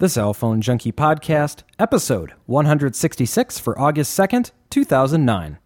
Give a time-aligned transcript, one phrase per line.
[0.00, 5.58] The Cell Phone Junkie Podcast, episode 166 for August 2nd, 2009.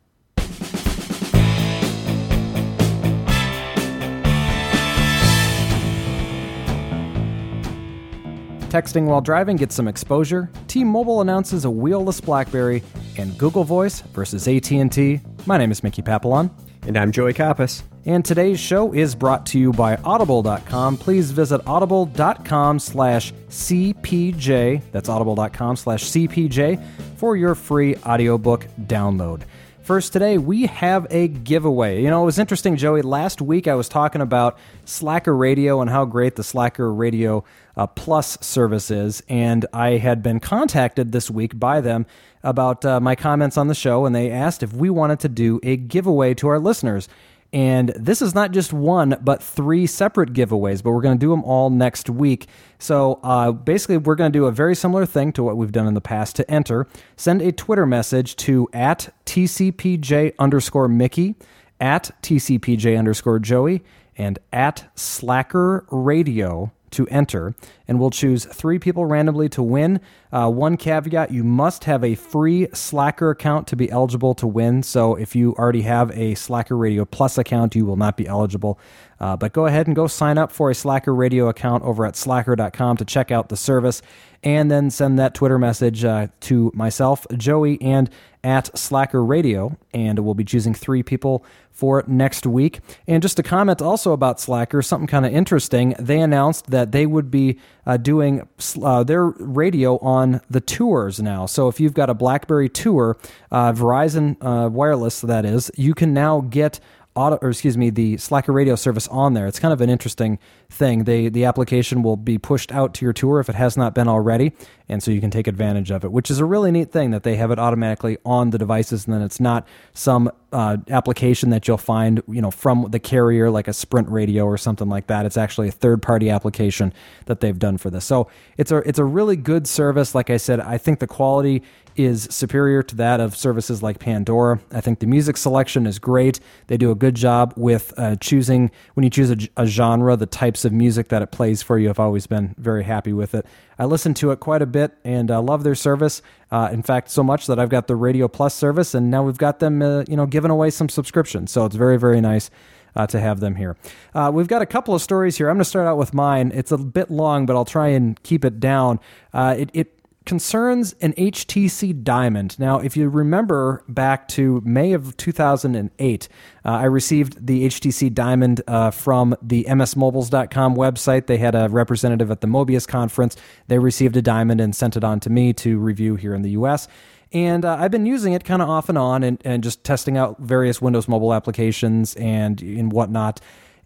[8.68, 10.50] Texting while driving gets some exposure.
[10.66, 12.82] T-Mobile announces a wheelless BlackBerry,
[13.16, 15.20] and Google Voice versus AT&T.
[15.46, 16.50] My name is Mickey Papillon.
[16.88, 17.84] And I'm Joey Kappas.
[18.06, 20.98] And today's show is brought to you by Audible.com.
[20.98, 24.82] Please visit audible.com slash CPJ.
[24.92, 26.82] That's audible.com slash CPJ
[27.16, 29.44] for your free audiobook download.
[29.84, 32.02] First, today we have a giveaway.
[32.02, 33.02] You know, it was interesting, Joey.
[33.02, 37.44] Last week I was talking about Slacker Radio and how great the Slacker Radio
[37.76, 42.06] uh, Plus service is, and I had been contacted this week by them
[42.42, 45.60] about uh, my comments on the show, and they asked if we wanted to do
[45.62, 47.06] a giveaway to our listeners.
[47.54, 51.30] And this is not just one, but three separate giveaways, but we're going to do
[51.30, 52.48] them all next week.
[52.80, 55.86] So uh, basically, we're going to do a very similar thing to what we've done
[55.86, 56.34] in the past.
[56.34, 61.36] To enter, send a Twitter message to at TCPJ underscore Mickey,
[61.78, 63.84] at TCPJ underscore Joey,
[64.18, 67.54] and at Slacker Radio to enter,
[67.86, 70.00] and we'll choose three people randomly to win.
[70.32, 74.82] Uh, one caveat you must have a free Slacker account to be eligible to win.
[74.82, 78.78] So if you already have a Slacker Radio Plus account, you will not be eligible.
[79.20, 82.16] Uh, but go ahead and go sign up for a Slacker Radio account over at
[82.16, 84.02] slacker.com to check out the service
[84.42, 88.10] and then send that Twitter message uh, to myself, Joey, and
[88.44, 89.76] at Slacker Radio.
[89.92, 92.80] And we'll be choosing three people for next week.
[93.08, 95.96] And just a comment also about Slacker, something kind of interesting.
[95.98, 98.46] They announced that they would be uh, doing
[98.80, 101.46] uh, their radio on the tours now.
[101.46, 103.16] So if you've got a BlackBerry tour,
[103.50, 106.78] uh, Verizon uh, Wireless, that is, you can now get
[107.16, 109.46] auto, or excuse me, the Slacker radio service on there.
[109.46, 111.04] It's kind of an interesting thing.
[111.04, 114.08] They the application will be pushed out to your tour if it has not been
[114.08, 114.52] already,
[114.88, 117.22] and so you can take advantage of it, which is a really neat thing that
[117.22, 121.66] they have it automatically on the devices, and then it's not some uh, application that
[121.66, 125.26] you'll find, you know, from the carrier like a Sprint radio or something like that.
[125.26, 126.92] It's actually a third party application
[127.26, 128.04] that they've done for this.
[128.04, 130.14] So it's a it's a really good service.
[130.14, 131.62] Like I said, I think the quality
[131.96, 134.60] is superior to that of services like Pandora.
[134.72, 136.40] I think the music selection is great.
[136.66, 140.26] They do a good job with uh, choosing when you choose a, a, genre, the
[140.26, 141.90] types of music that it plays for you.
[141.90, 143.46] I've always been very happy with it.
[143.78, 146.22] I listen to it quite a bit and uh, love their service.
[146.50, 149.38] Uh, in fact, so much that I've got the Radio Plus service, and now we've
[149.38, 151.50] got them, uh, you know, giving away some subscriptions.
[151.50, 152.50] So it's very, very nice.
[152.96, 153.76] Uh, to have them here.
[154.14, 155.48] Uh, we've got a couple of stories here.
[155.48, 156.52] I'm going to start out with mine.
[156.54, 159.00] It's a bit long, but I'll try and keep it down.
[159.32, 159.93] Uh, it, it
[160.24, 162.58] concerns an HTC Diamond.
[162.58, 166.28] Now, if you remember back to May of 2008,
[166.64, 171.26] uh, I received the HTC Diamond uh, from the MSMobiles.com website.
[171.26, 173.36] They had a representative at the Mobius conference.
[173.68, 176.50] They received a Diamond and sent it on to me to review here in the
[176.50, 176.88] US.
[177.32, 180.16] And uh, I've been using it kind of off and on and, and just testing
[180.16, 183.40] out various Windows mobile applications and, and whatnot.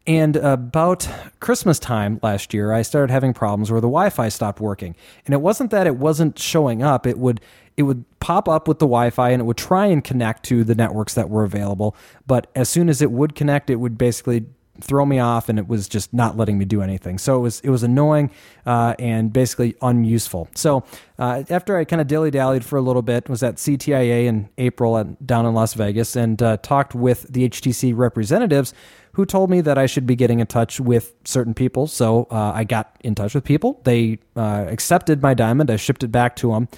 [0.09, 1.07] And about
[1.39, 4.97] Christmas time last year, I started having problems where the Wi-Fi stopped working.
[5.27, 7.43] And it wasn't that it wasn't showing up; it would
[7.77, 10.75] it would pop up with the Wi-Fi and it would try and connect to the
[10.75, 11.95] networks that were available.
[12.27, 14.47] But as soon as it would connect, it would basically
[14.81, 17.19] throw me off and it was just not letting me do anything.
[17.19, 18.31] So it was it was annoying
[18.65, 20.49] uh, and basically unuseful.
[20.55, 20.85] So
[21.19, 24.49] uh, after I kind of dilly dallied for a little bit, was at CTIA in
[24.57, 28.73] April at, down in Las Vegas and uh, talked with the HTC representatives
[29.19, 31.89] who told me that I should be getting in touch with certain people.
[31.89, 33.81] So uh, I got in touch with people.
[33.83, 35.73] They uh, accepted my diamond.
[35.73, 36.69] I shipped it back to them.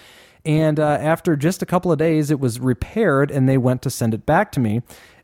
[0.47, 3.91] And uh, after just a couple of days, it was repaired and they went to
[3.91, 4.81] send it back to me.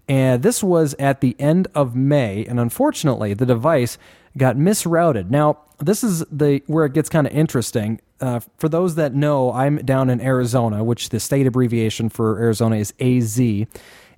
[0.07, 2.45] And this was at the end of May.
[2.45, 3.97] And unfortunately, the device
[4.37, 5.31] got misrouted.
[5.31, 7.99] Now, this is the where it gets kind of interesting.
[8.21, 12.77] Uh, for those that know, I'm down in Arizona, which the state abbreviation for Arizona
[12.77, 13.41] is AZ.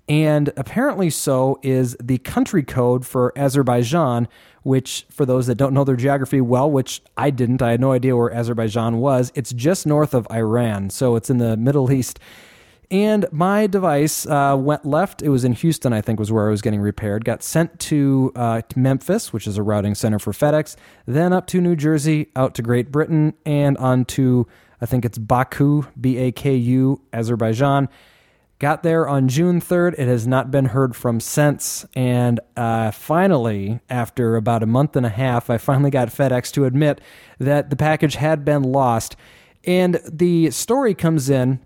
[0.08, 4.26] And apparently, so is the country code for Azerbaijan,
[4.62, 7.92] which, for those that don't know their geography well, which I didn't, I had no
[7.92, 9.30] idea where Azerbaijan was.
[9.34, 12.18] It's just north of Iran, so it's in the Middle East.
[12.90, 15.20] And my device uh, went left.
[15.20, 17.22] It was in Houston, I think, was where I was getting repaired.
[17.26, 20.74] Got sent to, uh, to Memphis, which is a routing center for FedEx,
[21.04, 24.46] then up to New Jersey, out to Great Britain, and on to,
[24.80, 27.90] I think it's Baku, B A K U, Azerbaijan
[28.58, 29.94] Got there on June 3rd.
[29.98, 31.86] It has not been heard from since.
[31.94, 36.64] And uh, finally, after about a month and a half, I finally got FedEx to
[36.64, 37.00] admit
[37.38, 39.14] that the package had been lost.
[39.64, 41.60] And the story comes in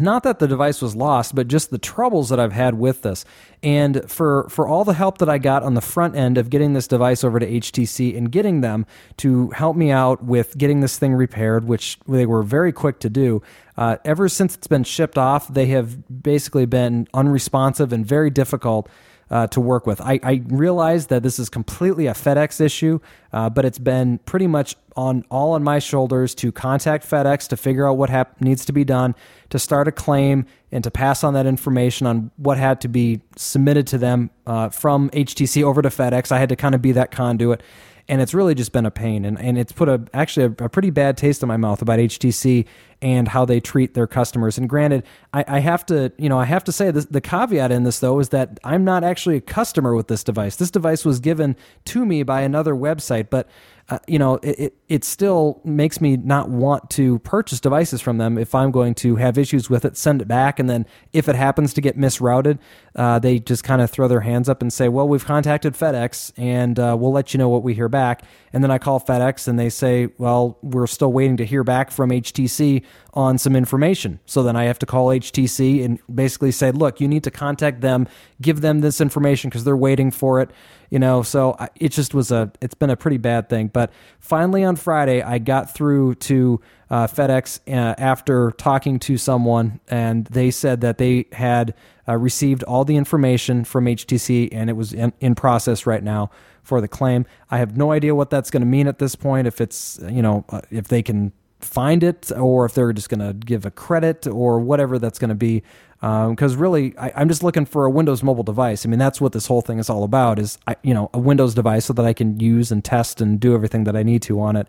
[0.00, 3.24] not that the device was lost, but just the troubles that I've had with this.
[3.62, 6.72] And for for all the help that I got on the front end of getting
[6.72, 8.86] this device over to HTC and getting them
[9.18, 13.10] to help me out with getting this thing repaired, which they were very quick to
[13.10, 13.42] do.
[13.76, 18.88] Uh, ever since it's been shipped off, they have basically been unresponsive and very difficult
[19.30, 20.00] uh, to work with.
[20.00, 22.98] I, I, realize that this is completely a FedEx issue,
[23.32, 27.56] uh, but it's been pretty much on all on my shoulders to contact FedEx to
[27.56, 29.14] figure out what hap- needs to be done,
[29.50, 33.20] to start a claim, and to pass on that information on what had to be
[33.36, 36.32] submitted to them uh, from HTC over to FedEx.
[36.32, 37.62] I had to kind of be that conduit
[38.08, 40.68] and it's really just been a pain and, and it's put a actually a, a,
[40.68, 42.66] pretty bad taste in my mouth about HTC
[43.02, 44.56] and how they treat their customers.
[44.56, 47.70] And granted, I, I have to, you know, I have to say this, the caveat
[47.70, 50.56] in this though is that I'm not actually a customer with this device.
[50.56, 51.54] This device was given
[51.86, 53.48] to me by another website, but
[53.90, 58.18] uh, you know, it, it, it still makes me not want to purchase devices from
[58.18, 61.26] them if I'm going to have issues with it, send it back, and then if
[61.26, 62.58] it happens to get misrouted,
[62.96, 66.32] uh, they just kind of throw their hands up and say, "Well, we've contacted FedEx,
[66.36, 69.48] and uh, we'll let you know what we hear back." And then I call FedEx,
[69.48, 72.84] and they say, "Well, we're still waiting to hear back from HTC
[73.18, 77.08] on some information." So then I have to call HTC and basically say, "Look, you
[77.08, 78.06] need to contact them,
[78.40, 80.50] give them this information because they're waiting for it."
[80.90, 84.64] you know so it just was a it's been a pretty bad thing but finally
[84.64, 86.60] on friday i got through to
[86.90, 91.74] uh, fedex uh, after talking to someone and they said that they had
[92.08, 96.30] uh, received all the information from htc and it was in, in process right now
[96.62, 99.46] for the claim i have no idea what that's going to mean at this point
[99.46, 103.20] if it's you know uh, if they can find it or if they're just going
[103.20, 105.62] to give a credit or whatever that's going to be
[106.00, 108.86] because um, really I, am just looking for a windows mobile device.
[108.86, 111.54] I mean that's what this whole thing is all about is you know a windows
[111.54, 114.40] device so that i can use and test and do everything that i need to
[114.40, 114.68] on it.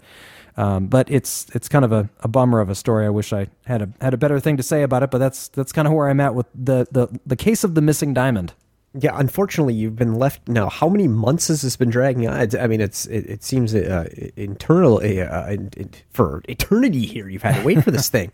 [0.58, 3.06] Um, but it's it's kind of a, a bummer of a story.
[3.06, 5.50] I wish i had a had a better thing to say about it but that's
[5.50, 8.54] that's kind of where i'm at with the the, the case of the missing diamond
[8.94, 10.68] yeah, unfortunately, you've been left now.
[10.68, 12.56] How many months has this been dragging on?
[12.58, 15.56] I mean, it's it, it seems uh, internal uh,
[16.10, 17.30] for eternity here.
[17.30, 18.32] You've had to wait for this thing.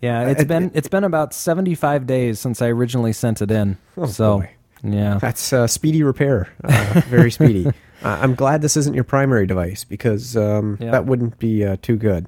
[0.00, 3.50] yeah, it's uh, been it's been about seventy five days since I originally sent it
[3.52, 3.78] in.
[3.96, 4.50] Oh, so boy.
[4.82, 6.48] yeah, that's uh, speedy repair.
[6.64, 7.70] Uh, very speedy.
[8.02, 10.90] I'm glad this isn't your primary device because um, yeah.
[10.90, 12.26] that wouldn't be uh, too good.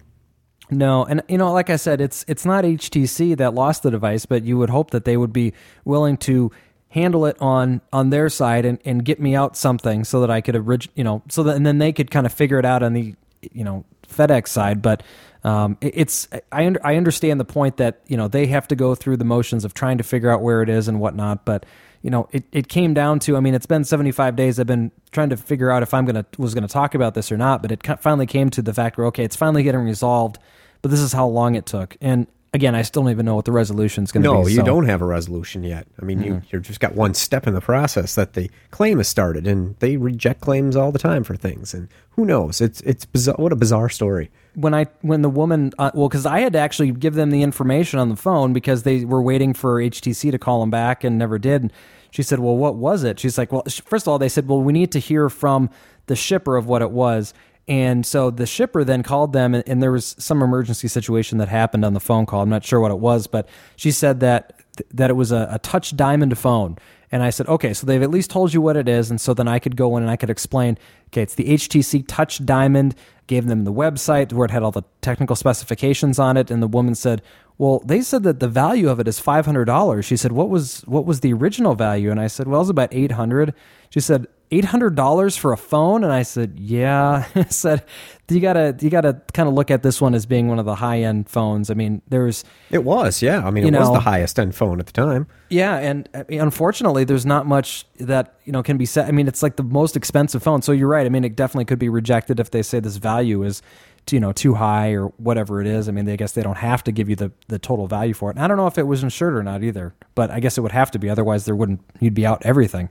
[0.71, 4.27] No, and you know, like I said, it's it's not HTC that lost the device,
[4.27, 5.53] but you would hope that they would be
[5.85, 6.53] willing to
[6.93, 10.41] handle it on on their side and, and get me out something so that I
[10.41, 12.83] could orig- you know so that and then they could kind of figure it out
[12.83, 13.15] on the
[13.53, 14.83] you know FedEx side.
[14.83, 15.03] But
[15.43, 18.95] um, it, it's I I understand the point that you know they have to go
[18.95, 21.45] through the motions of trying to figure out where it is and whatnot.
[21.45, 21.65] But
[22.03, 24.61] you know it, it came down to I mean it's been 75 days.
[24.61, 27.39] I've been trying to figure out if I'm gonna was gonna talk about this or
[27.39, 27.63] not.
[27.63, 30.39] But it finally came to the fact where okay it's finally getting resolved
[30.83, 31.97] but this is how long it took.
[32.01, 34.43] And again, I still don't even know what the resolution is going to no, be.
[34.43, 34.65] No, you so.
[34.65, 35.87] don't have a resolution yet.
[36.01, 36.29] I mean, mm-hmm.
[36.29, 39.77] you you've just got one step in the process that the claim has started, and
[39.79, 41.75] they reject claims all the time for things.
[41.75, 42.61] And who knows?
[42.61, 43.37] It's it's bizarre.
[43.37, 44.31] What a bizarre story.
[44.55, 47.43] When I when the woman uh, well, because I had to actually give them the
[47.43, 51.19] information on the phone because they were waiting for HTC to call them back and
[51.19, 51.73] never did.
[52.11, 54.61] She said, "Well, what was it?" She's like, "Well, first of all, they said, well,
[54.61, 55.71] we need to hear from
[56.07, 57.33] the shipper of what it was."
[57.69, 61.49] And so the shipper then called them, and, and, there was some emergency situation that
[61.49, 62.43] happened on the phone call.
[62.43, 64.61] I'm not sure what it was, but she said that
[64.93, 66.77] that it was a, a touch diamond phone.
[67.13, 69.35] And I said, okay, so they've at least told you what it is, and so
[69.35, 70.79] then I could go in and I could explain.
[71.09, 72.95] Okay, it's the HTC Touch Diamond.
[73.27, 76.67] Gave them the website where it had all the technical specifications on it, and the
[76.67, 77.23] woman said,
[77.59, 80.49] "Well, they said that the value of it is five hundred dollars." She said, "What
[80.49, 83.55] was what was the original value?" And I said, "Well, it was about eight hundred.
[83.91, 86.05] She said, $800 for a phone?
[86.05, 87.27] And i said yeah.
[87.35, 87.85] I said
[88.29, 90.77] you gotta you gotta kind of look at this one as being one of the
[90.77, 91.71] high end phones.
[91.71, 93.47] I mean there's it was yeah.
[93.47, 95.27] I mean it know, was the highest end phone at the time.
[95.49, 99.09] Yeah and I mean, unfortunately there's not much that you know can be said.
[99.09, 100.63] I mean it's like the most expensive phone.
[100.63, 101.07] So you're right.
[101.07, 103.63] I mean it definitely could be rejected if they say this value is
[104.11, 105.89] you know too high or whatever it is.
[105.89, 108.31] I mean i guess they don't have to give you the, the total value for
[108.31, 108.37] it.
[108.37, 110.61] And i don't know if it was insured or not either but i guess it
[110.63, 111.09] would have to be.
[111.09, 112.89] Otherwise there wouldn't you'd be out everything.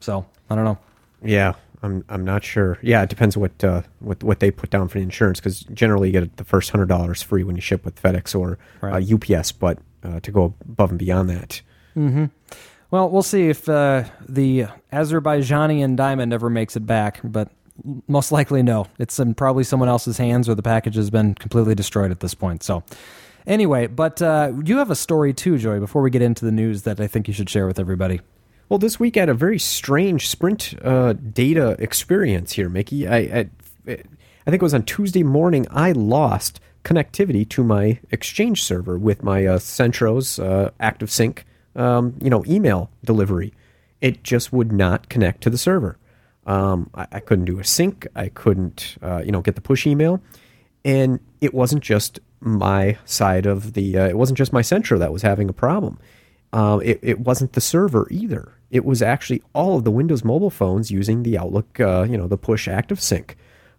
[0.00, 0.78] So i don't know
[1.24, 2.78] yeah, I'm I'm not sure.
[2.82, 6.08] Yeah, it depends what uh, what what they put down for the insurance because generally
[6.08, 9.10] you get the first hundred dollars free when you ship with FedEx or uh, right.
[9.10, 11.60] uh, UPS, but uh, to go above and beyond that.
[11.96, 12.26] Mm-hmm.
[12.90, 17.50] Well, we'll see if uh, the Azerbaijani diamond ever makes it back, but
[18.06, 18.86] most likely no.
[18.98, 22.34] It's in probably someone else's hands, or the package has been completely destroyed at this
[22.34, 22.62] point.
[22.62, 22.84] So.
[23.44, 26.82] Anyway, but uh, you have a story too, Joey, before we get into the news
[26.82, 28.20] that I think you should share with everybody.
[28.72, 33.06] Well, this week I had a very strange Sprint uh, data experience here, Mickey.
[33.06, 33.50] I, I,
[33.86, 34.06] I think
[34.46, 35.66] it was on Tuesday morning.
[35.70, 41.40] I lost connectivity to my Exchange server with my uh, Centro's uh, ActiveSync,
[41.76, 43.52] um, you know, email delivery.
[44.00, 45.98] It just would not connect to the server.
[46.46, 48.06] Um, I, I, couldn't do a sync.
[48.16, 50.22] I couldn't, uh, you know, get the push email,
[50.82, 53.98] and it wasn't just my side of the.
[53.98, 55.98] Uh, it wasn't just my Centro that was having a problem.
[56.54, 58.52] Uh, it, it, wasn't the server either.
[58.72, 62.26] It was actually all of the Windows mobile phones using the Outlook, uh, you know,
[62.26, 63.36] the push active sync.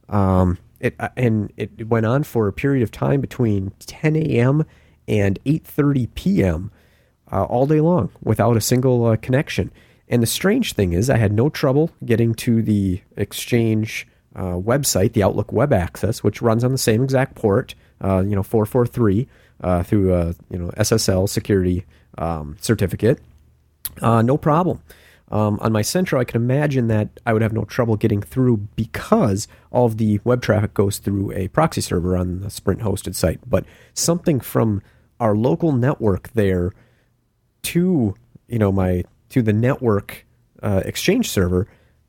[0.08, 4.64] Um, it, uh, and it went on for a period of time between 10 a.m.
[5.08, 6.72] and 8:30 p.m.
[7.32, 9.72] Uh, all day long without a single uh, connection.
[10.08, 15.14] And the strange thing is, I had no trouble getting to the Exchange uh, website,
[15.14, 17.74] the Outlook Web Access, which runs on the same exact port,
[18.04, 19.28] you know, 443
[19.86, 21.86] through a you know SSL security
[22.20, 23.20] um, certificate.
[24.02, 24.82] No problem.
[25.34, 28.58] Um, on my Centro, I can imagine that I would have no trouble getting through
[28.76, 33.16] because all of the web traffic goes through a proxy server on the Sprint hosted
[33.16, 33.40] site.
[33.50, 34.84] But something from
[35.20, 36.72] our local network there
[37.64, 38.14] to
[38.48, 40.26] you know my to the network
[40.62, 41.68] uh, exchange server,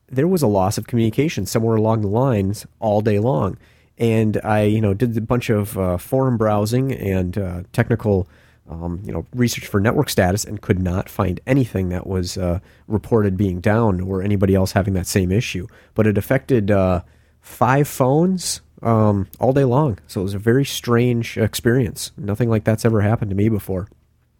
[0.08, 3.56] there was a loss of communication somewhere along the lines all day long.
[3.96, 8.28] And I you know did a bunch of uh, forum browsing and uh, technical
[8.68, 12.60] um, you know, research for network status and could not find anything that was uh,
[12.88, 15.66] reported being down or anybody else having that same issue.
[15.94, 17.02] But it affected uh,
[17.40, 19.98] five phones um, all day long.
[20.06, 22.12] So it was a very strange experience.
[22.16, 23.88] Nothing like that's ever happened to me before.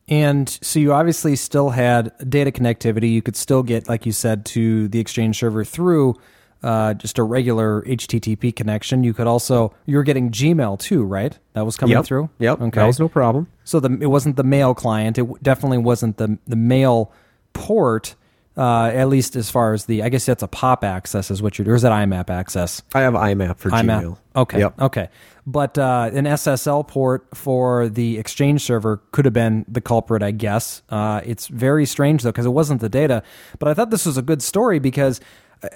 [0.06, 3.10] And so you obviously still had data connectivity.
[3.10, 6.16] You could still get, like you said, to the Exchange server through
[6.64, 9.04] uh, just a regular HTTP connection.
[9.04, 11.38] You could also you were getting Gmail too, right?
[11.52, 12.06] That was coming yep.
[12.06, 12.30] through.
[12.38, 12.60] Yep.
[12.60, 12.80] Okay.
[12.80, 13.48] That was no problem.
[13.64, 15.18] So the it wasn't the mail client.
[15.18, 17.12] It definitely wasn't the the mail
[17.52, 18.16] port.
[18.56, 21.58] Uh, at least as far as the, I guess that's a POP access is what
[21.58, 22.82] you're, or is that IMAP access?
[22.94, 23.84] I have IMAP for IMAP.
[23.84, 24.18] Gmail.
[24.36, 24.58] Okay.
[24.60, 24.80] Yep.
[24.80, 25.08] Okay.
[25.44, 30.30] But uh, an SSL port for the Exchange server could have been the culprit, I
[30.30, 30.82] guess.
[30.88, 33.24] Uh, it's very strange though because it wasn't the data.
[33.58, 35.20] But I thought this was a good story because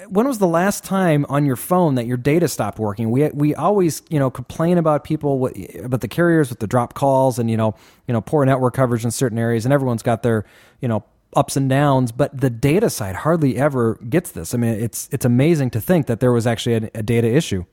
[0.09, 3.11] when was the last time on your phone that your data stopped working?
[3.11, 5.51] We we always you know complain about people
[5.83, 7.75] about the carriers with the drop calls and you know
[8.07, 10.45] you know poor network coverage in certain areas, and everyone's got their
[10.81, 11.05] you know
[11.35, 12.13] ups and downs.
[12.13, 14.55] But the data side hardly ever gets this.
[14.55, 17.65] I mean, it's it's amazing to think that there was actually a, a data issue.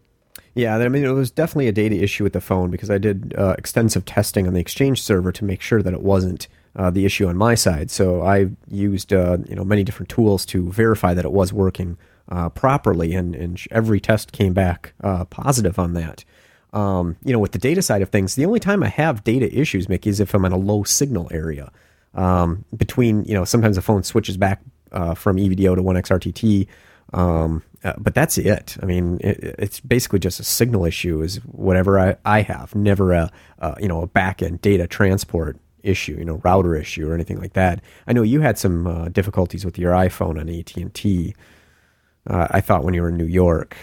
[0.53, 3.33] Yeah, I mean, it was definitely a data issue with the phone because I did
[3.37, 7.05] uh, extensive testing on the Exchange server to make sure that it wasn't uh, the
[7.05, 7.89] issue on my side.
[7.89, 11.97] So I used uh, you know many different tools to verify that it was working
[12.29, 16.25] uh, properly, and, and every test came back uh, positive on that.
[16.73, 19.53] Um, you know, with the data side of things, the only time I have data
[19.57, 21.71] issues, Mickey, is if I'm in a low signal area.
[22.13, 26.67] Um, between you know, sometimes the phone switches back uh, from EVDO to 1xRTT.
[27.13, 28.77] Um, uh, but that's it.
[28.81, 31.21] I mean, it, it's basically just a signal issue.
[31.21, 33.31] Is whatever I, I have, never a
[33.79, 37.53] you know a back end data transport issue, you know, router issue or anything like
[37.53, 37.81] that.
[38.07, 41.35] I know you had some uh, difficulties with your iPhone on AT and T.
[42.27, 43.77] Uh, I thought when you were in New York.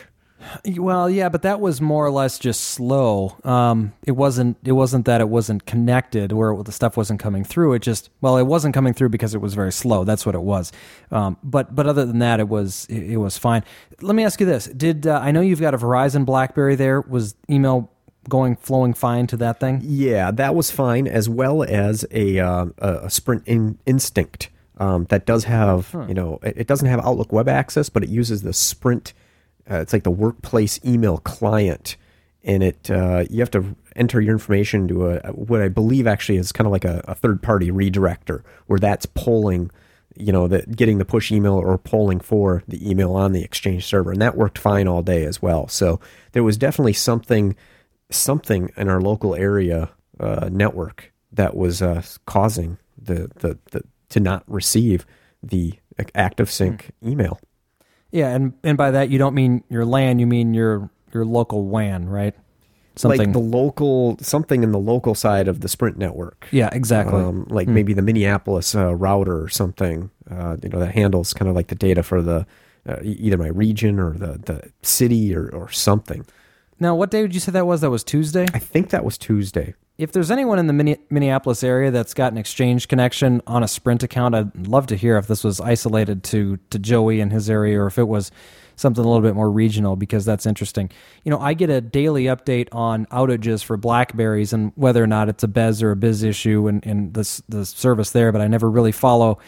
[0.76, 3.37] Well, yeah, but that was more or less just slow.
[3.44, 4.56] Um, it wasn't.
[4.64, 7.75] It wasn't that it wasn't connected, where the stuff wasn't coming through.
[7.75, 10.04] It just well, it wasn't coming through because it was very slow.
[10.04, 10.73] That's what it was.
[11.11, 13.62] Um, but but other than that, it was it, it was fine.
[14.00, 16.75] Let me ask you this: Did uh, I know you've got a Verizon BlackBerry?
[16.75, 17.90] There was email
[18.29, 19.81] going flowing fine to that thing?
[19.83, 25.26] Yeah, that was fine, as well as a uh, a Sprint in, Instinct um, that
[25.26, 26.07] does have huh.
[26.09, 29.12] you know it, it, doesn't have Outlook Web Access, but it uses the Sprint.
[29.71, 31.97] Uh, it's like the workplace email client,
[32.43, 36.38] and it uh, you have to enter your information to a what I believe actually
[36.38, 39.71] is kind of like a, a third party redirector, where that's polling
[40.17, 43.85] you know, that getting the push email or polling for the email on the Exchange
[43.85, 45.69] server, and that worked fine all day as well.
[45.69, 46.00] So
[46.33, 47.57] there was definitely something
[48.16, 49.90] something in our local area
[50.21, 55.07] uh, network that was uh, causing the, the, the to not receive
[55.42, 55.75] the
[56.14, 57.11] active sync mm.
[57.11, 57.40] email.
[58.11, 61.64] Yeah, and and by that you don't mean your LAN, you mean your your local
[61.64, 62.35] WAN, right?
[62.95, 66.47] Something like the local something in the local side of the Sprint network.
[66.50, 67.21] Yeah, exactly.
[67.21, 67.73] Um, like mm.
[67.73, 70.11] maybe the Minneapolis uh, router or something.
[70.31, 72.47] Uh, you know that handles kind of like the data for the
[72.87, 76.26] uh, either my region or the the city or or something.
[76.83, 77.81] Now, what day did you say that was?
[77.83, 78.45] That was Tuesday?
[78.53, 79.75] I think that was Tuesday.
[79.99, 84.03] If there's anyone in the Minneapolis area that's got an exchange connection on a Sprint
[84.03, 87.81] account, I'd love to hear if this was isolated to, to Joey and his area
[87.81, 88.33] or if it was
[88.75, 90.91] something a little bit more regional because that's interesting.
[91.23, 95.29] You know, I get a daily update on outages for Blackberries and whether or not
[95.29, 98.49] it's a BES or a BIS issue and, and the, the service there, but I
[98.49, 99.39] never really follow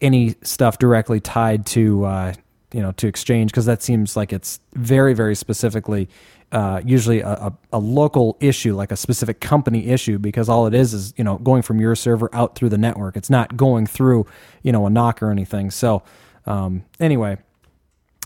[0.00, 2.34] any stuff directly tied to uh,
[2.72, 6.08] you know to exchange because that seems like it's very very specifically
[6.52, 10.74] uh, usually a, a, a local issue, like a specific company issue, because all it
[10.74, 13.16] is is you know going from your server out through the network.
[13.16, 14.26] It's not going through
[14.62, 15.70] you know a NOC or anything.
[15.70, 16.02] So
[16.46, 17.38] um, anyway,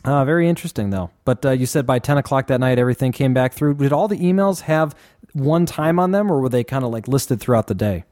[0.04, 1.10] uh, very interesting though.
[1.24, 3.74] But uh, you said by ten o'clock that night everything came back through.
[3.74, 4.94] Did all the emails have
[5.34, 8.04] one time on them, or were they kind of like listed throughout the day?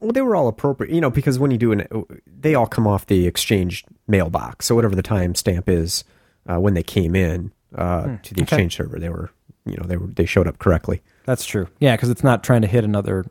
[0.00, 1.86] Well, they were all appropriate, you know, because when you do an,
[2.26, 4.66] they all come off the exchange mailbox.
[4.66, 6.04] So whatever the time stamp is
[6.46, 8.16] uh, when they came in uh, hmm.
[8.16, 8.56] to the okay.
[8.56, 9.30] exchange server, they were,
[9.66, 11.02] you know, they were they showed up correctly.
[11.24, 11.68] That's true.
[11.80, 13.24] Yeah, because it's not trying to hit another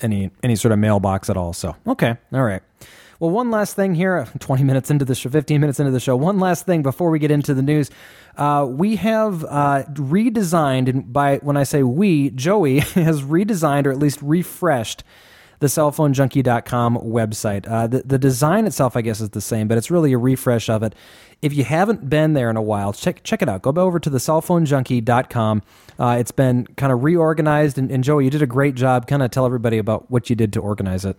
[0.00, 1.52] any any sort of mailbox at all.
[1.52, 2.62] So okay, all right.
[3.18, 6.16] Well, one last thing here, 20 minutes into the show, 15 minutes into the show.
[6.16, 7.90] One last thing before we get into the news.
[8.36, 13.92] Uh, we have uh, redesigned, and by when I say we, Joey has redesigned or
[13.92, 15.02] at least refreshed
[15.58, 17.70] the cellphonejunkie.com website.
[17.70, 20.68] Uh, the, the design itself, I guess, is the same, but it's really a refresh
[20.68, 20.94] of it.
[21.42, 23.62] If you haven't been there in a while, check check it out.
[23.62, 25.62] Go over to the cellphonejunkie.com.
[25.98, 29.06] Uh, it's been kind of reorganized, and, and Joey, you did a great job.
[29.06, 31.16] Kind of tell everybody about what you did to organize it.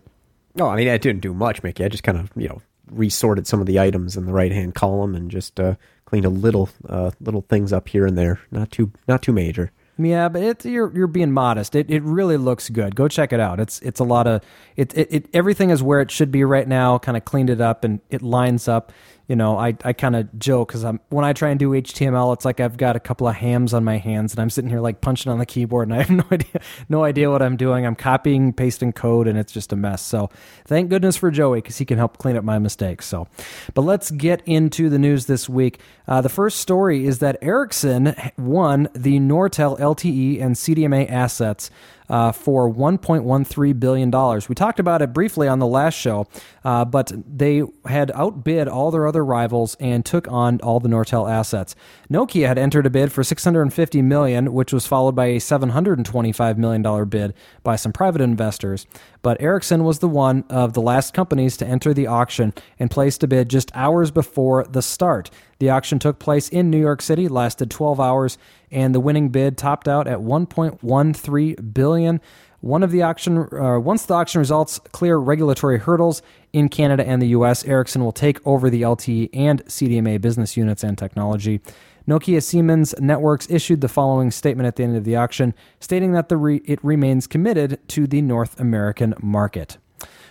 [0.55, 1.85] No, I mean I didn't do much, Mickey.
[1.85, 4.73] I just kind of you know resorted some of the items in the right hand
[4.73, 5.75] column and just uh,
[6.05, 8.39] cleaned a little uh, little things up here and there.
[8.51, 9.71] Not too not too major.
[9.99, 11.75] Yeah, but you're you're being modest.
[11.75, 12.95] It it really looks good.
[12.95, 13.59] Go check it out.
[13.59, 14.43] It's it's a lot of
[14.75, 16.99] it, it, it everything is where it should be right now.
[16.99, 18.91] Kind of cleaned it up and it lines up
[19.27, 22.33] you know, I, I kind of joke because I'm when I try and do HTML,
[22.33, 24.79] it's like I've got a couple of hams on my hands and I'm sitting here
[24.79, 27.85] like punching on the keyboard and I have no idea no idea what I'm doing.
[27.85, 30.01] I'm copying, pasting code, and it's just a mess.
[30.01, 30.29] So
[30.65, 33.05] thank goodness for Joey because he can help clean up my mistakes.
[33.05, 33.27] So,
[33.73, 35.79] but let's get into the news this week.
[36.07, 41.69] Uh, the first story is that Ericsson won the Nortel LTE and CDMA assets
[42.09, 44.11] uh, for $1.13 billion.
[44.47, 46.27] We talked about it briefly on the last show,
[46.63, 51.29] uh, but they had outbid all their other rivals and took on all the Nortel
[51.29, 51.75] assets.
[52.11, 56.81] Nokia had entered a bid for 650 million, which was followed by a 725 million
[56.81, 57.33] dollar bid
[57.63, 58.87] by some private investors.
[59.21, 63.23] But Ericsson was the one of the last companies to enter the auction and placed
[63.23, 65.29] a bid just hours before the start.
[65.59, 68.37] The auction took place in New York City, lasted 12 hours,
[68.71, 72.21] and the winning bid topped out at 1.13 billion.
[72.59, 76.21] One of the auction, uh, once the auction results clear regulatory hurdles
[76.53, 80.83] in Canada and the U.S., Ericsson will take over the LTE and CDMA business units
[80.83, 81.61] and technology.
[82.07, 86.31] Nokia Siemens Networks issued the following statement at the end of the auction, stating that
[86.31, 89.77] re- it remains committed to the North American market.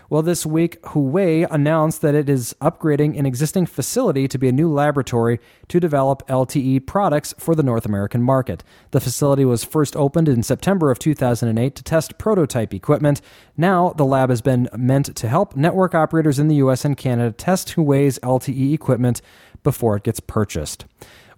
[0.09, 4.53] Well, this week, Huawei announced that it is upgrading an existing facility to be a
[4.53, 8.63] new laboratory to develop LTE products for the North American market.
[8.93, 13.21] The facility was first opened in September of 2008 to test prototype equipment.
[13.57, 17.33] Now, the lab has been meant to help network operators in the US and Canada
[17.33, 19.21] test Huawei's LTE equipment
[19.65, 20.85] before it gets purchased.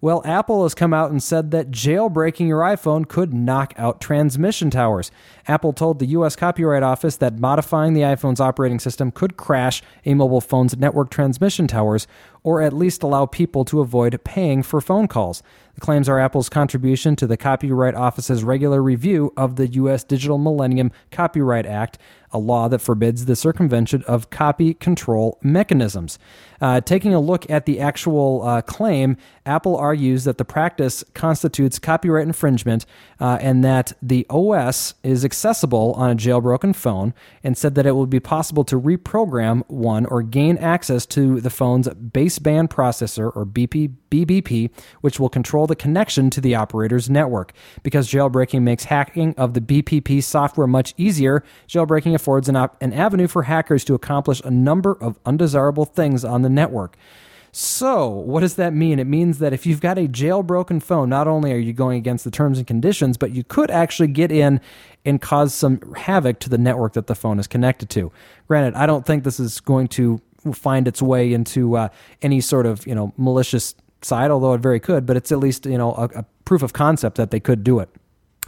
[0.01, 4.71] Well, Apple has come out and said that jailbreaking your iPhone could knock out transmission
[4.71, 5.11] towers.
[5.49, 6.37] Apple told the U.S.
[6.37, 11.67] Copyright Office that modifying the iPhone's operating system could crash a mobile phone's network transmission
[11.67, 12.07] towers
[12.49, 15.43] or at least allow people to avoid paying for phone calls.
[15.79, 20.03] The claims are Apple's contribution to the Copyright Office's regular review of the U.S.
[20.03, 21.99] Digital Millennium Copyright Act,
[22.33, 26.19] a law that forbids the circumvention of copy control mechanisms.
[26.61, 31.79] Uh, taking a look at the actual uh, claim, Apple argues that the practice constitutes
[31.79, 32.85] copyright infringement
[33.21, 37.95] uh, and that the OS is accessible on a jailbroken phone, and said that it
[37.95, 41.89] would be possible to reprogram one or gain access to the phone's
[42.39, 44.71] baseband processor or BP, BBP,
[45.01, 47.53] which will control the connection to the operator's network.
[47.83, 52.93] Because jailbreaking makes hacking of the BPP software much easier, jailbreaking affords an, op- an
[52.93, 56.97] avenue for hackers to accomplish a number of undesirable things on the network.
[57.51, 58.99] So, what does that mean?
[58.99, 62.25] It means that if you've got a jailbroken phone, not only are you going against
[62.25, 64.61] the terms and conditions, but you could actually get in
[65.05, 68.13] and cause some havoc to the network that the phone is connected to.
[68.49, 70.21] Granted, I don't think this is going to
[70.53, 71.89] find its way into uh,
[72.23, 75.07] any sort of you know malicious side, although it very could.
[75.07, 77.79] But it's at least you know a, a proof of concept that they could do
[77.79, 77.89] it.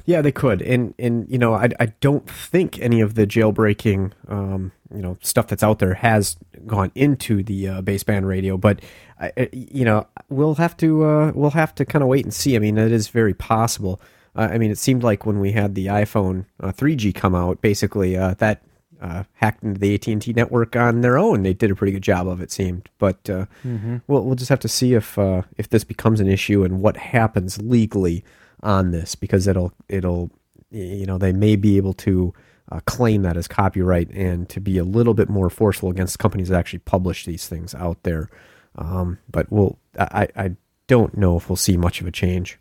[0.07, 4.13] Yeah, they could, and and you know, I I don't think any of the jailbreaking,
[4.29, 8.81] um, you know, stuff that's out there has gone into the uh, baseband radio, but
[9.21, 12.57] I, you know, we'll have to uh, we'll have to kind of wait and see.
[12.57, 14.01] I mean, it is very possible.
[14.35, 17.61] Uh, I mean, it seemed like when we had the iPhone 3G uh, come out,
[17.61, 18.63] basically uh, that
[19.01, 21.43] uh, hacked into the AT and T network on their own.
[21.43, 22.89] They did a pretty good job of it, seemed.
[22.99, 23.99] But uh, mm-hmm.
[24.07, 26.97] we'll we'll just have to see if uh, if this becomes an issue and what
[26.97, 28.25] happens legally
[28.63, 30.31] on this because it'll it'll
[30.71, 32.35] you know they may be able to
[32.71, 36.49] uh, claim that as copyright and to be a little bit more forceful against companies
[36.49, 38.29] that actually publish these things out there.
[38.77, 42.59] Um, but we'll I, I don't know if we'll see much of a change.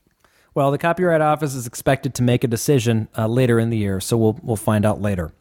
[0.56, 4.00] Well, the Copyright Office is expected to make a decision uh, later in the year,
[4.00, 5.32] so we'll we'll find out later.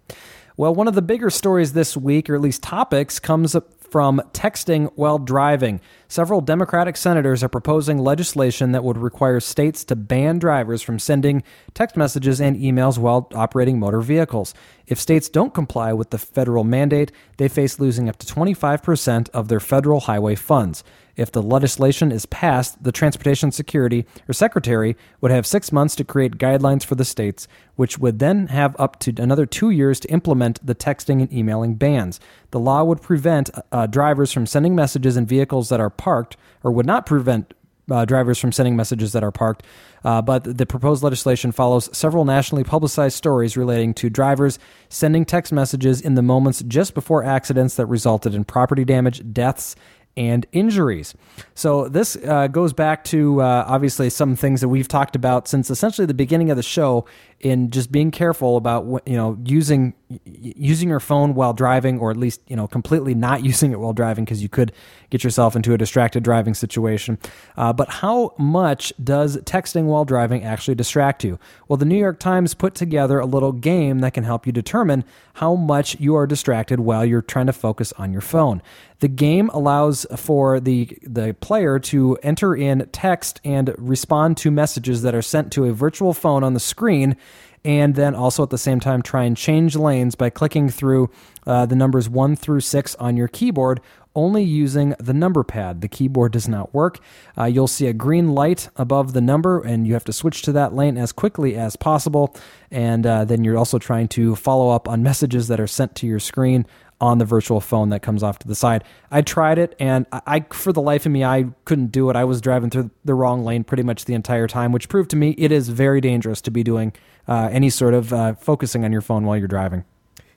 [0.58, 4.90] Well, one of the bigger stories this week, or at least topics, comes from texting
[4.96, 5.80] while driving.
[6.08, 11.44] Several Democratic senators are proposing legislation that would require states to ban drivers from sending
[11.74, 14.52] text messages and emails while operating motor vehicles.
[14.88, 19.46] If states don't comply with the federal mandate, they face losing up to 25% of
[19.46, 20.82] their federal highway funds.
[21.18, 26.04] If the legislation is passed, the Transportation Security or Secretary would have six months to
[26.04, 30.10] create guidelines for the states, which would then have up to another two years to
[30.12, 32.20] implement the texting and emailing bans.
[32.52, 36.70] The law would prevent uh, drivers from sending messages in vehicles that are parked, or
[36.70, 37.52] would not prevent
[37.90, 39.64] uh, drivers from sending messages that are parked.
[40.04, 45.52] Uh, but the proposed legislation follows several nationally publicized stories relating to drivers sending text
[45.52, 49.74] messages in the moments just before accidents that resulted in property damage, deaths,
[50.18, 51.14] and injuries.
[51.54, 55.70] So this uh, goes back to uh, obviously some things that we've talked about since
[55.70, 57.06] essentially the beginning of the show
[57.40, 62.16] in just being careful about you know using using your phone while driving or at
[62.16, 64.72] least you know completely not using it while driving because you could
[65.10, 67.18] get yourself into a distracted driving situation.
[67.56, 71.38] Uh, but how much does texting while driving actually distract you?
[71.68, 75.04] Well the new york times put together a little game that can help you determine
[75.34, 78.60] how much you are distracted while you're trying to focus on your phone.
[79.00, 85.02] The game allows for the the player to enter in text and respond to messages
[85.02, 87.16] that are sent to a virtual phone on the screen
[87.64, 91.10] and then also at the same time try and change lanes by clicking through
[91.46, 93.80] uh, the numbers 1 through 6 on your keyboard
[94.18, 95.80] only using the number pad.
[95.80, 96.98] The keyboard does not work.
[97.38, 100.52] Uh, you'll see a green light above the number, and you have to switch to
[100.52, 102.34] that lane as quickly as possible.
[102.70, 106.06] And uh, then you're also trying to follow up on messages that are sent to
[106.06, 106.66] your screen
[107.00, 108.82] on the virtual phone that comes off to the side.
[109.08, 112.16] I tried it, and I, for the life of me, I couldn't do it.
[112.16, 115.16] I was driving through the wrong lane pretty much the entire time, which proved to
[115.16, 116.92] me it is very dangerous to be doing
[117.28, 119.84] uh, any sort of uh, focusing on your phone while you're driving.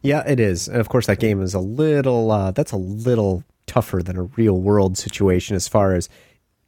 [0.01, 0.67] Yeah, it is.
[0.67, 2.31] And of course, that game is a little.
[2.31, 6.09] Uh, that's a little tougher than a real world situation as far as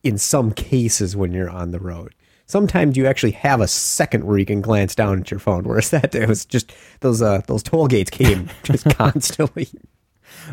[0.04, 4.38] in some cases when you're on the road sometimes you actually have a second where
[4.38, 5.64] you can glance down at your phone.
[5.64, 9.68] Whereas that it was just those uh, those toll gates came just constantly.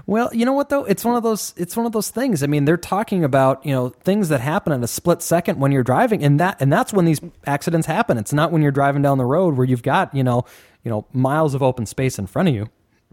[0.07, 0.85] Well, you know what though?
[0.85, 2.43] It's one of those it's one of those things.
[2.43, 5.73] I mean, they're talking about, you know, things that happen in a split second when
[5.73, 8.19] you're driving and that and that's when these accidents happen.
[8.19, 10.45] It's not when you're driving down the road where you've got, you know,
[10.85, 12.69] you know, miles of open space in front of you.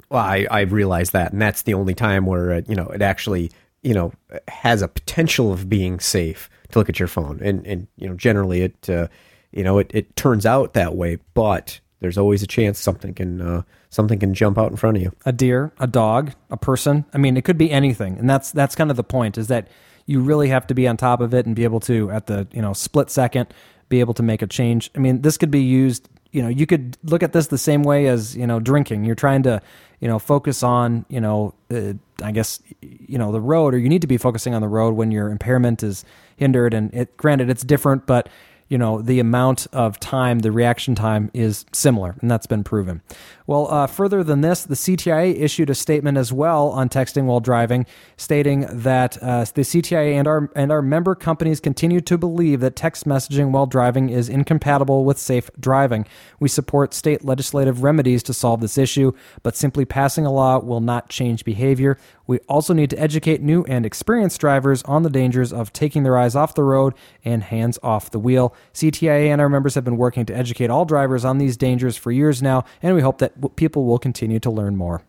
[0.10, 3.02] Well, I I realize that and that's the only time where uh, you know, it
[3.02, 4.13] actually, you know,
[4.48, 7.40] has a potential of being safe to look at your phone.
[7.42, 9.08] And and you know, generally it uh,
[9.52, 13.42] you know it, it turns out that way, but there's always a chance something can
[13.42, 15.12] uh, something can jump out in front of you.
[15.26, 17.06] A deer, a dog, a person.
[17.13, 19.38] I mean, it could be anything, and that's that's kind of the point.
[19.38, 19.67] Is that
[20.06, 22.47] you really have to be on top of it and be able to at the
[22.52, 23.47] you know split second
[23.89, 24.91] be able to make a change.
[24.95, 26.10] I mean, this could be used.
[26.32, 29.06] You know, you could look at this the same way as you know drinking.
[29.06, 29.62] You're trying to
[30.00, 33.89] you know focus on you know uh, I guess you know the road, or you
[33.89, 36.04] need to be focusing on the road when your impairment is
[36.36, 36.73] hindered.
[36.73, 38.30] And it, granted, it's different, but
[38.69, 43.01] you know the amount of time, the reaction time is similar, and that's been proven.
[43.45, 47.39] Well, uh, further than this, the CTIA issued a statement as well on texting while
[47.39, 47.86] driving,
[48.17, 52.75] stating that uh, the CTIA and our and our member companies continue to believe that
[52.75, 56.06] text messaging while driving is incompatible with safe driving.
[56.39, 60.82] We support state legislative remedies to solve this issue, but simply passing a law will
[60.82, 61.97] not change behavior.
[62.28, 66.18] We also need to educate new and experienced drivers on the dangers of taking their
[66.18, 68.54] eyes off the road and hands off the wheel.
[68.74, 72.12] CTIA and our members have been working to educate all drivers on these dangers for
[72.12, 75.02] years now, and we hope that people will continue to learn more.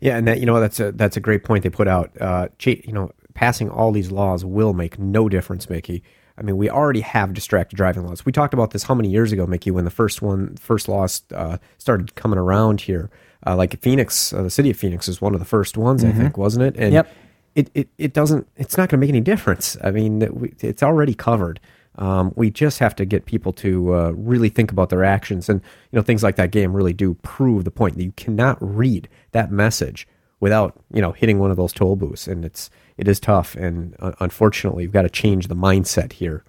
[0.00, 2.10] Yeah, and that you know that's a that's a great point they put out.
[2.20, 6.02] Uh, you know, passing all these laws will make no difference, Mickey.
[6.36, 8.26] I mean, we already have distracted driving laws.
[8.26, 11.22] We talked about this how many years ago, Mickey, when the first one, first laws
[11.32, 13.10] uh, started coming around here.
[13.46, 16.18] Uh, like Phoenix, uh, the city of Phoenix is one of the first ones, mm-hmm.
[16.18, 16.76] I think, wasn't it?
[16.76, 17.12] And yep.
[17.54, 19.76] It, it, it doesn't, it's not going to make any difference.
[19.84, 21.60] I mean, it's already covered.
[21.96, 25.60] Um, we just have to get people to uh, really think about their actions, and
[25.92, 29.08] you know things like that game really do prove the point that you cannot read
[29.30, 30.08] that message
[30.40, 33.94] without you know hitting one of those toll booths, and it's it is tough, and
[34.00, 36.42] uh, unfortunately, you've got to change the mindset here.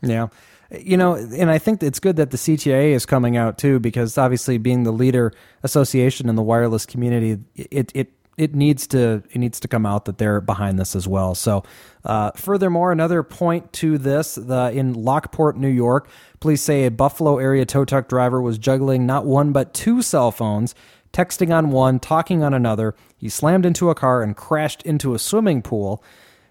[0.00, 0.28] Yeah.
[0.70, 4.18] You know, and I think it's good that the CTA is coming out too, because
[4.18, 9.38] obviously, being the leader association in the wireless community, it it it needs to it
[9.38, 11.34] needs to come out that they're behind this as well.
[11.34, 11.64] So,
[12.04, 17.38] uh, furthermore, another point to this: the in Lockport, New York, police say a Buffalo
[17.38, 20.74] area tow truck driver was juggling not one but two cell phones,
[21.12, 22.94] texting on one, talking on another.
[23.16, 26.02] He slammed into a car and crashed into a swimming pool.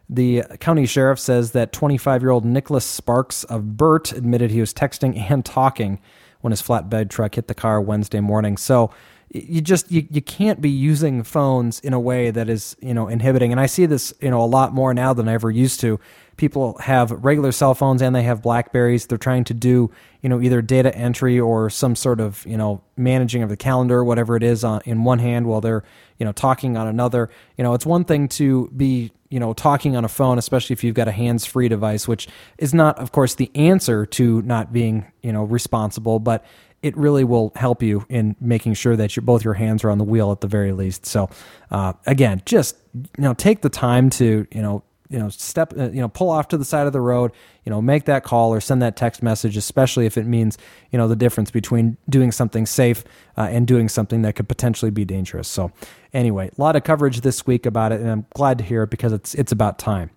[0.09, 4.73] The county sheriff says that 25 year old Nicholas Sparks of Burt admitted he was
[4.73, 5.99] texting and talking
[6.41, 8.57] when his flatbed truck hit the car Wednesday morning.
[8.57, 8.91] So
[9.29, 13.07] you just you, you can't be using phones in a way that is you know
[13.07, 13.51] inhibiting.
[13.51, 15.99] And i see this you know a lot more now than i ever used to.
[16.37, 19.07] People have regular cell phones and they have blackberries.
[19.07, 19.91] They're trying to do
[20.21, 24.03] you know either data entry or some sort of you know managing of the calendar
[24.03, 25.83] whatever it is on in one hand while they're
[26.17, 27.29] you know talking on another.
[27.57, 30.83] You know it's one thing to be you know talking on a phone especially if
[30.83, 35.05] you've got a hands-free device which is not of course the answer to not being
[35.21, 36.45] you know responsible but
[36.83, 39.97] it really will help you in making sure that you, both your hands are on
[39.97, 41.05] the wheel at the very least.
[41.05, 41.29] So,
[41.71, 45.89] uh, again, just you know, take the time to you know, you know, step, uh,
[45.89, 47.31] you know, pull off to the side of the road,
[47.63, 50.57] you know, make that call or send that text message, especially if it means
[50.91, 53.03] you know the difference between doing something safe
[53.37, 55.47] uh, and doing something that could potentially be dangerous.
[55.47, 55.71] So,
[56.13, 58.89] anyway, a lot of coverage this week about it, and I'm glad to hear it
[58.89, 60.11] because it's it's about time.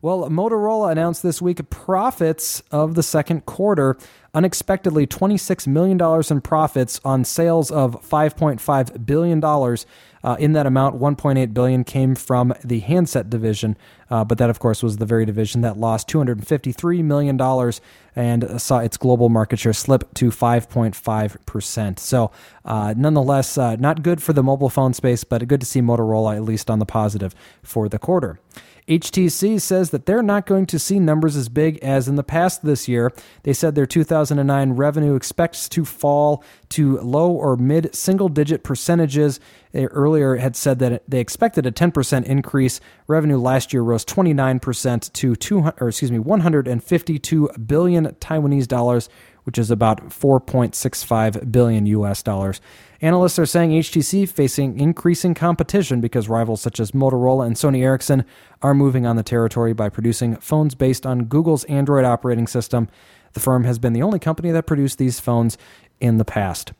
[0.00, 3.96] Well, Motorola announced this week profits of the second quarter.
[4.32, 5.98] Unexpectedly, $26 million
[6.30, 9.76] in profits on sales of $5.5 billion.
[10.22, 13.76] Uh, in that amount, 1.8 billion came from the handset division,
[14.10, 17.80] uh, but that, of course, was the very division that lost 253 million dollars
[18.16, 22.00] and saw its global market share slip to 5.5 percent.
[22.00, 22.30] So,
[22.64, 26.36] uh, nonetheless, uh, not good for the mobile phone space, but good to see Motorola
[26.36, 28.40] at least on the positive for the quarter.
[28.88, 32.64] HTC says that they're not going to see numbers as big as in the past
[32.64, 33.12] this year.
[33.42, 39.40] They said their 2009 revenue expects to fall to low or mid single digit percentages.
[39.72, 42.80] They earlier had said that they expected a 10% increase.
[43.06, 49.10] Revenue last year rose 29% to 200 or excuse me 152 billion Taiwanese dollars,
[49.44, 52.62] which is about 4.65 billion US dollars.
[53.00, 58.24] Analysts are saying HTC facing increasing competition because rivals such as Motorola and Sony Ericsson
[58.60, 62.88] are moving on the territory by producing phones based on Google's Android operating system.
[63.34, 65.56] The firm has been the only company that produced these phones
[66.00, 66.72] in the past.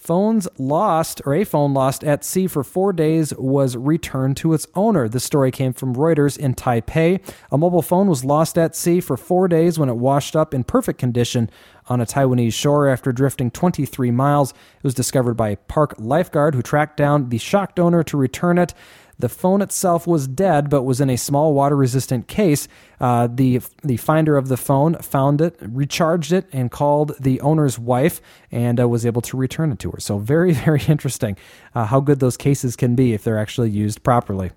[0.00, 4.66] Phones lost, or a phone lost at sea for four days, was returned to its
[4.74, 5.10] owner.
[5.10, 7.20] This story came from Reuters in Taipei.
[7.52, 10.64] A mobile phone was lost at sea for four days when it washed up in
[10.64, 11.50] perfect condition
[11.88, 14.52] on a Taiwanese shore after drifting 23 miles.
[14.52, 18.56] It was discovered by a park lifeguard who tracked down the shocked owner to return
[18.56, 18.72] it.
[19.20, 22.68] The phone itself was dead, but was in a small water-resistant case.
[23.00, 27.78] Uh, the the finder of the phone found it, recharged it, and called the owner's
[27.78, 30.00] wife, and uh, was able to return it to her.
[30.00, 31.36] So very very interesting
[31.74, 34.50] uh, how good those cases can be if they're actually used properly.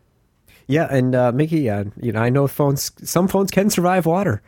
[0.68, 2.92] Yeah, and uh, Mickey, uh, you know, I know phones.
[3.04, 4.42] Some phones can survive water.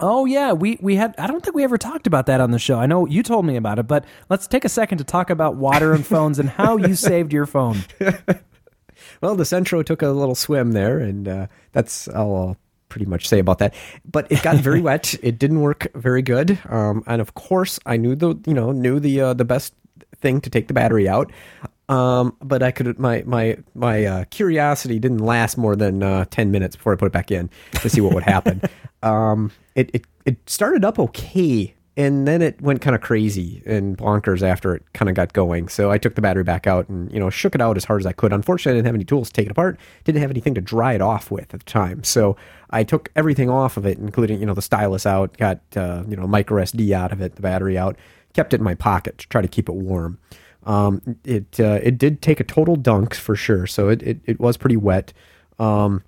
[0.00, 1.14] Oh yeah, we we had.
[1.18, 2.78] I don't think we ever talked about that on the show.
[2.78, 5.54] I know you told me about it, but let's take a second to talk about
[5.56, 7.84] water and phones and how you saved your phone.
[9.24, 12.56] well, the Centro took a little swim there, and uh, that's all I'll
[12.90, 13.74] pretty much say about that.
[14.04, 15.14] But it got very wet.
[15.22, 19.00] It didn't work very good, um, and of course, I knew the you know knew
[19.00, 19.74] the uh, the best
[20.16, 21.32] thing to take the battery out.
[21.88, 26.50] Um, but I could my my my uh, curiosity didn't last more than uh, ten
[26.50, 27.48] minutes before I put it back in
[27.80, 28.60] to see what would happen.
[29.02, 33.96] um, it, it it started up okay and then it went kind of crazy and
[33.96, 35.68] bonkers after it kind of got going.
[35.68, 38.00] So I took the battery back out and you know shook it out as hard
[38.00, 38.32] as I could.
[38.32, 39.78] Unfortunately, I didn't have any tools to take it apart.
[40.02, 42.02] Didn't have anything to dry it off with at the time.
[42.02, 42.36] So
[42.70, 46.16] I took everything off of it, including you know the stylus out, got uh, you
[46.16, 47.96] know micro SD out of it, the battery out,
[48.32, 50.18] kept it in my pocket to try to keep it warm.
[50.64, 53.66] Um, it uh, it did take a total dunk for sure.
[53.68, 55.12] So it it, it was pretty wet.
[55.60, 56.02] Um,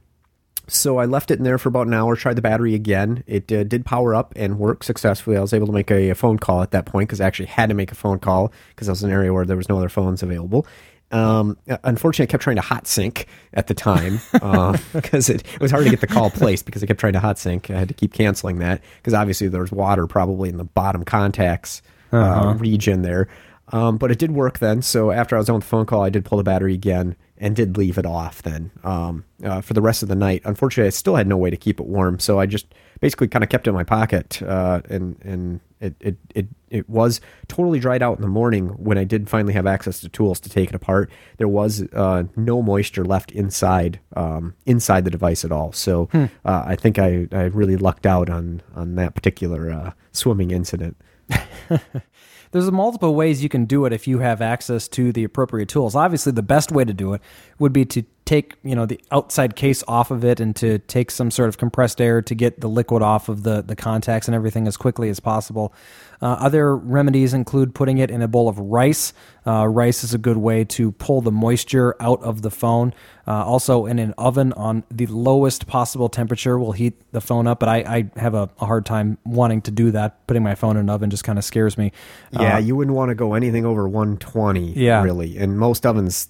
[0.69, 3.23] so I left it in there for about an hour, tried the battery again.
[3.27, 5.37] It uh, did power up and work successfully.
[5.37, 7.47] I was able to make a, a phone call at that point because I actually
[7.47, 9.69] had to make a phone call because I was in an area where there was
[9.69, 10.67] no other phones available.
[11.13, 15.61] Um, unfortunately, I kept trying to hot sync at the time because uh, it, it,
[15.61, 17.71] was hard to get the call placed because I kept trying to hot sync.
[17.71, 21.05] I had to keep canceling that because obviously there was water probably in the bottom
[21.05, 21.81] contacts
[22.13, 22.55] uh, uh-huh.
[22.55, 23.29] region there.
[23.69, 24.83] Um, but it did work then.
[24.83, 27.55] So after I was on the phone call, I did pull the battery again and
[27.55, 30.43] did leave it off then um, uh, for the rest of the night.
[30.45, 32.67] Unfortunately, I still had no way to keep it warm, so I just
[33.01, 36.89] basically kind of kept it in my pocket, uh, and and it, it it it
[36.89, 40.41] was totally dried out in the morning when I did finally have access to tools
[40.41, 41.11] to take it apart.
[41.37, 46.27] There was uh, no moisture left inside um, inside the device at all, so hmm.
[46.45, 50.97] Uh, I think I, I really lucked out on on that particular uh, swimming incident.
[52.51, 55.95] there's multiple ways you can do it if you have access to the appropriate tools.
[55.95, 57.23] Obviously, the best way to do it
[57.59, 61.11] would be to take you know the outside case off of it and to take
[61.11, 64.35] some sort of compressed air to get the liquid off of the the contacts and
[64.35, 65.73] everything as quickly as possible.
[66.21, 69.13] Uh, other remedies include putting it in a bowl of rice.
[69.47, 72.93] Uh, rice is a good way to pull the moisture out of the phone.
[73.27, 77.61] Uh, also, in an oven on the lowest possible temperature will heat the phone up.
[77.61, 77.77] But I,
[78.17, 80.27] I have a, a, hard time wanting to do that.
[80.27, 81.93] Putting my phone in an oven just kind of scares me.
[82.33, 84.73] Yeah, uh, you wouldn't want to go anything over 120.
[84.73, 85.03] Yeah.
[85.03, 86.29] really, and most ovens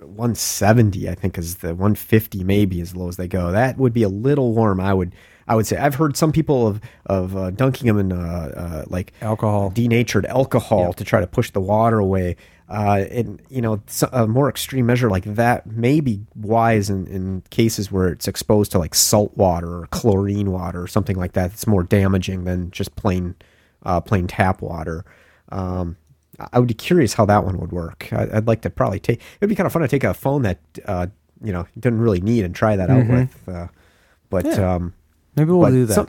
[0.00, 4.02] 170 i think is the 150 maybe as low as they go that would be
[4.02, 5.14] a little warm i would
[5.48, 8.84] i would say i've heard some people of of uh, dunking them in uh, uh,
[8.88, 12.36] like alcohol denatured alcohol to try to push the water away
[12.70, 13.80] uh, and you know
[14.12, 18.72] a more extreme measure like that may be wise in, in cases where it's exposed
[18.72, 22.70] to like salt water or chlorine water or something like that it's more damaging than
[22.70, 23.34] just plain
[23.82, 25.04] uh, plain tap water
[25.50, 25.96] um,
[26.52, 28.12] I would be curious how that one would work.
[28.12, 29.20] I, would like to probably take.
[29.40, 31.06] It'd be kind of fun to take a phone that uh,
[31.42, 33.14] you know didn't really need and try that out mm-hmm.
[33.14, 33.48] with.
[33.48, 33.68] Uh,
[34.30, 34.74] but yeah.
[34.74, 34.94] um,
[35.36, 35.94] maybe we'll do that.
[35.94, 36.08] Some,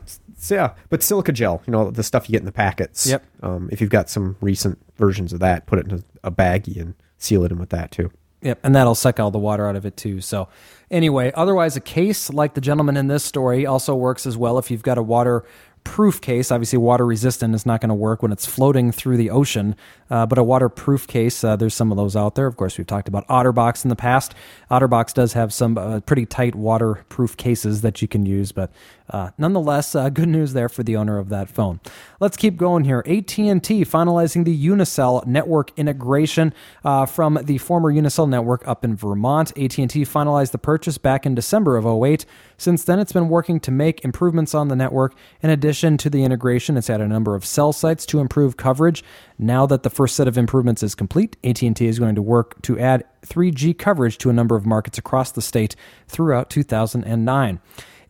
[0.49, 3.07] yeah, but silica gel, you know, the stuff you get in the packets.
[3.07, 3.25] Yep.
[3.41, 6.79] Um, if you've got some recent versions of that, put it in a, a baggie
[6.79, 8.11] and seal it in with that too.
[8.41, 10.21] Yep, and that'll suck all the water out of it too.
[10.21, 10.49] So,
[10.91, 14.69] anyway, otherwise, a case like the gentleman in this story also works as well if
[14.69, 15.45] you've got a water
[15.83, 16.51] proof case.
[16.51, 19.75] Obviously, water resistant is not going to work when it's floating through the ocean,
[20.11, 22.45] uh, but a waterproof case, uh, there's some of those out there.
[22.45, 24.35] Of course, we've talked about OtterBox in the past.
[24.69, 28.71] OtterBox does have some uh, pretty tight waterproof cases that you can use, but
[29.09, 31.79] uh, nonetheless, uh, good news there for the owner of that phone.
[32.19, 33.03] Let's keep going here.
[33.05, 39.51] AT&T finalizing the Unicel network integration uh, from the former Unicel network up in Vermont.
[39.51, 42.25] AT&T finalized the purchase back in December of 08.
[42.57, 45.13] Since then, it's been working to make improvements on the network.
[45.41, 49.03] In addition to the integration, it's had a number of cell sites to improve coverage.
[49.37, 52.79] Now that the first set of improvements is complete, AT&T is going to work to
[52.79, 55.75] add 3G coverage to a number of markets across the state
[56.07, 57.59] throughout 2009.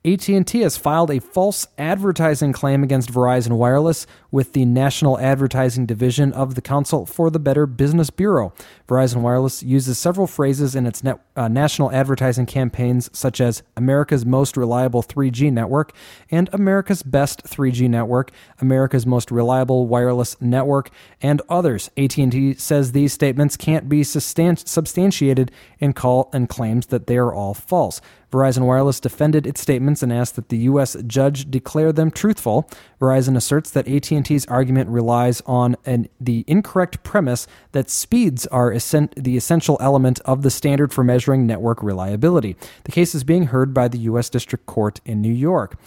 [0.06, 6.32] AT&T has filed a false advertising claim against Verizon Wireless with the National Advertising Division
[6.34, 8.54] of the Council for the Better Business Bureau.
[8.88, 14.28] Verizon Wireless uses several phrases in its net, uh, national advertising campaigns such as America's
[14.28, 15.92] most reliable 3G network
[16.30, 18.30] and America's best 3G network,
[18.62, 21.90] America's most reliable wireless network, and others.
[21.98, 27.56] AT&T says these statements can't be substantiated and call and claims that they are all
[27.56, 28.02] false.
[28.32, 30.96] Verizon Wireless defended its statements and asked that the U.S.
[31.08, 32.70] judge declare them truthful.
[33.00, 39.38] Verizon asserts that AT&T's argument relies on an, the incorrect premise that speeds are the
[39.38, 42.56] essential element of the standard for measuring network reliability.
[42.84, 44.30] The case is being heard by the U.S.
[44.30, 45.78] District Court in New York.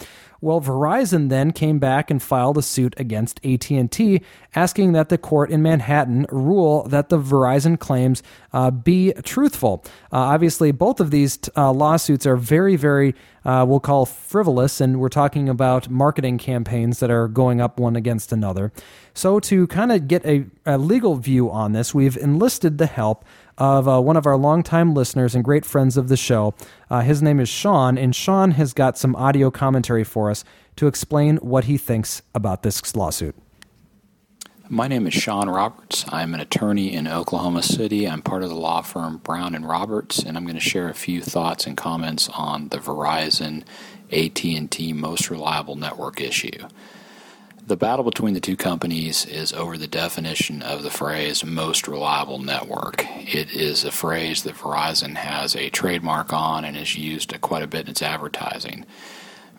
[0.41, 4.21] Well, Verizon then came back and filed a suit against AT&T
[4.55, 8.23] asking that the court in Manhattan rule that the Verizon claims
[8.53, 9.83] uh, be truthful.
[10.11, 14.79] Uh, obviously, both of these t- uh, lawsuits are very, very, uh, we'll call frivolous,
[14.79, 18.71] and we're talking about marketing campaigns that are going up one against another.
[19.13, 23.25] So, to kind of get a, a legal view on this, we've enlisted the help
[23.59, 26.55] of uh, one of our longtime listeners and great friends of the show.
[26.89, 30.43] Uh, his name is Sean, and Sean has got some audio commentary for us
[30.77, 33.35] to explain what he thinks about this lawsuit.
[34.71, 36.05] My name is Sean Roberts.
[36.09, 38.07] I'm an attorney in Oklahoma City.
[38.07, 40.93] I'm part of the law firm Brown and Roberts, and I'm going to share a
[40.93, 43.63] few thoughts and comments on the Verizon
[44.11, 46.67] AT&T most reliable network issue.
[47.69, 52.39] The battle between the two companies is over the definition of the phrase most reliable
[52.39, 53.05] network.
[53.07, 57.67] It is a phrase that Verizon has a trademark on and is used quite a
[57.67, 58.87] bit in its advertising.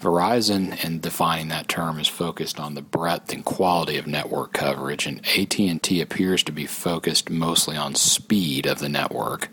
[0.00, 5.06] Verizon, in defining that term, is focused on the breadth and quality of network coverage,
[5.06, 9.50] and AT&T appears to be focused mostly on speed of the network,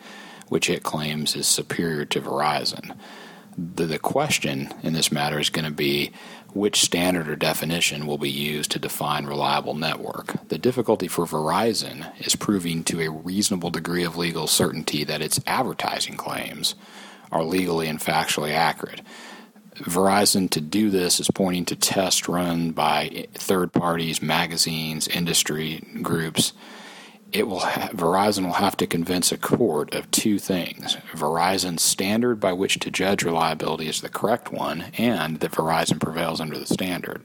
[0.47, 2.97] which it claims is superior to Verizon.
[3.55, 6.11] The, the question in this matter is going to be
[6.57, 10.47] which standard or definition will be used to define reliable network.
[10.49, 15.39] The difficulty for Verizon is proving to a reasonable degree of legal certainty that its
[15.45, 16.75] advertising claims
[17.31, 19.01] are legally and factually accurate.
[19.75, 26.53] Verizon to do this is pointing to tests run by third parties, magazines, industry groups
[27.31, 32.39] it will ha- Verizon will have to convince a court of two things: Verizon's standard
[32.39, 36.65] by which to judge reliability is the correct one, and that Verizon prevails under the
[36.65, 37.23] standard.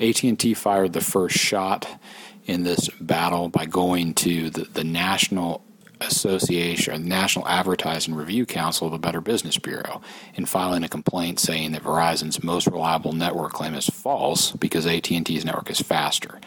[0.00, 2.00] AT&T fired the first shot
[2.46, 5.64] in this battle by going to the, the National
[6.00, 10.00] Association, National Advertising Review Council of the Better Business Bureau,
[10.36, 15.44] and filing a complaint saying that Verizon's most reliable network claim is false because AT&T's
[15.44, 16.40] network is faster.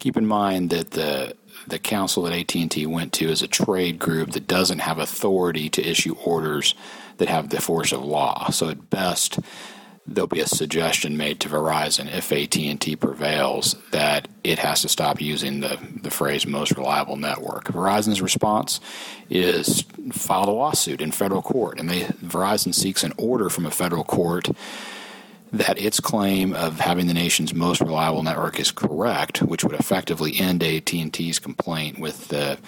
[0.00, 1.36] Keep in mind that the
[1.66, 5.86] the council that AT&T went to is a trade group that doesn't have authority to
[5.86, 6.74] issue orders
[7.18, 8.50] that have the force of law.
[8.50, 9.38] So at best,
[10.06, 15.20] there'll be a suggestion made to Verizon if AT&T prevails that it has to stop
[15.20, 17.64] using the, the phrase most reliable network.
[17.64, 18.80] Verizon's response
[19.30, 23.70] is filed a lawsuit in federal court and they Verizon seeks an order from a
[23.70, 24.50] federal court
[25.58, 30.38] that its claim of having the nation's most reliable network is correct, which would effectively
[30.38, 32.58] end AT&T's complaint with the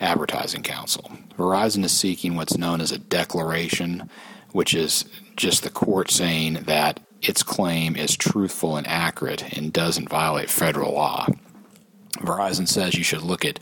[0.00, 1.12] Advertising Council.
[1.36, 4.08] Verizon is seeking what's known as a declaration,
[4.52, 5.04] which is
[5.36, 10.94] just the court saying that its claim is truthful and accurate and doesn't violate federal
[10.94, 11.26] law.
[12.20, 13.60] Verizon says you should look at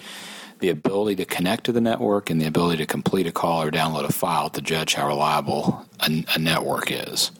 [0.60, 3.72] the ability to connect to the network and the ability to complete a call or
[3.72, 7.32] download a file to judge how reliable a, a network is.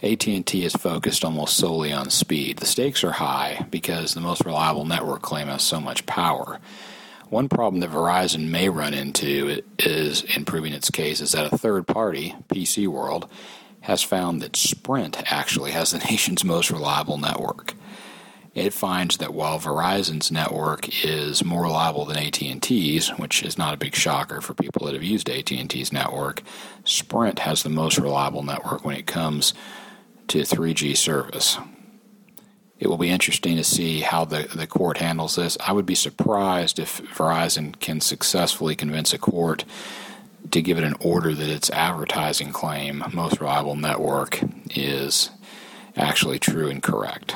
[0.00, 2.58] AT&T is focused almost solely on speed.
[2.58, 6.60] The stakes are high because the most reliable network claim has so much power.
[7.30, 11.58] One problem that Verizon may run into is in proving its case is that a
[11.58, 13.28] third party, PC World,
[13.80, 17.74] has found that Sprint actually has the nation's most reliable network.
[18.54, 23.78] It finds that while Verizon's network is more reliable than AT&T's, which is not a
[23.78, 26.42] big shocker for people that have used AT&T's network,
[26.84, 29.54] Sprint has the most reliable network when it comes
[30.28, 31.58] to 3G service.
[32.78, 35.58] It will be interesting to see how the, the court handles this.
[35.60, 39.64] I would be surprised if Verizon can successfully convince a court
[40.52, 45.30] to give it an order that its advertising claim, most reliable network, is
[45.96, 47.34] actually true and correct.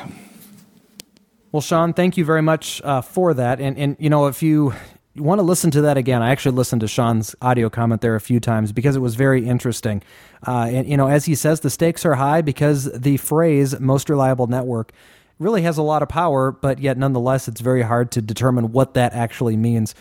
[1.51, 3.61] Well, Sean, thank you very much uh, for that.
[3.61, 4.75] And and you know, if you
[5.15, 8.15] you want to listen to that again, I actually listened to Sean's audio comment there
[8.15, 10.03] a few times because it was very interesting.
[10.47, 14.09] Uh, and, you know, as he says, the stakes are high because the phrase most
[14.09, 14.93] reliable network
[15.39, 18.95] really has a lot of power, but yet nonetheless, it's very hard to determine what
[18.95, 19.95] that actually means.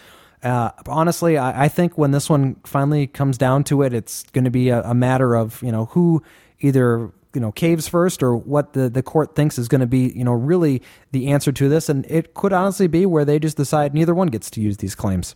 [0.44, 4.46] Uh, honestly, I, I, think when this one finally comes down to it, it's going
[4.46, 6.24] to be a, a matter of, you know, who
[6.62, 10.12] either you know caves first or what the, the court thinks is going to be
[10.16, 11.90] you know really the answer to this.
[11.90, 14.96] And it could honestly be where they just decide neither one gets to use these
[14.96, 15.36] claims.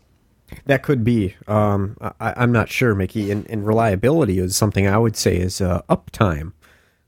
[0.65, 1.35] That could be.
[1.47, 3.31] Um, I, am not sure mickey.
[3.31, 6.53] And, and, reliability is something i would say is uh, uptime.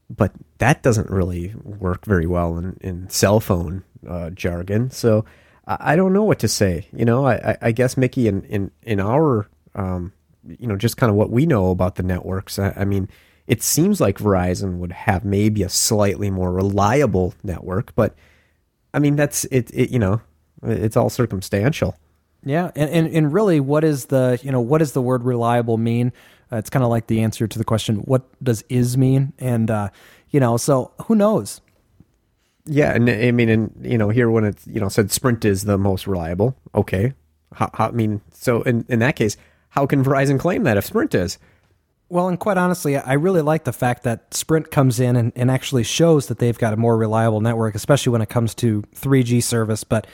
[0.09, 4.89] But that doesn't really work very well in, in cell phone uh, jargon.
[4.89, 5.25] So
[5.67, 6.87] I, I, don't know what to say.
[6.93, 10.13] You know i, I guess mickey in, in, in our um,
[10.47, 13.09] you know just kind of what we know about the networks I, I mean
[13.47, 18.15] it seems like Verizon would have maybe a slightly more reliable network, but
[18.93, 20.21] I mean that's it, it you know,
[20.63, 21.95] it's all circumstantial.
[22.43, 25.77] Yeah, and, and and really what is the, you know, what does the word reliable
[25.77, 26.11] mean?
[26.51, 29.71] Uh, it's kind of like the answer to the question what does is mean and
[29.71, 29.89] uh,
[30.29, 31.61] you know, so who knows?
[32.65, 35.63] Yeah, and I mean, and you know, here when it's you know said Sprint is
[35.63, 36.57] the most reliable.
[36.75, 37.13] Okay,
[37.53, 39.37] how, how, I mean, so in in that case,
[39.69, 41.37] how can Verizon claim that if Sprint is?
[42.09, 45.51] Well, and quite honestly, I really like the fact that Sprint comes in and, and
[45.51, 49.43] actually shows that they've got a more reliable network, especially when it comes to 3G
[49.43, 49.83] service.
[49.83, 50.07] But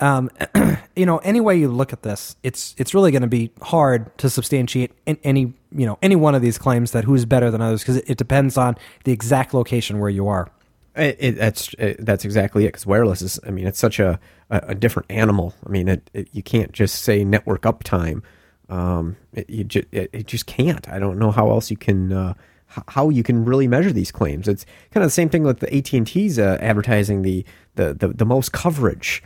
[0.00, 0.30] um,
[0.96, 4.16] you know, any way you look at this, it's it's really going to be hard
[4.18, 7.80] to substantiate any you know any one of these claims that who's better than others
[7.80, 10.50] because it, it, depends on the exact location where you are.
[10.96, 12.68] It, it, that's that's exactly it.
[12.68, 14.20] Because wireless is, I mean, it's such a,
[14.50, 15.54] a, a different animal.
[15.66, 18.22] I mean, you can't just say network uptime
[18.70, 20.88] um, it, you ju- it, it, just can't.
[20.88, 22.34] I don't know how else you can uh,
[22.88, 24.46] how you can really measure these claims.
[24.46, 27.44] It's kind of the same thing with the AT and T's uh, advertising the,
[27.74, 29.22] the, the the most coverage.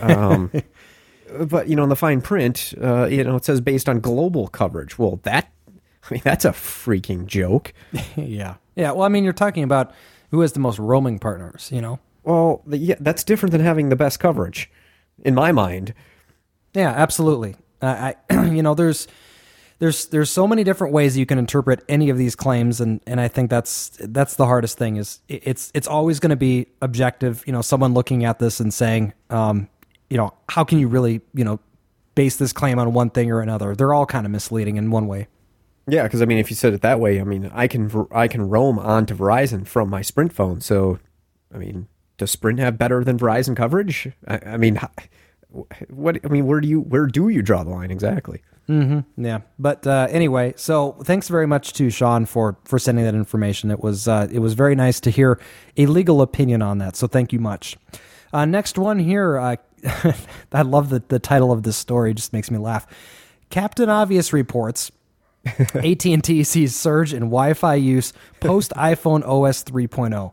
[0.00, 0.50] Um,
[1.38, 4.48] but you know, in the fine print, uh, you know, it says based on global
[4.48, 4.98] coverage.
[4.98, 7.74] Well, that I mean, that's a freaking joke.
[8.16, 8.92] yeah, yeah.
[8.92, 9.92] Well, I mean, you're talking about
[10.30, 11.68] who has the most roaming partners.
[11.70, 12.00] You know.
[12.24, 14.70] Well, yeah, that's different than having the best coverage,
[15.24, 15.92] in my mind.
[16.72, 17.56] Yeah, absolutely.
[17.82, 19.08] Uh, I, you know, there's
[19.78, 23.20] there's there's so many different ways you can interpret any of these claims, and and
[23.20, 27.42] I think that's that's the hardest thing is it's it's always going to be objective.
[27.46, 29.68] You know, someone looking at this and saying, um,
[30.08, 31.58] you know, how can you really you know
[32.14, 33.74] base this claim on one thing or another?
[33.74, 35.26] They're all kind of misleading in one way.
[35.88, 38.28] Yeah, because I mean, if you said it that way, I mean, I can I
[38.28, 40.60] can roam onto Verizon from my Sprint phone.
[40.60, 41.00] So,
[41.52, 44.08] I mean, does Sprint have better than Verizon coverage?
[44.28, 44.78] I, I mean,
[45.88, 48.42] what I mean, where do you where do you draw the line exactly?
[48.68, 49.24] Mm-hmm.
[49.24, 53.70] Yeah, but uh, anyway, so thanks very much to Sean for for sending that information.
[53.70, 55.40] It was uh, it was very nice to hear
[55.76, 56.96] a legal opinion on that.
[56.96, 57.76] So thank you much.
[58.32, 59.56] Uh, next one here, uh,
[60.52, 62.12] I love the the title of this story.
[62.12, 62.86] It Just makes me laugh.
[63.50, 64.90] Captain Obvious reports
[65.74, 70.32] AT and T sees surge in Wi-Fi use post iPhone OS 3.0.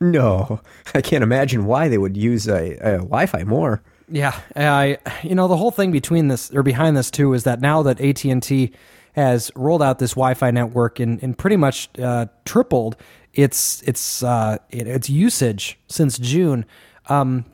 [0.00, 0.60] No,
[0.94, 3.82] I can't imagine why they would use a, a Wi-Fi more.
[4.14, 7.60] Yeah, I you know the whole thing between this or behind this too is that
[7.60, 8.70] now that AT and T
[9.14, 12.96] has rolled out this Wi-Fi network and, and pretty much uh, tripled
[13.32, 16.64] its its uh, its usage since June.
[17.08, 17.44] Um,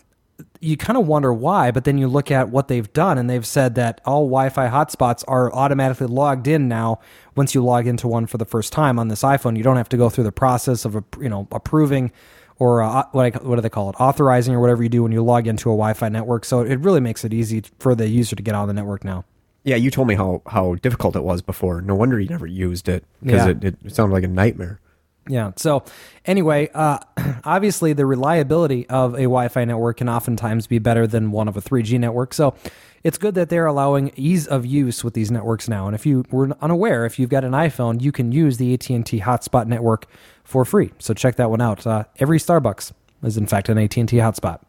[0.61, 3.46] you kind of wonder why, but then you look at what they've done, and they've
[3.46, 7.00] said that all Wi-Fi hotspots are automatically logged in now.
[7.36, 9.88] Once you log into one for the first time on this iPhone, you don't have
[9.88, 12.12] to go through the process of you know approving
[12.61, 15.11] or uh, what I, what do they call it, authorizing or whatever you do when
[15.11, 16.44] you log into a Wi-Fi network.
[16.44, 19.24] So it really makes it easy for the user to get on the network now.
[19.64, 21.80] Yeah, you told me how, how difficult it was before.
[21.82, 23.68] No wonder you never used it because Yeah.
[23.68, 24.78] it, it sounded like a nightmare.
[25.28, 25.52] Yeah.
[25.56, 25.84] So
[26.24, 26.98] anyway, uh,
[27.44, 31.61] obviously the reliability of a Wi-Fi network can oftentimes be better than one of a
[31.61, 32.32] 3G network.
[32.34, 32.54] So
[33.04, 35.86] it's good that they're allowing ease of use with these networks now.
[35.86, 39.20] And if you were unaware, if you've got an iPhone, you can use the AT&T
[39.20, 40.06] hotspot network
[40.51, 40.92] for free.
[40.98, 41.86] So check that one out.
[41.86, 42.92] Uh, every Starbucks
[43.22, 44.61] is in fact an AT&T hotspot.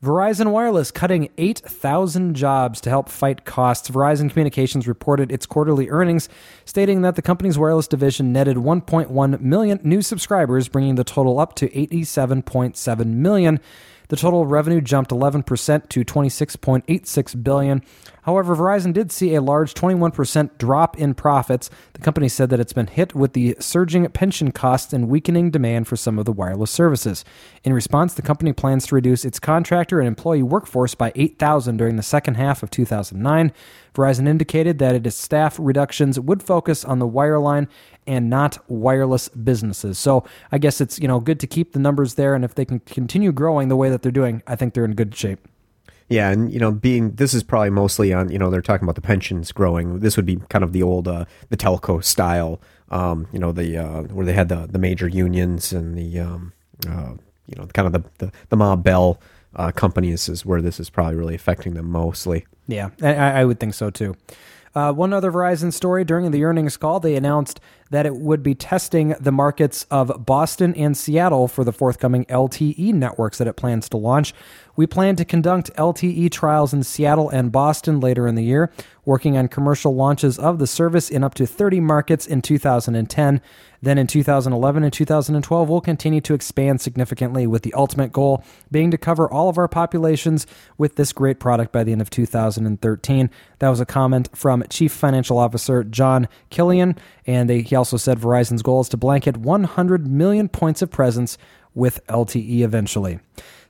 [0.00, 3.90] Verizon Wireless cutting 8,000 jobs to help fight costs.
[3.90, 6.28] Verizon Communications reported its quarterly earnings,
[6.64, 11.56] stating that the company's wireless division netted 1.1 million new subscribers, bringing the total up
[11.56, 13.58] to 87.7 million.
[14.06, 17.82] The total revenue jumped 11% to 26.86 billion.
[18.28, 21.70] However, Verizon did see a large 21% drop in profits.
[21.94, 25.88] The company said that it's been hit with the surging pension costs and weakening demand
[25.88, 27.24] for some of the wireless services.
[27.64, 31.96] In response, the company plans to reduce its contractor and employee workforce by 8,000 during
[31.96, 33.50] the second half of 2009.
[33.94, 37.66] Verizon indicated that its staff reductions would focus on the wireline
[38.06, 39.98] and not wireless businesses.
[39.98, 40.22] So
[40.52, 42.80] I guess it's you know good to keep the numbers there, and if they can
[42.80, 45.47] continue growing the way that they're doing, I think they're in good shape.
[46.08, 48.94] Yeah, and you know, being this is probably mostly on you know they're talking about
[48.94, 50.00] the pensions growing.
[50.00, 53.76] This would be kind of the old uh, the telco style, um, you know, the
[53.76, 56.52] uh, where they had the the major unions and the um,
[56.88, 57.12] uh,
[57.46, 59.20] you know kind of the the, the Ma Bell
[59.54, 62.46] uh, companies is where this is probably really affecting them mostly.
[62.66, 64.16] Yeah, I, I would think so too.
[64.74, 68.54] Uh, one other Verizon story during the earnings call, they announced that it would be
[68.54, 73.88] testing the markets of Boston and Seattle for the forthcoming LTE networks that it plans
[73.88, 74.34] to launch.
[74.78, 78.70] We plan to conduct LTE trials in Seattle and Boston later in the year,
[79.04, 83.40] working on commercial launches of the service in up to 30 markets in 2010.
[83.82, 88.92] Then in 2011 and 2012, we'll continue to expand significantly with the ultimate goal being
[88.92, 93.30] to cover all of our populations with this great product by the end of 2013.
[93.58, 98.20] That was a comment from Chief Financial Officer John Killian, and they, he also said
[98.20, 101.36] Verizon's goal is to blanket 100 million points of presence
[101.74, 103.18] with LTE eventually.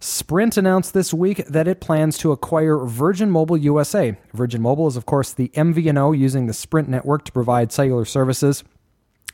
[0.01, 4.17] Sprint announced this week that it plans to acquire Virgin Mobile USA.
[4.33, 8.63] Virgin Mobile is, of course, the MVNO using the Sprint network to provide cellular services.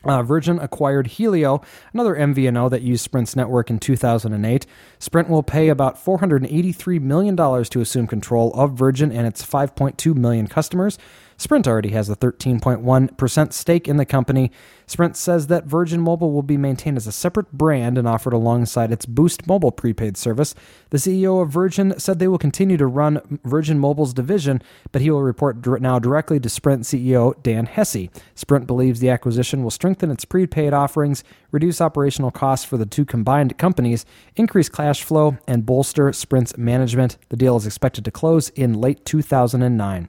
[0.05, 1.63] Uh, Virgin acquired Helio,
[1.93, 4.67] another MVNO that used Sprint's network in 2008.
[4.99, 10.47] Sprint will pay about $483 million to assume control of Virgin and its 5.2 million
[10.47, 10.99] customers.
[11.37, 14.51] Sprint already has a 13.1% stake in the company.
[14.87, 18.93] Sprint says that Virgin Mobile will be maintained as a separate brand and offered alongside
[18.93, 20.55] its Boost Mobile prepaid service.
[20.91, 24.63] The CEO of Virgin said they will continue to run Virgin Mobile's division,
[24.93, 28.09] but he will report now directly to Sprint CEO Dan Hesse.
[28.35, 33.05] Sprint believes the acquisition will strengthen its prepaid offerings, reduce operational costs for the two
[33.05, 34.05] combined companies,
[34.37, 37.17] increase cash flow, and bolster Sprint's management.
[37.31, 40.09] The deal is expected to close in late 2009.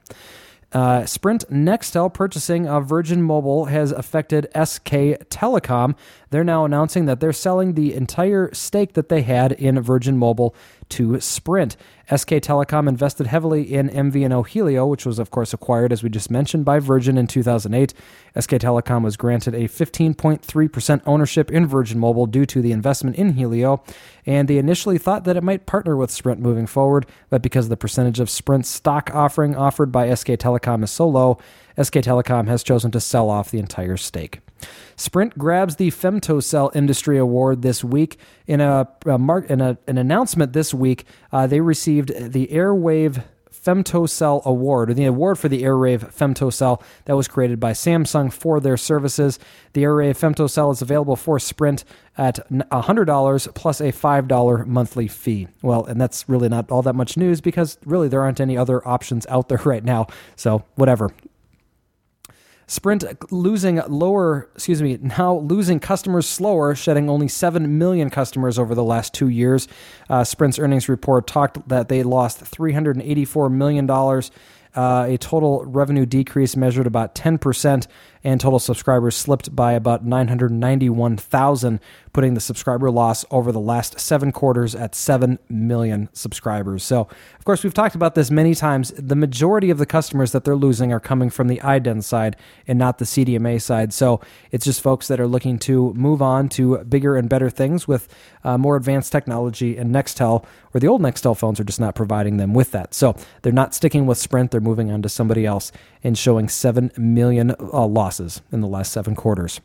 [0.76, 5.96] Uh, Sprint Nextel purchasing of Virgin Mobile has affected SK Telecom.
[6.28, 10.54] They're now announcing that they're selling the entire stake that they had in Virgin Mobile
[10.90, 11.76] to Sprint.
[12.14, 16.30] SK Telecom invested heavily in MVNO Helio, which was, of course, acquired, as we just
[16.30, 17.92] mentioned, by Virgin in 2008.
[18.38, 23.32] SK Telecom was granted a 15.3% ownership in Virgin Mobile due to the investment in
[23.32, 23.82] Helio,
[24.24, 27.76] and they initially thought that it might partner with Sprint moving forward, but because the
[27.76, 31.38] percentage of Sprint's stock offering offered by SK Telecom is so low,
[31.82, 34.40] SK Telecom has chosen to sell off the entire stake.
[34.96, 38.18] Sprint grabs the Femtocell Industry Award this week.
[38.46, 43.22] In a, a mar- in a, an announcement this week, uh, they received the Airwave
[43.66, 48.60] Femtocell Award, or the award for the Airwave Femtocell that was created by Samsung for
[48.60, 49.40] their services.
[49.72, 51.84] The Airwave Femtocell is available for Sprint
[52.16, 55.48] at $100 plus a $5 monthly fee.
[55.62, 58.86] Well, and that's really not all that much news because really there aren't any other
[58.86, 60.06] options out there right now.
[60.36, 61.10] So, whatever.
[62.68, 68.74] Sprint losing lower, excuse me, now losing customers slower, shedding only 7 million customers over
[68.74, 69.68] the last two years.
[70.10, 73.88] Uh, Sprint's earnings report talked that they lost $384 million
[74.76, 77.86] uh, a total revenue decrease measured about 10%,
[78.26, 81.78] and total subscribers slipped by about 991,000,
[82.12, 86.82] putting the subscriber loss over the last seven quarters at 7 million subscribers.
[86.82, 87.02] So,
[87.38, 88.92] of course, we've talked about this many times.
[88.98, 92.34] The majority of the customers that they're losing are coming from the iDen side
[92.66, 93.92] and not the CDMA side.
[93.92, 94.20] So,
[94.50, 98.12] it's just folks that are looking to move on to bigger and better things with
[98.42, 102.38] uh, more advanced technology, and Nextel or the old Nextel phones are just not providing
[102.38, 102.92] them with that.
[102.92, 105.70] So, they're not sticking with Sprint, they're moving on to somebody else
[106.02, 107.86] and showing 7 million uh,
[108.20, 109.60] losses in the last seven quarters.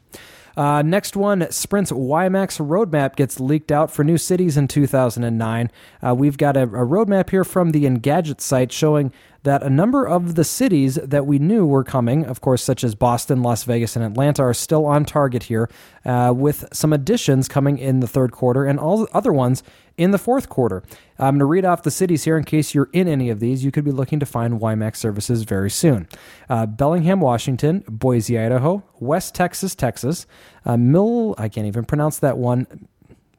[0.57, 5.71] Uh, next one, Sprint's WiMAX roadmap gets leaked out for new cities in 2009.
[6.05, 10.05] Uh, we've got a, a, roadmap here from the Engadget site showing that a number
[10.05, 13.95] of the cities that we knew were coming, of course, such as Boston, Las Vegas,
[13.95, 15.69] and Atlanta, are still on target here,
[16.03, 19.63] uh, with some additions coming in the third quarter and all the other ones
[20.01, 20.81] in the fourth quarter.
[21.19, 23.63] I'm going to read off the cities here in case you're in any of these.
[23.63, 26.07] You could be looking to find WiMAX services very soon.
[26.49, 30.25] Uh, Bellingham, Washington, Boise, Idaho, West Texas, Texas,
[30.65, 32.87] uh, Mill, I can't even pronounce that one,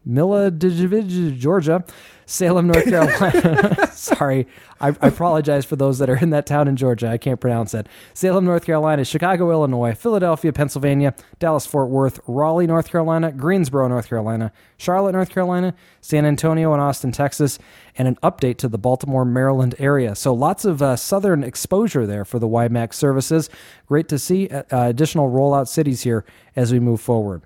[0.04, 1.84] Milla, Georgia,
[2.26, 3.90] Salem, North Carolina.
[3.92, 4.46] Sorry,
[4.80, 7.08] I, I, apologize for those that are in that town in Georgia.
[7.08, 7.86] I can't pronounce it.
[8.14, 14.08] Salem, North Carolina, Chicago, Illinois, Philadelphia, Pennsylvania, Dallas, Fort Worth, Raleigh, North Carolina, Greensboro, North
[14.08, 17.58] Carolina, Charlotte, North Carolina, San Antonio, and Austin, Texas,
[17.96, 20.14] and an update to the Baltimore, Maryland area.
[20.14, 23.50] So lots of uh, southern exposure there for the WiMAX services.
[23.86, 26.24] Great to see uh, additional rollout cities here
[26.56, 27.42] as we move forward.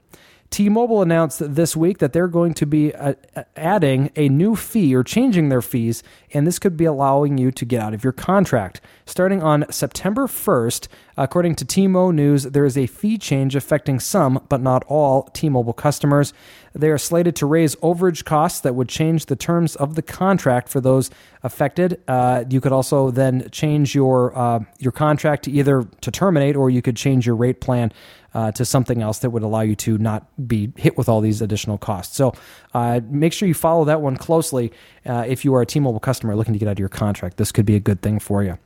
[0.51, 3.15] T Mobile announced this week that they're going to be uh,
[3.57, 7.65] adding a new fee or changing their fees, and this could be allowing you to
[7.65, 8.81] get out of your contract.
[9.07, 14.61] Starting on September 1st, according to TmoNews, there is a fee change affecting some, but
[14.61, 16.33] not all, T Mobile customers.
[16.75, 20.69] They are slated to raise overage costs that would change the terms of the contract
[20.69, 21.11] for those
[21.43, 22.01] affected.
[22.07, 26.69] Uh, you could also then change your uh, your contract to either to terminate, or
[26.69, 27.93] you could change your rate plan
[28.37, 31.41] uh, to something else that would allow you to not be hit with all these
[31.41, 32.15] additional costs.
[32.15, 32.35] So
[32.75, 34.73] uh, make sure you follow that one closely.
[35.07, 37.51] Uh, if you are a T-Mobile customer looking to get out of your contract, this
[37.51, 38.59] could be a good thing for you.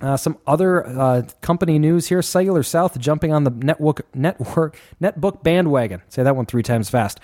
[0.00, 5.42] Uh, some other uh, company news here: Cellular South jumping on the network network netbook
[5.42, 6.02] bandwagon.
[6.08, 7.20] Say that one three times fast.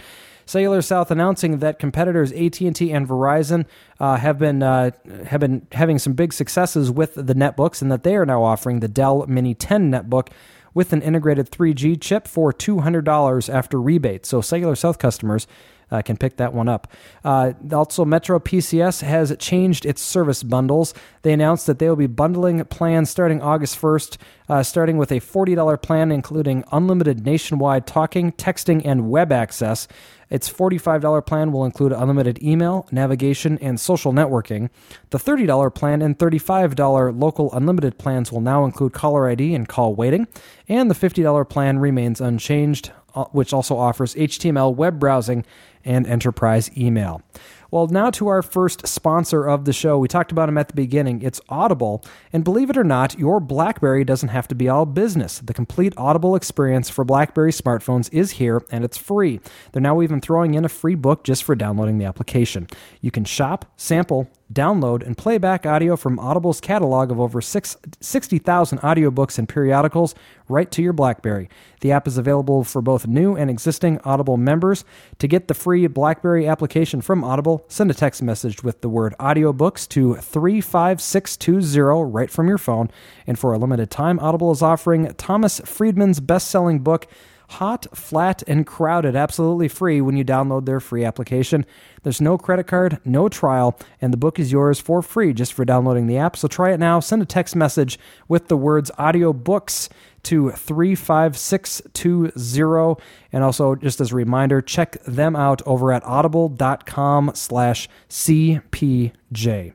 [0.46, 3.66] Cellular South announcing that competitors AT&T and Verizon
[4.00, 4.90] uh, have been uh,
[5.26, 8.80] have been having some big successes with the netbooks, and that they are now offering
[8.80, 10.28] the Dell Mini 10 netbook
[10.74, 14.26] with an integrated 3G chip for $200 after rebate.
[14.26, 15.46] So Cellular South customers
[15.90, 16.88] uh, can pick that one up.
[17.24, 20.94] Uh, also, Metro PCS has changed its service bundles.
[21.22, 24.16] They announced that they will be bundling plans starting August 1st,
[24.48, 29.86] uh, starting with a $40 plan including unlimited nationwide talking, texting, and web access.
[30.30, 34.70] Its $45 plan will include unlimited email, navigation, and social networking.
[35.10, 39.94] The $30 plan and $35 local unlimited plans will now include caller ID and call
[39.94, 40.28] waiting.
[40.68, 45.44] And the $50 plan remains unchanged, uh, which also offers HTML web browsing
[45.84, 47.22] and enterprise email.
[47.70, 49.96] Well, now to our first sponsor of the show.
[49.96, 51.22] We talked about him at the beginning.
[51.22, 52.04] It's Audible.
[52.32, 55.38] And believe it or not, your Blackberry doesn't have to be all business.
[55.38, 59.40] The complete Audible experience for Blackberry smartphones is here and it's free.
[59.70, 62.66] They're now even throwing in a free book just for downloading the application.
[63.00, 68.78] You can shop, sample, download, and play back audio from Audible's catalog of over 60,000
[68.78, 70.14] audiobooks and periodicals
[70.48, 71.48] right to your Blackberry.
[71.80, 74.84] The app is available for both new and existing Audible members.
[75.20, 79.14] To get the free Blackberry application from Audible, send a text message with the word
[79.20, 82.90] audiobooks to 35620 right from your phone.
[83.26, 87.06] And for a limited time, Audible is offering Thomas Friedman's best selling book,
[87.50, 91.66] hot, flat, and crowded absolutely free when you download their free application.
[92.02, 95.64] There's no credit card, no trial, and the book is yours for free just for
[95.64, 96.36] downloading the app.
[96.36, 97.00] So try it now.
[97.00, 97.98] Send a text message
[98.28, 99.88] with the words audiobooks
[100.22, 107.88] to 35620 and also just as a reminder check them out over at audible.com slash
[108.10, 109.72] cpj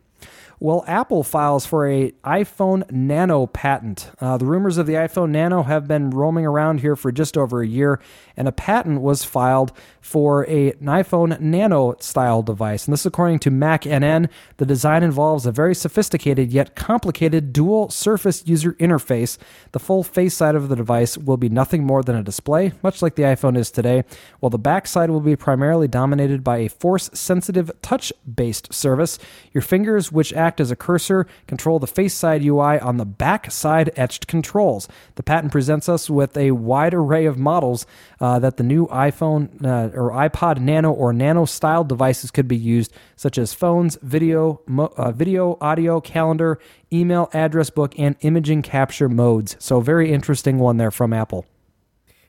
[0.59, 4.09] well, Apple files for a iPhone Nano patent.
[4.19, 7.61] Uh, the rumors of the iPhone Nano have been roaming around here for just over
[7.61, 7.99] a year,
[8.37, 12.85] and a patent was filed for a, an iPhone Nano style device.
[12.85, 18.47] And this, according to MacNN, the design involves a very sophisticated yet complicated dual surface
[18.47, 19.37] user interface.
[19.71, 23.01] The full face side of the device will be nothing more than a display, much
[23.01, 24.03] like the iPhone is today,
[24.39, 29.19] while the back side will be primarily dominated by a force sensitive touch based service.
[29.51, 33.51] Your fingers, which act as a cursor, control the face side UI on the back
[33.51, 34.87] side etched controls.
[35.15, 37.87] The patent presents us with a wide array of models
[38.21, 42.57] uh, that the new iPhone uh, or iPod Nano or Nano style devices could be
[42.57, 46.59] used, such as phones, video, mo- uh, video, audio, calendar,
[46.93, 49.55] email, address book, and imaging capture modes.
[49.59, 51.45] So, very interesting one there from Apple.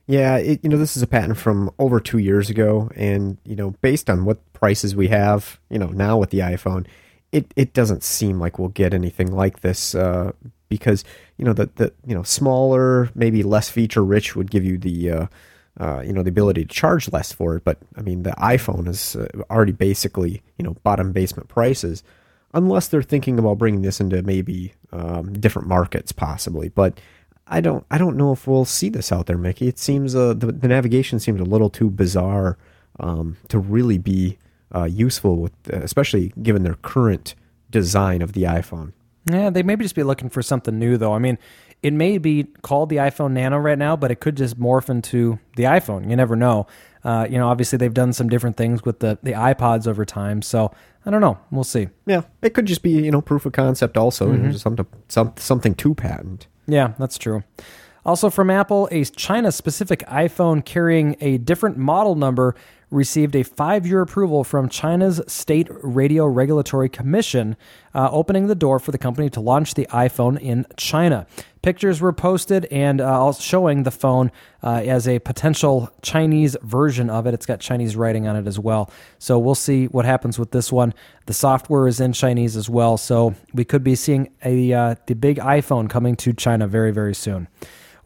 [0.07, 3.57] Yeah, it, you know, this is a patent from over two years ago, and you
[3.57, 6.87] know, based on what prices we have, you know, now with the iPhone,
[7.37, 10.32] it, it doesn't seem like we'll get anything like this uh,
[10.70, 11.05] because
[11.37, 15.11] you know the the you know smaller, maybe less feature rich would give you the
[15.11, 15.26] uh,
[15.78, 17.64] uh, you know the ability to charge less for it.
[17.64, 22.03] But I mean, the iPhone is uh, already basically you know bottom basement prices,
[22.55, 26.99] unless they're thinking about bringing this into maybe um, different markets possibly, but.
[27.49, 29.68] I don't I don't know if we'll see this out there, Mickey.
[29.68, 32.59] It seems uh, the, the navigation seems a little too bizarre
[32.99, 34.37] um, to really be
[34.75, 37.35] uh, useful with, uh, especially given their current
[37.71, 38.93] design of the iPhone.
[39.31, 41.12] Yeah, they maybe just be looking for something new, though.
[41.12, 41.39] I mean,
[41.83, 45.39] it may be called the iPhone Nano right now, but it could just morph into
[45.57, 46.09] the iPhone.
[46.09, 46.67] You never know.
[47.05, 50.43] Uh, you know, obviously they've done some different things with the the iPods over time,
[50.43, 50.73] so
[51.05, 51.39] I don't know.
[51.51, 51.89] We'll see.
[52.07, 54.53] Yeah, it could just be you know proof of concept also, mm-hmm.
[54.53, 56.49] something some, something to patent.
[56.67, 57.45] Yeah, that's true.
[58.05, 62.55] Also from Apple, a China specific iPhone carrying a different model number
[62.91, 67.57] received a five year approval from China's State Radio Regulatory Commission,
[67.95, 71.26] uh, opening the door for the company to launch the iPhone in China.
[71.62, 74.30] Pictures were posted and uh, showing the phone
[74.62, 77.34] uh, as a potential Chinese version of it.
[77.34, 78.89] It's got Chinese writing on it as well.
[79.18, 80.95] So we'll see what happens with this one.
[81.26, 82.97] The software is in Chinese as well.
[82.97, 87.14] So we could be seeing a uh, the big iPhone coming to China very, very
[87.14, 87.49] soon.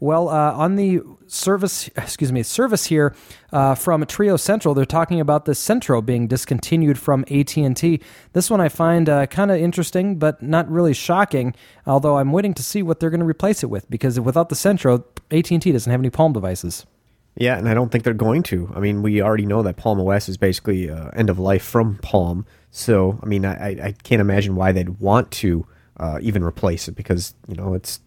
[0.01, 3.15] Well, uh, on the service, excuse me, service here
[3.53, 8.01] uh, from TreoCentral, they're talking about the Centro being discontinued from AT and T.
[8.33, 11.53] This one I find uh, kind of interesting, but not really shocking.
[11.85, 14.55] Although I'm waiting to see what they're going to replace it with, because without the
[14.55, 16.87] Centro, AT and T doesn't have any Palm devices.
[17.35, 18.71] Yeah, and I don't think they're going to.
[18.75, 21.97] I mean, we already know that Palm OS is basically uh, end of life from
[21.99, 22.47] Palm.
[22.71, 26.95] So, I mean, I, I can't imagine why they'd want to uh, even replace it
[26.95, 27.99] because you know it's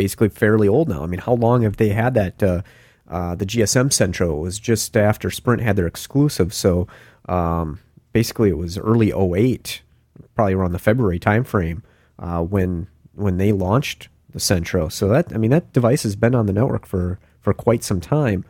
[0.00, 1.02] basically fairly old now.
[1.02, 2.42] I mean, how long have they had that?
[2.42, 2.62] Uh,
[3.06, 6.88] uh, the GSM Centro was just after Sprint had their exclusive, so
[7.28, 7.80] um,
[8.14, 9.82] basically it was early 08,
[10.34, 11.82] probably around the February timeframe
[12.18, 14.88] uh, when when they launched the Centro.
[14.88, 18.00] So that I mean that device has been on the network for for quite some
[18.00, 18.46] time,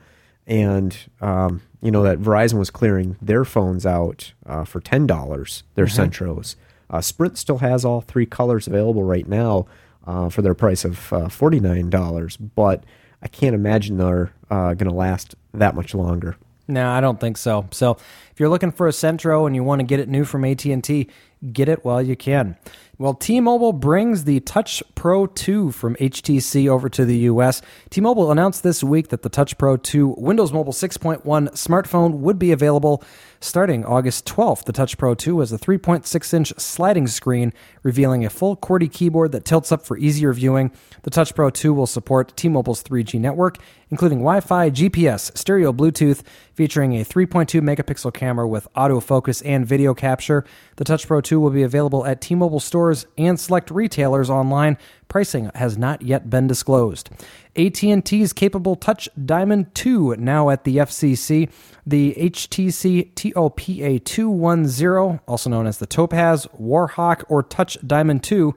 [0.47, 5.65] and um, you know that Verizon was clearing their phones out uh, for ten dollars,
[5.75, 6.03] their mm-hmm.
[6.03, 6.55] Centros.
[6.91, 9.67] Uh, Sprint still has all three colors available right now
[10.07, 12.85] uh, for their price of uh, $49, but
[13.23, 16.37] I can't imagine they're uh, going to last that much longer.
[16.69, 17.67] No, I don't think so.
[17.73, 17.93] So,
[18.31, 21.09] if you're looking for a Centro and you want to get it new from AT&T,
[21.53, 22.57] get it while you can.
[23.01, 27.63] Well, T-Mobile brings the Touch Pro 2 from HTC over to the US.
[27.89, 32.53] T-Mobile announced this week that the Touch Pro 2 Windows Mobile 6.1 smartphone would be
[32.53, 33.03] available
[33.41, 34.65] starting August 12th.
[34.65, 39.47] The Touch Pro 2 has a 3.6-inch sliding screen revealing a full QWERTY keyboard that
[39.47, 40.71] tilts up for easier viewing.
[41.05, 43.57] The Touch Pro 2 will support T-Mobile's 3G network,
[43.89, 46.21] including Wi-Fi, GPS, stereo Bluetooth,
[46.53, 50.45] featuring a 3.2 megapixel camera with autofocus and video capture.
[50.77, 54.77] The Touch Pro 2 will be available at T-Mobile stores stores and select retailers online.
[55.09, 57.11] Pricing has not yet been disclosed.
[57.57, 61.51] AT&T's capable Touch Diamond 2 now at the FCC.
[61.87, 68.55] The HTC TOPA 210, also known as the Topaz, Warhawk, or Touch Diamond 2,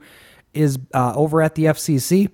[0.52, 2.30] is uh, over at the FCC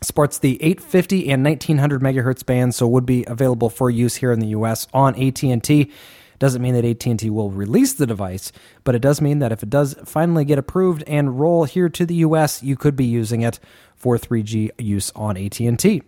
[0.00, 4.38] sports the 850 and 1900 megahertz bands so would be available for use here in
[4.38, 5.90] the US on AT&T
[6.38, 8.52] doesn't mean that AT&T will release the device,
[8.84, 12.06] but it does mean that if it does finally get approved and roll here to
[12.06, 13.58] the US, you could be using it
[13.96, 16.02] for 3G use on AT&T.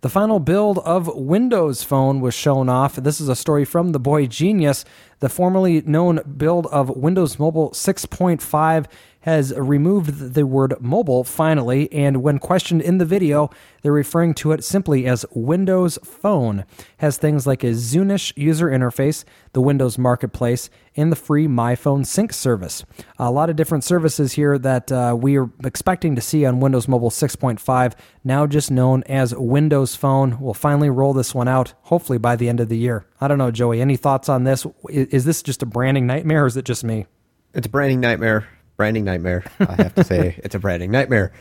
[0.00, 2.96] The final build of Windows Phone was shown off.
[2.96, 4.84] This is a story from the Boy Genius.
[5.20, 8.86] The formerly known build of Windows Mobile 6.5
[9.24, 13.48] has removed the word mobile finally, and when questioned in the video,
[13.80, 16.66] they're referring to it simply as Windows Phone.
[16.98, 22.34] Has things like a Zune-ish user interface, the Windows Marketplace, and the free MyPhone Sync
[22.34, 22.84] service.
[23.18, 26.86] A lot of different services here that uh, we are expecting to see on Windows
[26.86, 27.94] Mobile 6.5,
[28.24, 30.38] now just known as Windows Phone.
[30.38, 33.06] We'll finally roll this one out, hopefully by the end of the year.
[33.22, 33.80] I don't know, Joey.
[33.80, 34.66] Any thoughts on this?
[34.90, 37.06] Is this just a branding nightmare, or is it just me?
[37.54, 38.46] It's a branding nightmare
[38.76, 39.44] branding nightmare.
[39.60, 41.32] I have to say, it's a branding nightmare.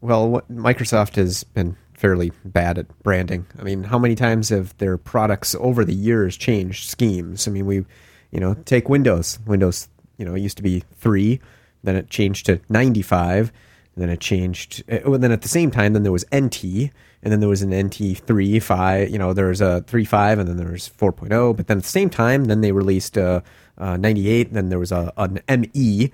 [0.00, 3.46] Well, Microsoft has been fairly bad at branding.
[3.58, 7.46] I mean, how many times have their products over the years changed schemes?
[7.46, 7.84] I mean, we,
[8.30, 9.38] you know, take Windows.
[9.46, 11.40] Windows, you know, it used to be three,
[11.84, 13.52] then it changed to 95,
[13.94, 14.82] and then it changed.
[14.90, 16.90] Uh, then at the same time, then there was NT,
[17.22, 20.38] and then there was an NT 3, 5, you know, there was a 3, 5,
[20.38, 21.54] and then there was 4.0.
[21.54, 23.42] But then at the same time, then they released uh,
[23.76, 26.10] uh, 98, and then there was a, an ME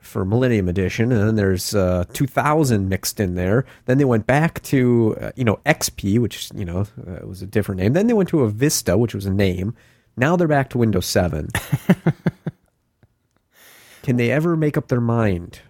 [0.00, 3.64] for Millennium Edition, and then there's uh, 2000 mixed in there.
[3.86, 7.46] Then they went back to uh, you know XP, which you know uh, was a
[7.46, 7.92] different name.
[7.92, 9.74] Then they went to a Vista, which was a name.
[10.16, 11.48] Now they're back to Windows 7.
[14.02, 15.60] Can they ever make up their mind?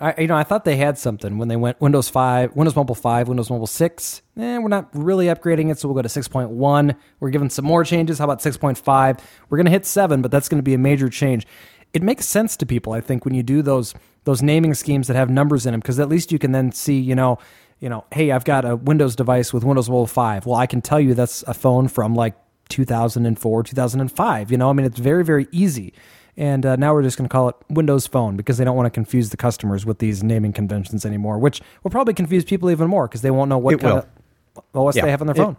[0.00, 2.94] I, you know, I thought they had something when they went Windows 5, Windows Mobile
[2.94, 4.22] 5, Windows Mobile 6.
[4.38, 6.96] Eh, we're not really upgrading it, so we'll go to 6.1.
[7.20, 8.18] We're giving some more changes.
[8.18, 9.20] How about 6.5?
[9.48, 11.46] We're going to hit 7, but that's going to be a major change
[11.92, 12.92] it makes sense to people.
[12.92, 16.00] I think when you do those those naming schemes that have numbers in them, because
[16.00, 17.38] at least you can then see, you know,
[17.78, 20.46] you know, hey, I've got a Windows device with Windows Mobile Five.
[20.46, 22.34] Well, I can tell you that's a phone from like
[22.68, 24.50] 2004, 2005.
[24.50, 25.92] You know, I mean, it's very very easy.
[26.38, 28.86] And uh, now we're just going to call it Windows Phone because they don't want
[28.86, 32.88] to confuse the customers with these naming conventions anymore, which will probably confuse people even
[32.88, 34.06] more because they won't know what it kind will.
[34.56, 35.56] of OS yeah, they have on their phone.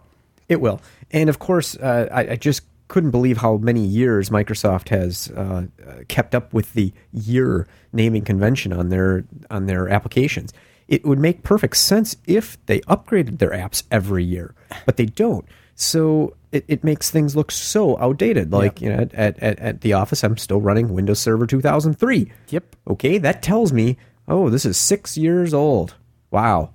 [0.48, 0.80] It, it will.
[1.10, 5.66] And of course, uh, I, I, just couldn't believe how many years Microsoft has uh,
[6.08, 10.52] kept up with the year naming convention on their on their applications.
[10.88, 14.54] It would make perfect sense if they upgraded their apps every year,
[14.86, 15.46] but they don't.
[15.74, 18.52] So it, it makes things look so outdated.
[18.52, 18.82] Like yep.
[18.82, 22.32] you know, at, at, at the office, I'm still running Windows Server 2003.
[22.48, 22.76] Yep.
[22.88, 25.94] Okay, that tells me, oh, this is six years old.
[26.30, 26.70] Wow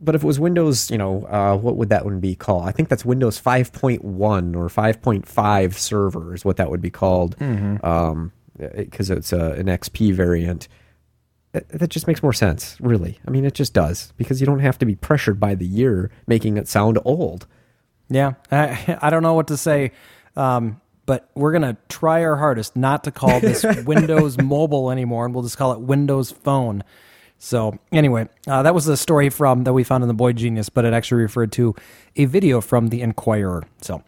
[0.00, 2.68] but if it was Windows, you know, uh, what would that one be called?
[2.68, 4.00] I think that's Windows 5.1
[4.56, 7.86] or 5.5 server is what that would be called, because mm-hmm.
[7.86, 10.68] um, it, it's a, an XP variant.
[11.52, 13.18] That, that just makes more sense, really.
[13.26, 16.10] I mean, it just does because you don't have to be pressured by the year
[16.26, 17.46] making it sound old.
[18.08, 19.92] Yeah, I, I don't know what to say.
[20.36, 25.24] Um, but we're going to try our hardest not to call this Windows Mobile anymore,
[25.24, 26.84] and we'll just call it Windows Phone.
[27.38, 30.68] So anyway, uh, that was the story from that we found in the Boy Genius,
[30.68, 31.74] but it actually referred to
[32.16, 33.64] a video from the Inquirer.
[33.80, 34.02] So.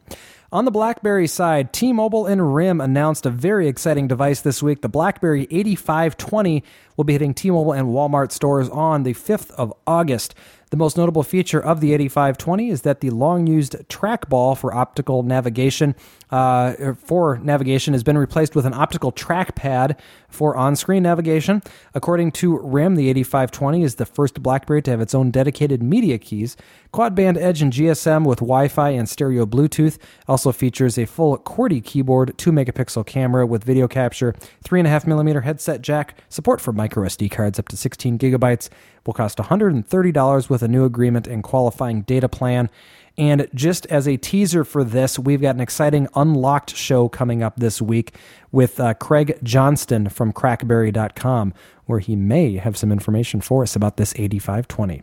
[0.52, 4.80] On the BlackBerry side, T-Mobile and RIM announced a very exciting device this week.
[4.80, 6.64] The BlackBerry 8520
[6.96, 10.34] will be hitting T-Mobile and Walmart stores on the 5th of August.
[10.70, 15.24] The most notable feature of the 8520 is that the long used trackball for optical
[15.24, 15.96] navigation
[16.30, 19.98] uh, for navigation has been replaced with an optical trackpad
[20.28, 21.60] for on screen navigation.
[21.92, 26.18] According to RIM, the 8520 is the first Blackberry to have its own dedicated media
[26.18, 26.56] keys.
[26.92, 29.98] Quad band Edge and GSM with Wi Fi and stereo Bluetooth
[30.28, 35.82] also features a full QWERTY keyboard, 2 megapixel camera with video capture, 3.5 millimeter headset
[35.82, 38.68] jack, support for micro SD cards up to 16 gigabytes,
[39.10, 42.70] will cost $130 with a new agreement and qualifying data plan.
[43.18, 47.56] And just as a teaser for this, we've got an exciting Unlocked show coming up
[47.56, 48.14] this week
[48.52, 51.52] with uh, Craig Johnston from crackberry.com,
[51.86, 55.02] where he may have some information for us about this 8520.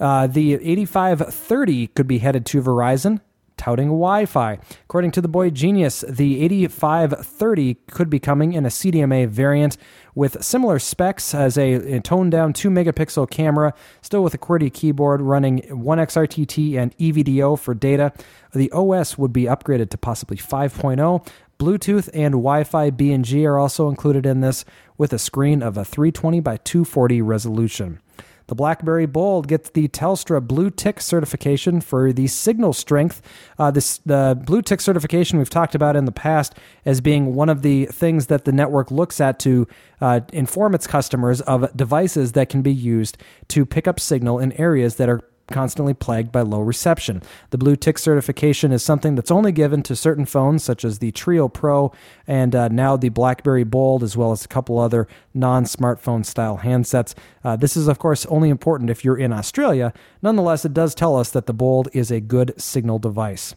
[0.00, 3.20] Uh, the 8530 could be headed to Verizon
[3.56, 4.58] touting Wi Fi.
[4.84, 9.76] According to the Boy Genius, the 8530 could be coming in a CDMA variant
[10.14, 14.72] with similar specs as a, a toned down 2 megapixel camera, still with a QWERTY
[14.72, 18.12] keyboard running 1xRTT and EVDO for data.
[18.54, 21.26] The OS would be upgraded to possibly 5.0.
[21.58, 24.64] Bluetooth and Wi-Fi B and G are also included in this
[24.98, 28.00] with a screen of a 320 by 240 resolution.
[28.46, 33.22] The BlackBerry Bold gets the Telstra Blue Tick certification for the signal strength.
[33.58, 37.48] Uh, this the Blue Tick certification we've talked about in the past as being one
[37.48, 39.66] of the things that the network looks at to
[40.00, 43.16] uh, inform its customers of devices that can be used
[43.48, 45.20] to pick up signal in areas that are
[45.50, 47.22] constantly plagued by low reception.
[47.50, 51.12] The blue tick certification is something that's only given to certain phones, such as the
[51.12, 51.92] Treo Pro
[52.26, 56.58] and uh, now the BlackBerry Bold, as well as a couple other non smartphone style
[56.58, 57.14] handsets.
[57.42, 59.92] Uh, this is, of course, only important if you're in Australia.
[60.22, 63.54] Nonetheless, it does tell us that the Bold is a good signal device.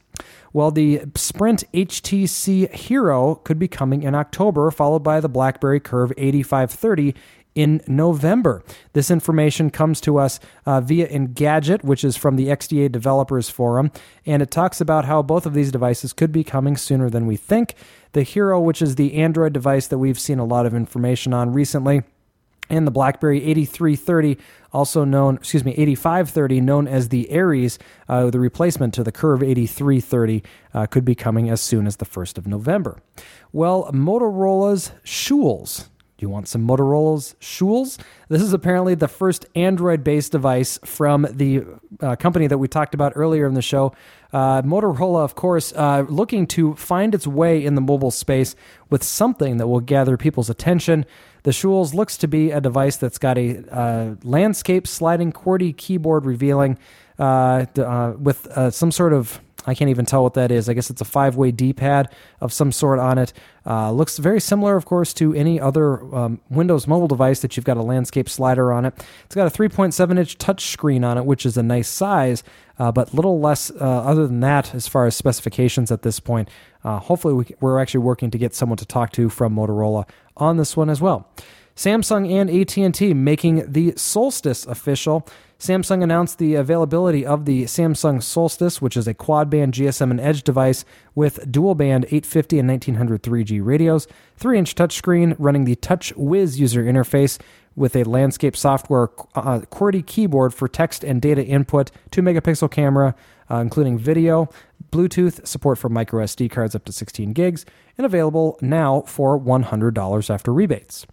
[0.53, 6.11] Well, the Sprint HTC Hero could be coming in October, followed by the BlackBerry Curve
[6.17, 7.13] 8530
[7.57, 8.63] in November.
[8.93, 13.91] This information comes to us uh, via Engadget, which is from the XDA Developers Forum,
[14.27, 17.35] and it talks about how both of these devices could be coming sooner than we
[17.35, 17.73] think.
[18.11, 21.51] The Hero, which is the Android device that we've seen a lot of information on
[21.51, 22.03] recently,
[22.69, 24.37] and the BlackBerry 8330,
[24.71, 29.41] also known, excuse me, 8530, known as the Aries, uh, the replacement to the Curve
[29.41, 30.43] 8330,
[30.75, 33.01] uh, could be coming as soon as the 1st of November.
[33.51, 37.99] Well, Motorola's Sholes Do you want some Motorola's Sholes?
[38.27, 41.63] This is apparently the first Android based device from the
[42.01, 43.93] uh, company that we talked about earlier in the show.
[44.33, 48.55] Uh, Motorola, of course, uh, looking to find its way in the mobile space
[48.89, 51.05] with something that will gather people's attention.
[51.43, 56.25] The Sholes looks to be a device that's got a uh, landscape sliding QWERTY keyboard
[56.25, 56.79] revealing
[57.19, 60.69] uh, uh, with some sort of I can't even tell what that is.
[60.69, 63.33] I guess it's a five way D pad of some sort on it.
[63.65, 67.65] Uh, looks very similar, of course, to any other um, Windows mobile device that you've
[67.65, 68.93] got a landscape slider on it.
[69.25, 72.43] It's got a 3.7 inch touchscreen on it, which is a nice size,
[72.79, 76.49] uh, but little less uh, other than that as far as specifications at this point.
[76.85, 80.07] Uh, hopefully, we, we're actually working to get someone to talk to from Motorola
[80.37, 81.29] on this one as well.
[81.75, 85.27] Samsung and AT&T making the Solstice official.
[85.59, 90.19] Samsung announced the availability of the Samsung Solstice, which is a quad band GSM and
[90.19, 90.85] Edge device
[91.15, 96.83] with dual band 850 and 1900 3G radios, 3 inch touchscreen running the TouchWiz user
[96.83, 97.39] interface
[97.75, 103.15] with a landscape software uh, QWERTY keyboard for text and data input, 2 megapixel camera,
[103.49, 104.49] uh, including video,
[104.91, 107.65] Bluetooth, support for micro SD cards up to 16 gigs,
[107.97, 111.07] and available now for $100 after rebates.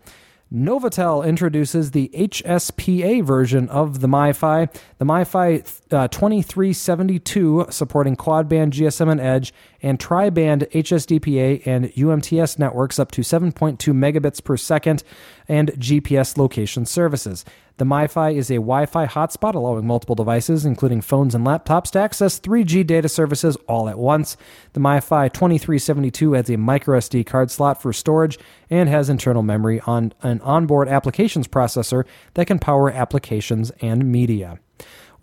[0.55, 5.59] Novatel introduces the HSPA version of the MiFi, the MiFi
[5.91, 9.53] uh, 2372, supporting quad band GSM and Edge,
[9.83, 15.03] and tri band HSDPA and UMTS networks up to 7.2 megabits per second,
[15.49, 17.45] and GPS location services.
[17.77, 21.99] The MiFi is a Wi Fi hotspot allowing multiple devices, including phones and laptops, to
[21.99, 24.37] access 3G data services all at once.
[24.75, 28.39] The MiFi 2372 adds a microSD card slot for storage
[28.71, 32.05] and has internal memory on an onboard applications processor
[32.35, 34.61] that can power applications and media.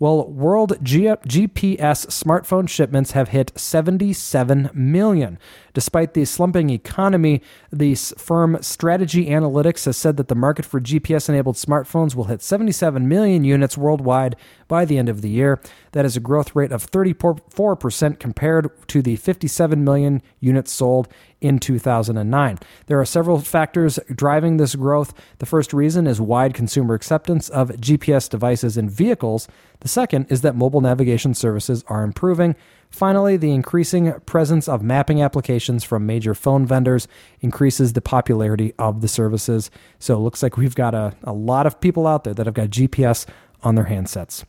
[0.02, 5.38] Well, world G- GPS smartphone shipments have hit 77 million.
[5.74, 7.40] Despite the slumping economy,
[7.70, 12.42] the firm Strategy Analytics has said that the market for GPS enabled smartphones will hit
[12.42, 14.34] 77 million units worldwide
[14.72, 15.60] by the end of the year.
[15.90, 21.08] That is a growth rate of 34% compared to the 57 million units sold
[21.42, 22.58] in 2009.
[22.86, 25.12] There are several factors driving this growth.
[25.40, 29.46] The first reason is wide consumer acceptance of GPS devices in vehicles.
[29.80, 32.56] The second is that mobile navigation services are improving.
[32.88, 37.08] Finally, the increasing presence of mapping applications from major phone vendors
[37.40, 39.70] increases the popularity of the services.
[39.98, 42.54] So it looks like we've got a, a lot of people out there that have
[42.54, 43.26] got GPS
[43.62, 44.44] on their handsets.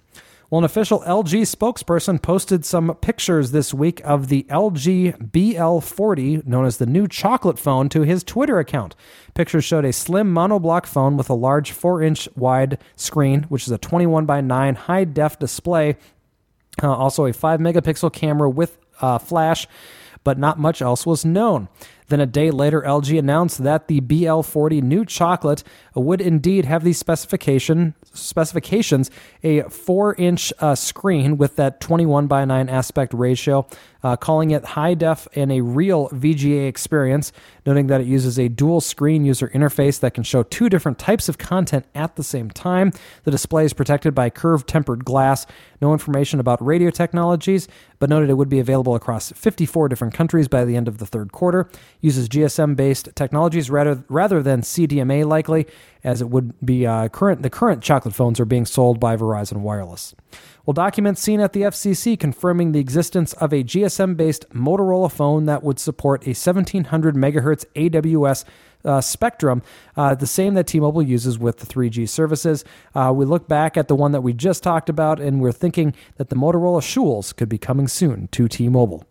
[0.53, 6.66] Well, an official LG spokesperson posted some pictures this week of the LG BL40, known
[6.66, 8.95] as the new chocolate phone, to his Twitter account.
[9.34, 13.72] Pictures showed a slim monoblock phone with a large 4 inch wide screen, which is
[13.72, 15.97] a 21 by 9 high def display.
[16.84, 19.68] Uh, also, a 5 megapixel camera with uh, flash,
[20.24, 21.68] but not much else was known.
[22.07, 25.63] Then a day later, LG announced that the BL40 new chocolate
[25.95, 29.09] would indeed have these specification specifications:
[29.43, 33.67] a four-inch uh, screen with that 21 by 9 aspect ratio,
[34.03, 37.31] uh, calling it high def and a real VGA experience.
[37.65, 41.29] Noting that it uses a dual screen user interface that can show two different types
[41.29, 42.91] of content at the same time.
[43.23, 45.45] The display is protected by curved tempered glass.
[45.81, 47.67] No information about radio technologies,
[47.99, 51.05] but noted it would be available across 54 different countries by the end of the
[51.05, 51.69] third quarter
[52.03, 55.65] uses GSM based technologies rather rather than CDMA likely,
[56.03, 57.41] as it would be uh, current.
[57.41, 60.13] The current chocolate phones are being sold by Verizon Wireless.
[60.65, 65.45] Well, documents seen at the FCC confirming the existence of a GSM based Motorola phone
[65.45, 68.43] that would support a 1700 megahertz AWS
[68.85, 69.61] uh, spectrum,
[69.95, 72.65] uh, the same that T Mobile uses with the 3G services.
[72.93, 75.95] Uh, we look back at the one that we just talked about, and we're thinking
[76.17, 79.05] that the Motorola Sholes could be coming soon to T Mobile.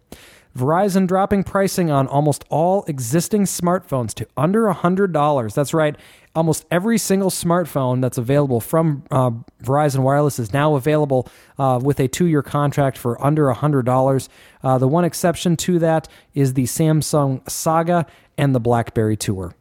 [0.57, 5.55] Verizon dropping pricing on almost all existing smartphones to under $100.
[5.55, 5.97] That's right.
[6.35, 9.31] Almost every single smartphone that's available from uh,
[9.63, 11.29] Verizon Wireless is now available
[11.59, 14.29] uh, with a two year contract for under $100.
[14.63, 19.55] Uh, the one exception to that is the Samsung Saga and the Blackberry Tour.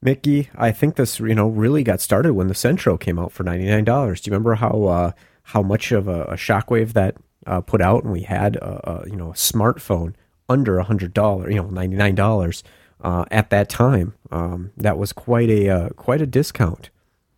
[0.00, 3.42] Mickey, I think this you know really got started when the Centro came out for
[3.42, 4.20] ninety nine dollars.
[4.20, 7.16] Do you remember how uh, how much of a, a shockwave that
[7.48, 10.14] uh, put out, and we had a, a you know a smartphone
[10.48, 12.62] under a hundred dollars, you know ninety nine dollars
[13.00, 14.14] uh, at that time.
[14.30, 16.90] Um, that was quite a uh, quite a discount.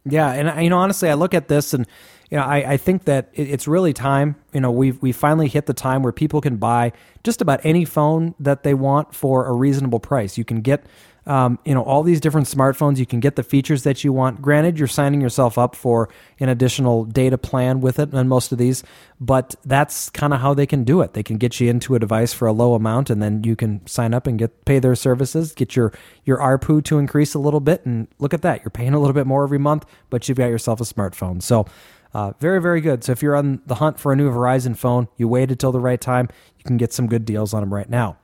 [0.04, 1.86] Yeah, and you know honestly, I look at this and
[2.30, 4.36] you know I, I think that it's really time.
[4.52, 6.92] You know we've we finally hit the time where people can buy
[7.22, 10.36] just about any phone that they want for a reasonable price.
[10.36, 10.84] You can get
[11.26, 12.98] um, you know all these different smartphones.
[12.98, 14.40] You can get the features that you want.
[14.40, 16.08] Granted, you're signing yourself up for
[16.38, 18.82] an additional data plan with it on most of these,
[19.20, 21.12] but that's kind of how they can do it.
[21.12, 23.86] They can get you into a device for a low amount, and then you can
[23.86, 25.92] sign up and get pay their services, get your
[26.24, 29.14] your ARPU to increase a little bit, and look at that, you're paying a little
[29.14, 31.42] bit more every month, but you've got yourself a smartphone.
[31.42, 31.66] So.
[32.12, 33.04] Uh, very, very good.
[33.04, 35.78] So if you're on the hunt for a new Verizon phone, you waited till the
[35.78, 38.18] right time, you can get some good deals on them right now.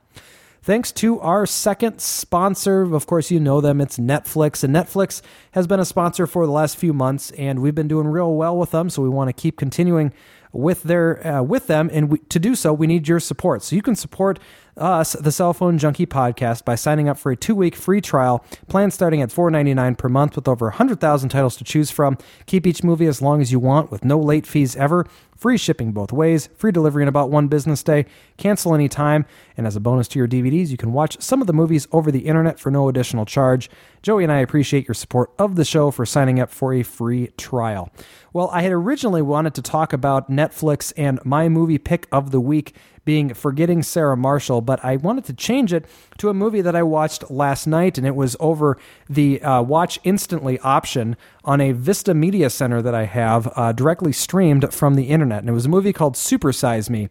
[0.67, 2.93] Thanks to our second sponsor.
[2.93, 3.79] Of course, you know them.
[3.79, 4.65] It's Netflix.
[4.65, 8.05] And Netflix has been a sponsor for the last few months, and we've been doing
[8.05, 8.89] real well with them.
[8.89, 10.11] So we want to keep continuing
[10.51, 13.63] with their uh, with them, and we, to do so, we need your support.
[13.63, 14.39] So you can support
[14.77, 18.45] us, the Cell Phone Junkie podcast, by signing up for a two week free trial.
[18.67, 22.17] Plan starting at $4.99 per month with over 100,000 titles to choose from.
[22.45, 25.05] Keep each movie as long as you want with no late fees ever.
[25.37, 28.07] Free shipping both ways, free delivery in about one business day,
[28.37, 29.23] cancel anytime,
[29.55, 32.11] and as a bonus to your DVDs, you can watch some of the movies over
[32.11, 33.69] the internet for no additional charge.
[34.01, 37.27] Joey and I appreciate your support of the show for signing up for a free
[37.37, 37.91] trial.
[38.33, 42.41] Well, I had originally wanted to talk about Netflix and my movie pick of the
[42.41, 42.73] week
[43.07, 45.85] being Forgetting Sarah Marshall, but I wanted to change it
[46.17, 48.77] to a movie that I watched last night, and it was over
[49.09, 54.11] the uh, Watch Instantly option on a Vista Media Center that I have uh, directly
[54.11, 55.39] streamed from the internet.
[55.39, 57.07] And it was a movie called Supersize Me.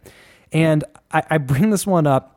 [0.51, 2.36] And I, I bring this one up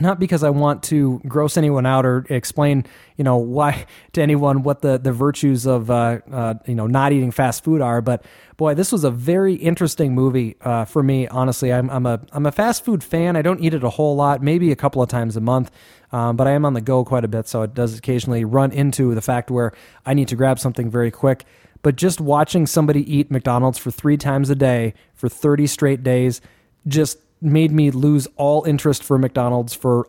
[0.00, 2.86] not because I want to gross anyone out or explain,
[3.16, 7.12] you know, why to anyone what the the virtues of uh, uh, you know not
[7.12, 8.24] eating fast food are, but
[8.56, 11.28] boy, this was a very interesting movie uh, for me.
[11.28, 13.36] Honestly, I'm I'm a I'm a fast food fan.
[13.36, 15.70] I don't eat it a whole lot, maybe a couple of times a month,
[16.10, 18.72] um, but I am on the go quite a bit, so it does occasionally run
[18.72, 19.72] into the fact where
[20.06, 21.44] I need to grab something very quick.
[21.82, 26.40] But just watching somebody eat McDonald's for three times a day for 30 straight days
[26.86, 30.08] just made me lose all interest for McDonald's for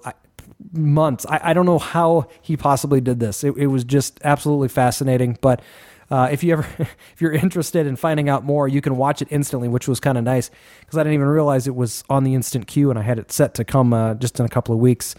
[0.72, 1.26] months.
[1.28, 3.44] I, I don't know how he possibly did this.
[3.44, 5.38] It, it was just absolutely fascinating.
[5.42, 5.62] But
[6.10, 9.28] uh, if you ever, if you're interested in finding out more, you can watch it
[9.32, 10.50] instantly, which was kind of nice
[10.82, 13.32] because I didn't even realize it was on the instant queue, and I had it
[13.32, 15.16] set to come uh, just in a couple of weeks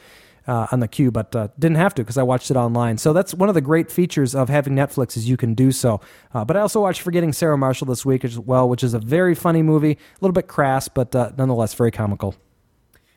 [0.46, 2.98] uh, on the queue, but uh, didn't have to because I watched it online.
[2.98, 6.00] So that's one of the great features of having Netflix is you can do so.
[6.32, 8.98] Uh, but I also watched Forgetting Sarah Marshall this week as well, which is a
[8.98, 12.34] very funny movie, a little bit crass, but uh, nonetheless very comical.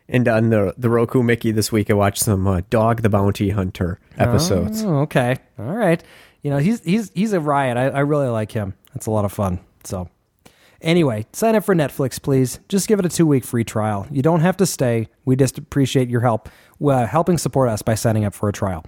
[0.09, 3.49] And on the the Roku Mickey this week, I watched some uh, Dog the Bounty
[3.49, 4.83] Hunter episodes.
[4.83, 6.01] Oh, okay, all right.
[6.43, 7.75] You know he's he's he's a riot.
[7.75, 8.73] I, I really like him.
[8.95, 9.59] It's a lot of fun.
[9.83, 10.09] So
[10.81, 12.59] Anyway, sign up for Netflix, please.
[12.69, 14.07] Just give it a two week free trial.
[14.11, 15.09] You don't have to stay.
[15.25, 16.49] We just appreciate your help,
[16.83, 18.85] uh, helping support us by signing up for a trial.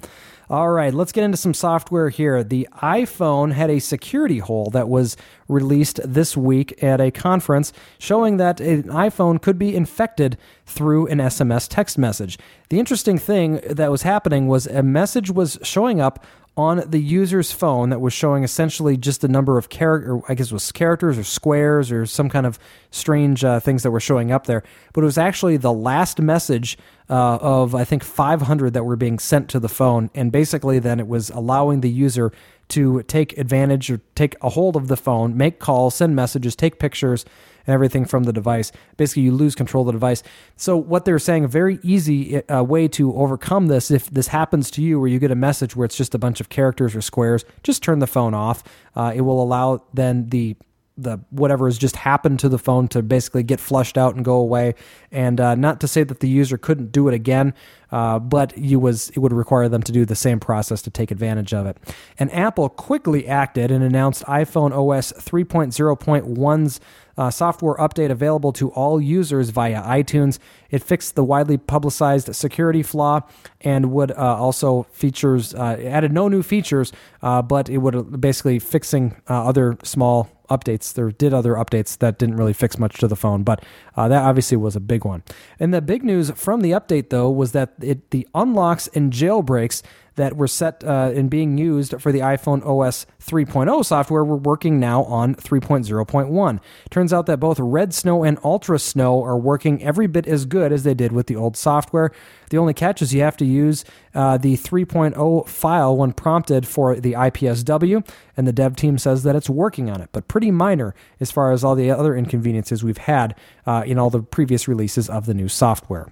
[0.51, 2.43] All right, let's get into some software here.
[2.43, 5.15] The iPhone had a security hole that was
[5.47, 10.39] released this week at a conference showing that an iPhone could be infected
[10.69, 12.37] through an SMS text message.
[12.69, 16.23] The interesting thing that was happening was a message was showing up
[16.59, 20.51] on the user's phone that was showing essentially just a number of character, I guess
[20.51, 22.59] was characters or squares or some kind of
[22.91, 24.63] strange uh, things that were showing up there.
[24.93, 26.77] But it was actually the last message
[27.09, 30.99] uh, of I think 500 that were being sent to the phone, and basically then
[30.99, 32.33] it was allowing the user
[32.69, 36.79] to take advantage or take a hold of the phone, make calls, send messages, take
[36.79, 37.25] pictures,
[37.65, 38.71] and everything from the device.
[38.97, 40.23] Basically, you lose control of the device.
[40.55, 44.71] So, what they're saying, a very easy uh, way to overcome this, if this happens
[44.71, 47.01] to you, where you get a message where it's just a bunch of characters or
[47.01, 48.63] squares, just turn the phone off.
[48.95, 50.55] Uh, it will allow then the
[51.01, 54.35] the whatever has just happened to the phone to basically get flushed out and go
[54.35, 54.75] away.
[55.11, 57.53] And uh, not to say that the user couldn't do it again,
[57.91, 61.11] uh, but you was it would require them to do the same process to take
[61.11, 61.77] advantage of it.
[62.17, 66.79] And Apple quickly acted and announced iPhone OS 3.0.1's
[67.19, 70.39] uh, software update available to all users via iTunes.
[70.71, 73.21] It fixed the widely publicized security flaw
[73.59, 78.57] and would uh, also features uh, added no new features, uh, but it would basically
[78.57, 80.93] fixing uh, other small updates.
[80.93, 83.65] There did other updates that didn't really fix much to the phone, but
[83.97, 85.21] uh, that obviously was a big one.
[85.59, 89.83] And the big news from the update, though, was that it, the unlocks and jailbreaks
[90.19, 94.77] that were set uh, and being used for the iPhone OS 3.0 software were working
[94.77, 96.59] now on 3.0.1.
[96.89, 100.73] Turns out that both Red Snow and Ultra Snow are working every bit as good
[100.73, 102.11] as they did with the old software.
[102.49, 106.97] The only catch is you have to use uh, the 3.0 file when prompted for
[106.97, 108.05] the IPSW,
[108.35, 111.53] and the dev team says that it's working on it, but pretty minor as far
[111.53, 115.33] as all the other inconveniences we've had uh, in all the previous releases of the
[115.33, 116.11] new software.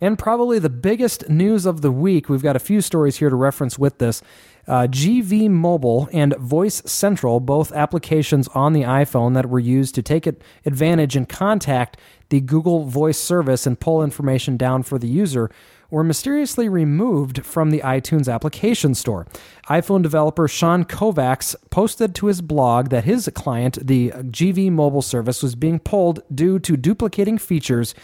[0.00, 3.36] And probably the biggest news of the week, we've got a few stories here to
[3.36, 4.22] reference with this.
[4.66, 10.02] Uh, GV Mobile and Voice Central, both applications on the iPhone that were used to
[10.02, 10.26] take
[10.64, 11.98] advantage and contact
[12.28, 15.50] the Google Voice service and pull information down for the user,
[15.90, 19.26] were mysteriously removed from the iTunes application store.
[19.68, 25.42] iPhone developer Sean Kovacs posted to his blog that his client, the GV mobile service,
[25.42, 27.94] was being pulled due to duplicating features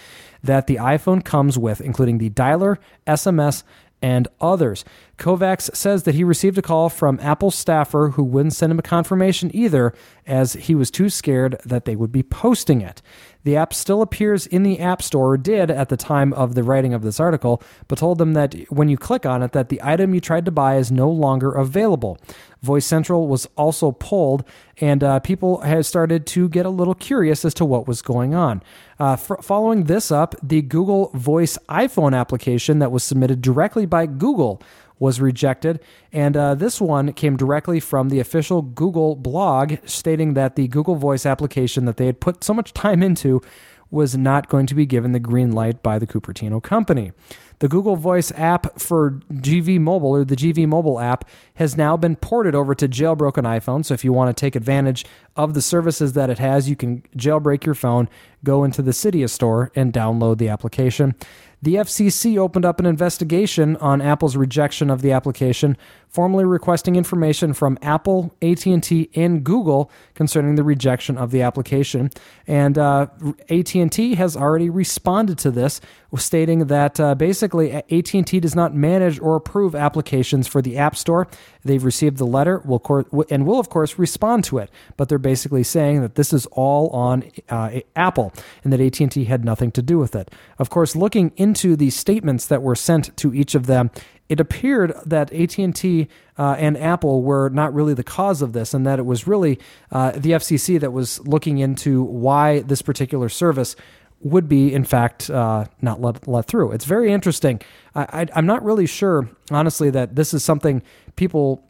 [0.46, 3.62] that the iPhone comes with, including the dialer, SMS,
[4.02, 4.84] and others.
[5.18, 8.82] Kovacs says that he received a call from Apple staffer who wouldn't send him a
[8.82, 9.94] confirmation either,
[10.26, 13.00] as he was too scared that they would be posting it.
[13.46, 16.64] The app still appears in the App Store, or did at the time of the
[16.64, 19.80] writing of this article, but told them that when you click on it, that the
[19.84, 22.18] item you tried to buy is no longer available.
[22.60, 24.42] Voice Central was also pulled,
[24.80, 28.34] and uh, people have started to get a little curious as to what was going
[28.34, 28.64] on.
[28.98, 34.06] Uh, f- following this up, the Google Voice iPhone application that was submitted directly by
[34.06, 34.60] Google
[34.98, 35.80] was rejected.
[36.12, 40.96] And uh, this one came directly from the official Google blog stating that the Google
[40.96, 43.42] Voice application that they had put so much time into
[43.90, 47.12] was not going to be given the green light by the Cupertino company.
[47.60, 51.24] The Google Voice app for GV Mobile or the GV Mobile app
[51.54, 53.84] has now been ported over to jailbroken iPhone.
[53.84, 55.06] So if you want to take advantage
[55.36, 58.08] of the services that it has, you can jailbreak your phone,
[58.44, 61.14] go into the Cydia store, and download the application.
[61.62, 65.76] The FCC opened up an investigation on Apple's rejection of the application,
[66.16, 72.08] formally requesting information from Apple, AT&T, and Google concerning the rejection of the application.
[72.46, 73.08] And uh,
[73.50, 75.78] AT&T has already responded to this,
[76.16, 81.28] stating that uh, basically AT&T does not manage or approve applications for the App Store.
[81.62, 84.70] They've received the letter, will cor- and will of course respond to it.
[84.96, 88.32] But they're basically saying that this is all on uh, Apple,
[88.64, 90.30] and that AT&T had nothing to do with it.
[90.58, 93.90] Of course, looking into the statements that were sent to each of them,
[94.28, 96.08] it appeared that AT&T
[96.38, 99.58] uh, and Apple were not really the cause of this, and that it was really
[99.92, 103.76] uh, the FCC that was looking into why this particular service
[104.20, 106.72] would be, in fact, uh, not let, let through.
[106.72, 107.60] It's very interesting.
[107.94, 110.82] I, I'm not really sure, honestly, that this is something
[111.16, 111.62] people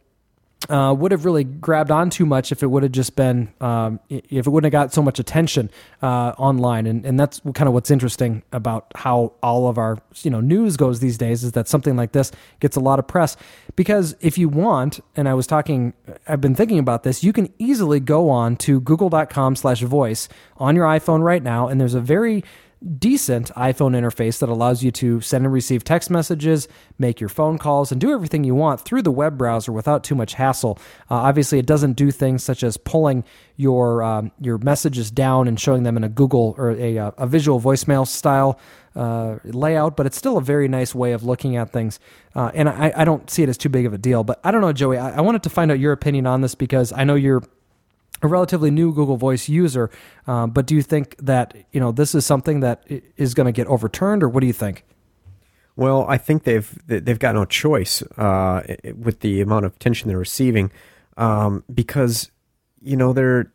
[0.69, 3.99] uh, would have really grabbed on too much if it would have just been um,
[4.09, 5.69] if it wouldn't have got so much attention
[6.01, 6.85] uh, online.
[6.85, 10.77] And, and that's kind of what's interesting about how all of our you know news
[10.77, 13.37] goes these days is that something like this gets a lot of press.
[13.75, 15.93] Because if you want and I was talking
[16.27, 20.27] I've been thinking about this you can easily go on to google.com slash voice
[20.57, 21.67] on your iPhone right now.
[21.67, 22.43] And there's a very
[22.99, 26.67] decent iPhone interface that allows you to send and receive text messages,
[26.99, 30.15] make your phone calls, and do everything you want through the web browser without too
[30.15, 30.77] much hassle.
[31.09, 33.23] Uh, obviously, it doesn't do things such as pulling
[33.55, 37.27] your um, your messages down and showing them in a Google or a, uh, a
[37.27, 38.59] visual voicemail style
[38.97, 41.99] uh, layout, but it's still a very nice way of looking at things.
[42.35, 44.23] Uh, and I, I, don't see it as too big of a deal.
[44.23, 44.97] But I don't know, Joey.
[44.97, 47.43] I, I wanted to find out your opinion on this because I know you're
[48.21, 49.89] a relatively new Google Voice user,
[50.25, 52.83] um, but do you think that you know this is something that
[53.15, 54.83] is going to get overturned, or what do you think?
[55.75, 58.63] Well, I think they've they've got no choice uh,
[58.95, 60.71] with the amount of attention they're receiving,
[61.17, 62.31] um, because
[62.81, 63.51] you know they're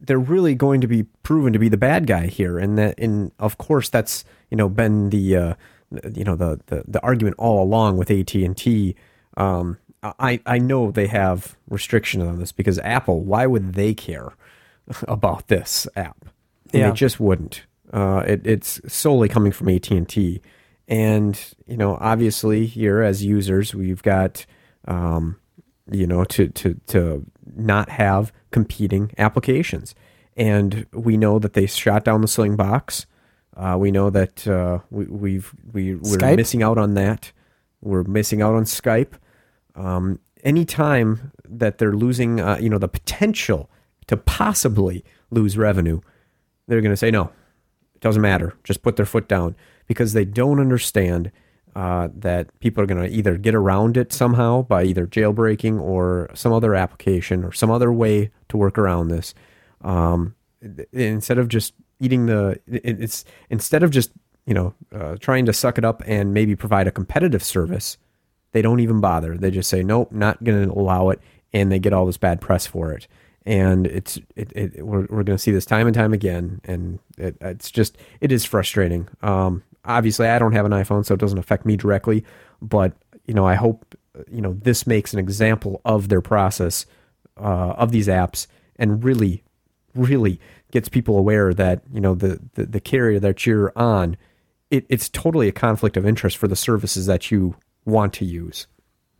[0.00, 3.32] they're really going to be proven to be the bad guy here, and that and
[3.40, 5.54] of course that's you know been the uh,
[6.14, 8.94] you know the, the the argument all along with AT and T.
[9.36, 9.78] Um,
[10.18, 14.32] I, I know they have restrictions on this because Apple, why would they care
[15.08, 16.26] about this app?
[16.72, 16.90] Yeah.
[16.90, 17.64] They just wouldn't.
[17.92, 20.42] Uh, it, it's solely coming from AT and T,
[20.88, 24.44] and you know, obviously, here as users, we've got,
[24.88, 25.36] um,
[25.90, 27.24] you know, to to to
[27.54, 29.94] not have competing applications,
[30.36, 33.06] and we know that they shot down the Slingbox.
[33.56, 36.36] Uh, we know that uh, we, we've we we're Skype?
[36.36, 37.30] missing out on that.
[37.80, 39.12] We're missing out on Skype.
[39.74, 43.70] Um, anytime that they're losing, uh, you know, the potential
[44.06, 46.00] to possibly lose revenue,
[46.66, 47.30] they're going to say, no,
[47.94, 48.54] it doesn't matter.
[48.64, 49.56] Just put their foot down
[49.86, 51.30] because they don't understand
[51.76, 56.30] uh, that people are going to either get around it somehow by either jailbreaking or
[56.34, 59.34] some other application or some other way to work around this.
[59.80, 60.34] Um,
[60.92, 64.12] instead of just eating the, it's instead of just
[64.46, 67.98] you know uh, trying to suck it up and maybe provide a competitive service
[68.54, 69.36] they don't even bother.
[69.36, 71.20] They just say, nope, not going to allow it.
[71.52, 73.08] And they get all this bad press for it.
[73.44, 76.60] And it's it, it we're, we're going to see this time and time again.
[76.64, 79.08] And it, it's just, it is frustrating.
[79.22, 82.24] Um, obviously, I don't have an iPhone, so it doesn't affect me directly.
[82.62, 82.92] But,
[83.26, 83.96] you know, I hope,
[84.30, 86.86] you know, this makes an example of their process
[87.36, 89.42] uh, of these apps and really,
[89.96, 90.38] really
[90.70, 94.16] gets people aware that, you know, the, the, the carrier that you're on,
[94.70, 98.66] it, it's totally a conflict of interest for the services that you want to use.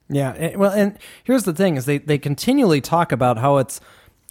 [0.08, 3.80] Yeah, well, and here's the thing: is they they continually talk about how it's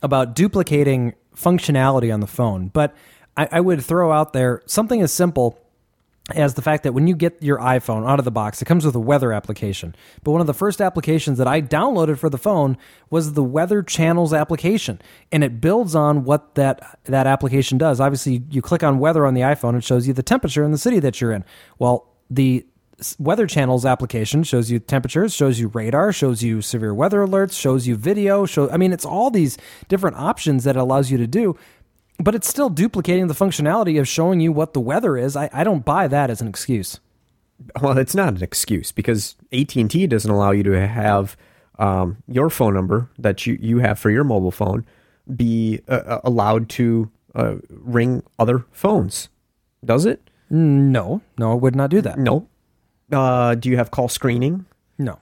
[0.01, 2.95] about duplicating functionality on the phone, but
[3.35, 5.59] I, I would throw out there something as simple
[6.35, 8.85] as the fact that when you get your iPhone out of the box, it comes
[8.85, 9.93] with a weather application.
[10.23, 12.77] But one of the first applications that I downloaded for the phone
[13.09, 15.01] was the Weather Channels application,
[15.31, 17.99] and it builds on what that that application does.
[17.99, 20.77] Obviously, you click on weather on the iPhone, it shows you the temperature in the
[20.77, 21.43] city that you're in.
[21.77, 22.65] Well, the
[23.19, 27.87] Weather Channels application shows you temperatures, shows you radar, shows you severe weather alerts, shows
[27.87, 28.45] you video.
[28.45, 29.57] Show, I mean, it's all these
[29.87, 31.57] different options that it allows you to do
[32.19, 35.35] but it's still duplicating the functionality of showing you what the weather is.
[35.35, 36.99] I, I don't buy that as an excuse.
[37.81, 41.37] Well, it's not an excuse because AT and T doesn't allow you to have
[41.79, 44.85] um, your phone number that you, you have for your mobile phone
[45.35, 49.29] be uh, allowed to uh, ring other phones.
[49.83, 50.29] Does it?
[50.49, 52.19] No, no, it would not do that.
[52.19, 52.47] No.
[53.13, 54.65] Uh, do you have call screening?
[54.97, 55.19] No.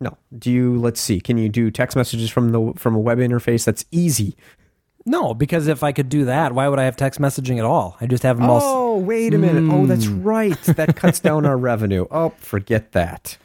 [0.00, 0.16] No.
[0.36, 0.78] Do you?
[0.78, 1.20] Let's see.
[1.20, 4.36] Can you do text messages from the from a web interface that's easy?
[5.06, 7.96] No, because if I could do that, why would I have text messaging at all?
[8.00, 8.60] I just have them all.
[8.62, 9.70] Oh, wait a minute.
[9.70, 10.58] Oh, that's right.
[10.62, 12.06] That cuts down our revenue.
[12.10, 13.36] Oh, forget that.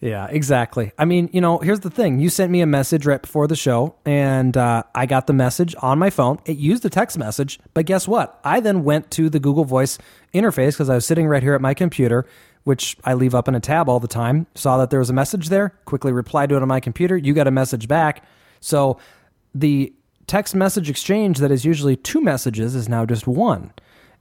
[0.00, 0.92] Yeah, exactly.
[0.96, 2.20] I mean, you know, here's the thing.
[2.20, 5.74] You sent me a message right before the show, and uh, I got the message
[5.82, 6.38] on my phone.
[6.46, 8.40] It used a text message, but guess what?
[8.42, 9.98] I then went to the Google Voice
[10.32, 12.24] interface because I was sitting right here at my computer,
[12.64, 14.46] which I leave up in a tab all the time.
[14.54, 17.16] Saw that there was a message there, quickly replied to it on my computer.
[17.16, 18.24] You got a message back.
[18.60, 18.98] So
[19.54, 19.92] the
[20.26, 23.72] text message exchange that is usually two messages is now just one.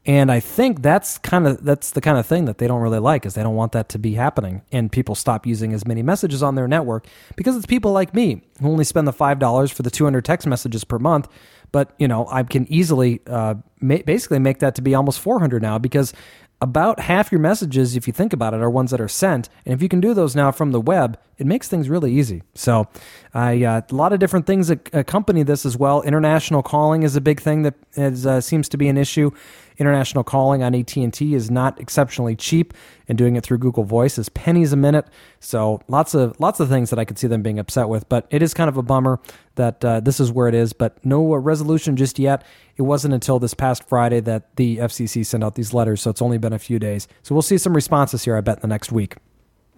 [0.05, 2.99] And I think that's kind of that's the kind of thing that they don't really
[2.99, 6.01] like is they don't want that to be happening and people stop using as many
[6.01, 7.05] messages on their network
[7.35, 10.85] because it's people like me who only spend the $5 for the 200 text messages
[10.85, 11.27] per month
[11.71, 15.61] but you know I can easily uh, ma- basically make that to be almost 400
[15.61, 16.13] now because
[16.61, 19.49] about half your messages, if you think about it, are ones that are sent.
[19.65, 22.43] And if you can do those now from the web, it makes things really easy.
[22.53, 22.87] So,
[23.33, 26.01] I uh, a lot of different things that accompany this as well.
[26.01, 29.31] International calling is a big thing that is, uh, seems to be an issue.
[29.79, 32.73] International calling on AT and T is not exceptionally cheap,
[33.07, 35.07] and doing it through Google Voice is pennies a minute.
[35.39, 38.07] So, lots of lots of things that I could see them being upset with.
[38.09, 39.19] But it is kind of a bummer
[39.55, 40.73] that uh, this is where it is.
[40.73, 42.43] But no uh, resolution just yet.
[42.75, 46.21] It wasn't until this past Friday that the FCC sent out these letters, so it's
[46.21, 47.07] only been a few days.
[47.23, 49.15] So we'll see some responses here, I bet, in the next week.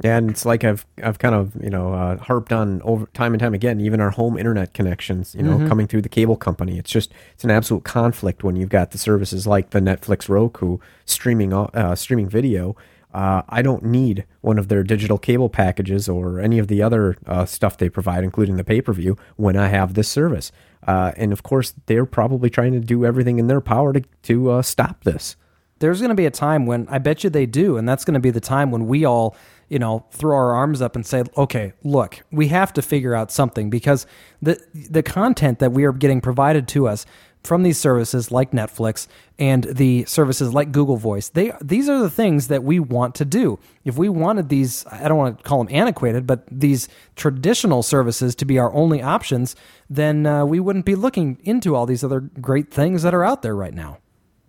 [0.03, 3.39] And it's like I've I've kind of you know uh, harped on over time and
[3.39, 3.79] time again.
[3.81, 5.67] Even our home internet connections, you know, Mm-hmm.
[5.67, 8.97] coming through the cable company, it's just it's an absolute conflict when you've got the
[8.97, 12.75] services like the Netflix, Roku streaming uh, streaming video.
[13.13, 17.17] Uh, I don't need one of their digital cable packages or any of the other
[17.27, 20.51] uh, stuff they provide, including the pay per view, when I have this service.
[20.87, 24.51] Uh, and of course, they're probably trying to do everything in their power to to
[24.51, 25.35] uh, stop this.
[25.79, 28.13] there's going to be a time when I bet you they do, and that's going
[28.13, 29.35] to be the time when we all,
[29.71, 33.31] you know, throw our arms up and say, "Okay, look, we have to figure out
[33.31, 34.05] something because
[34.41, 37.05] the the content that we are getting provided to us
[37.41, 39.07] from these services like Netflix
[39.39, 43.23] and the services like Google Voice, they these are the things that we want to
[43.23, 43.59] do.
[43.85, 48.35] If we wanted these, I don't want to call them antiquated, but these traditional services
[48.35, 49.55] to be our only options,
[49.89, 53.41] then uh, we wouldn't be looking into all these other great things that are out
[53.41, 53.99] there right now."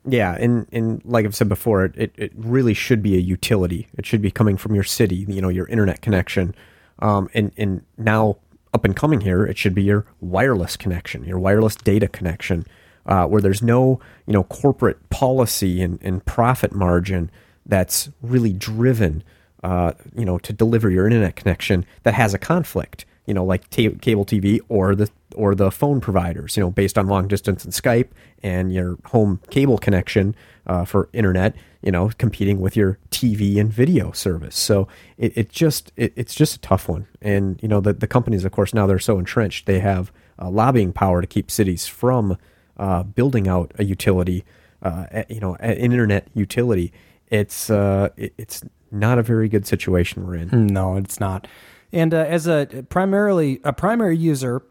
[0.05, 3.87] Yeah, and, and like I've said before, it, it, it really should be a utility.
[3.97, 6.55] It should be coming from your city, you know, your internet connection.
[6.99, 8.39] Um, and, and now
[8.75, 12.67] up and coming here, it should be your wireless connection, your wireless data connection,
[13.07, 17.31] uh, where there's no, you know, corporate policy and, and profit margin
[17.67, 19.23] that's really driven,
[19.63, 23.69] uh, you know, to deliver your internet connection that has a conflict, you know, like
[23.71, 27.65] ta- cable TV or the or the phone providers, you know, based on long distance
[27.65, 28.09] and Skype
[28.43, 30.35] and your home cable connection
[30.67, 34.57] uh, for internet, you know, competing with your TV and video service.
[34.57, 37.07] So it, it just it, it's just a tough one.
[37.21, 40.51] And you know, the the companies, of course, now they're so entrenched, they have uh,
[40.51, 42.37] lobbying power to keep cities from
[42.77, 44.45] uh, building out a utility,
[44.83, 46.93] uh, you know, an internet utility.
[47.29, 50.67] It's uh, it, it's not a very good situation we're in.
[50.67, 51.47] No, it's not.
[51.93, 54.63] And uh, as a primarily a primary user,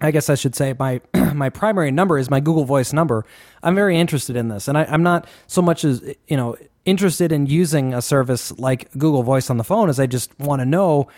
[0.00, 1.00] I guess I should say my
[1.34, 3.24] my primary number is my Google Voice number.
[3.62, 7.32] I'm very interested in this, and I, I'm not so much as you know interested
[7.32, 10.66] in using a service like Google Voice on the phone as I just want to
[10.66, 11.08] know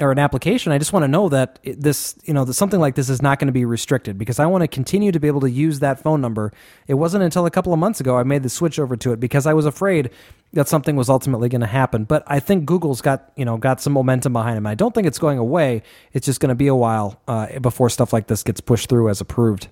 [0.00, 0.72] or an application.
[0.72, 3.38] I just want to know that this you know that something like this is not
[3.38, 6.02] going to be restricted because I want to continue to be able to use that
[6.02, 6.52] phone number.
[6.86, 9.20] It wasn't until a couple of months ago I made the switch over to it
[9.20, 10.10] because I was afraid
[10.52, 12.04] that something was ultimately going to happen.
[12.04, 14.66] But I think Google's got you know got some momentum behind them.
[14.66, 15.82] I don't think it's going away.
[16.12, 19.08] It's just going to be a while uh, before stuff like this gets pushed through
[19.08, 19.68] as approved.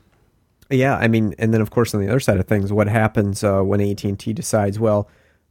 [0.70, 3.42] Yeah, I mean, and then of course on the other side of things, what happens
[3.42, 5.08] uh, when AT and T decides, well,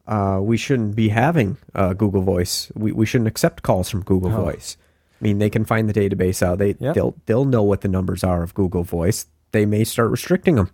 [0.09, 2.71] uh, we shouldn't be having uh, Google Voice.
[2.75, 4.75] We we shouldn't accept calls from Google Voice.
[5.21, 6.57] I mean, they can find the database out.
[6.57, 6.95] They Yep.
[6.95, 9.27] they'll they'll know what the numbers are of Google Voice.
[9.51, 10.69] They may start restricting them.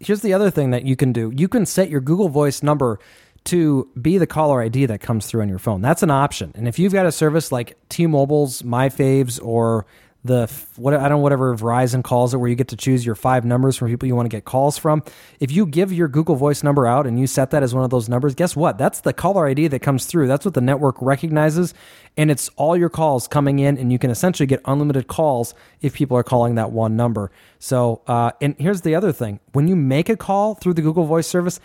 [0.00, 1.30] Here's the other thing that you can do.
[1.36, 2.98] You can set your Google Voice number
[3.44, 5.80] to be the caller ID that comes through on your phone.
[5.82, 6.52] That's an option.
[6.54, 9.86] And if you've got a service like T-Mobile's My Faves or
[10.22, 13.14] the what I don't know whatever Verizon calls it, where you get to choose your
[13.14, 15.02] five numbers from people you want to get calls from.
[15.38, 17.90] If you give your Google Voice number out and you set that as one of
[17.90, 18.76] those numbers, guess what?
[18.76, 20.28] That's the caller ID that comes through.
[20.28, 21.72] That's what the network recognizes,
[22.16, 25.94] and it's all your calls coming in, and you can essentially get unlimited calls if
[25.94, 27.30] people are calling that one number.
[27.58, 31.04] So, uh, and here's the other thing: when you make a call through the Google
[31.04, 31.60] Voice service,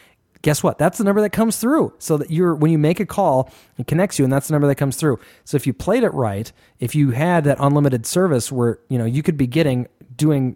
[0.45, 0.77] guess what?
[0.77, 1.95] That's the number that comes through.
[1.97, 4.67] So that you're when you make a call, it connects you, and that's the number
[4.67, 5.19] that comes through.
[5.43, 9.05] So if you played it right, if you had that unlimited service where you know
[9.05, 10.55] you could be getting doing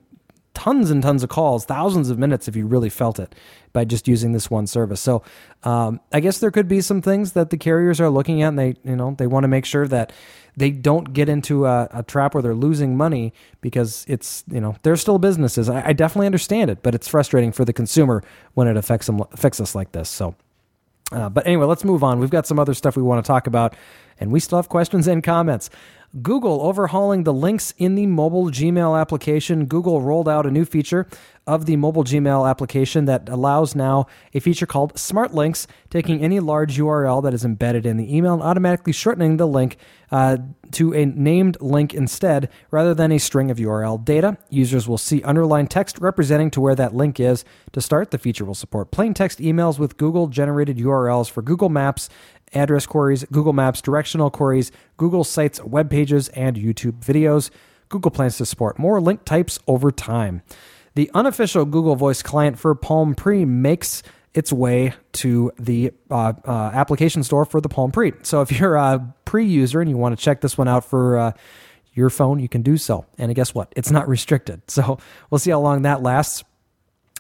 [0.60, 3.34] tons and tons of calls, thousands of minutes if you really felt it
[3.72, 5.00] by just using this one service.
[5.00, 5.24] So
[5.64, 8.60] um, I guess there could be some things that the carriers are looking at, and
[8.60, 10.12] they you know they want to make sure that
[10.58, 14.76] they don't get into a, a trap where they're losing money because it's you know
[14.84, 15.70] they're still businesses.
[15.70, 18.22] I, I definitely understand it, but it's frustrating for the consumer
[18.56, 20.10] when it affects them affects us like this.
[20.10, 20.36] So.
[21.12, 22.20] Uh, but anyway, let's move on.
[22.20, 23.76] We've got some other stuff we want to talk about,
[24.20, 25.72] and we still have questions and comments.
[26.22, 29.66] Google overhauling the links in the mobile Gmail application.
[29.66, 31.08] Google rolled out a new feature
[31.46, 36.40] of the mobile Gmail application that allows now a feature called Smart Links, taking any
[36.40, 39.78] large URL that is embedded in the email and automatically shortening the link
[40.12, 40.38] uh,
[40.72, 44.38] to a named link instead, rather than a string of URL data.
[44.50, 47.46] Users will see underlined text representing to where that link is.
[47.74, 51.70] To start, the feature will support plain text emails with Google generated URLs for Google
[51.70, 52.10] Maps
[52.54, 57.50] address queries, Google Maps directional queries, Google Sites web pages, and YouTube videos.
[57.90, 60.44] Google plans to support more link types over time.
[60.96, 64.04] The unofficial Google Voice client for Palm Pre makes
[64.34, 68.14] its way to the uh, uh, application store for the Palm Pre.
[68.22, 71.18] So if you're a pre user and you want to check this one out for
[71.18, 71.32] uh,
[71.94, 73.06] your phone, you can do so.
[73.18, 73.74] And guess what?
[73.76, 74.62] It's not restricted.
[74.70, 75.00] So
[75.30, 76.44] we'll see how long that lasts.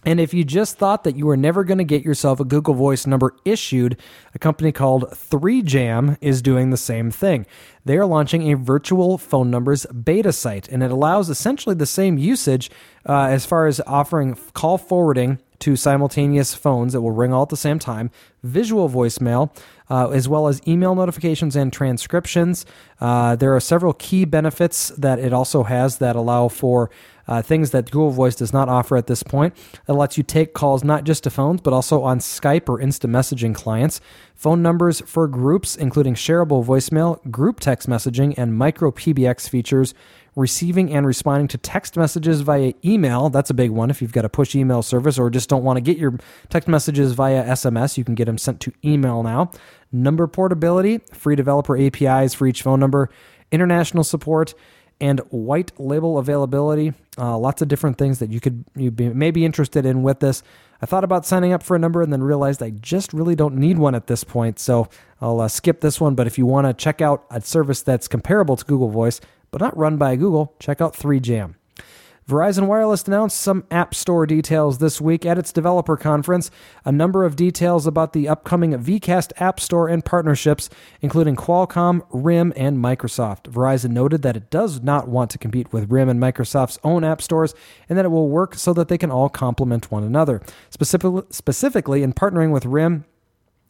[0.05, 2.73] And if you just thought that you were never going to get yourself a Google
[2.73, 3.99] Voice number issued,
[4.34, 7.45] a company called 3Jam is doing the same thing.
[7.84, 12.17] They are launching a virtual phone numbers beta site, and it allows essentially the same
[12.17, 12.71] usage
[13.07, 17.49] uh, as far as offering call forwarding to simultaneous phones that will ring all at
[17.49, 18.09] the same time,
[18.43, 19.53] visual voicemail,
[19.89, 22.65] uh, as well as email notifications and transcriptions.
[23.01, 26.89] Uh, there are several key benefits that it also has that allow for
[27.30, 29.56] uh, things that Google Voice does not offer at this point.
[29.88, 33.14] It lets you take calls not just to phones, but also on Skype or instant
[33.14, 34.01] messaging clients.
[34.34, 39.93] Phone numbers for groups, including shareable voicemail, group text messaging, and micro PBX features.
[40.35, 43.30] Receiving and responding to text messages via email.
[43.30, 43.91] That's a big one.
[43.91, 46.18] If you've got a push email service or just don't want to get your
[46.49, 49.51] text messages via SMS, you can get them sent to email now.
[49.91, 53.10] Number portability, free developer APIs for each phone number,
[53.51, 54.53] international support,
[55.01, 56.93] and white label availability.
[57.17, 60.19] Uh, lots of different things that you could you be, may be interested in with
[60.19, 60.43] this.
[60.81, 63.55] I thought about signing up for a number and then realized I just really don't
[63.55, 64.88] need one at this point, so
[65.19, 66.15] I'll uh, skip this one.
[66.15, 69.19] But if you want to check out a service that's comparable to Google Voice
[69.51, 71.55] but not run by Google, check out 3Jam.
[72.30, 76.51] Verizon Wireless announced some App Store details this week at its developer conference.
[76.85, 80.69] A number of details about the upcoming VCast App Store and partnerships,
[81.01, 83.51] including Qualcomm, RIM, and Microsoft.
[83.51, 87.19] Verizon noted that it does not want to compete with RIM and Microsoft's own app
[87.23, 87.56] stores
[87.89, 90.39] and that it will work so that they can all complement one another.
[90.69, 93.06] Specifically, specifically in partnering with RIM,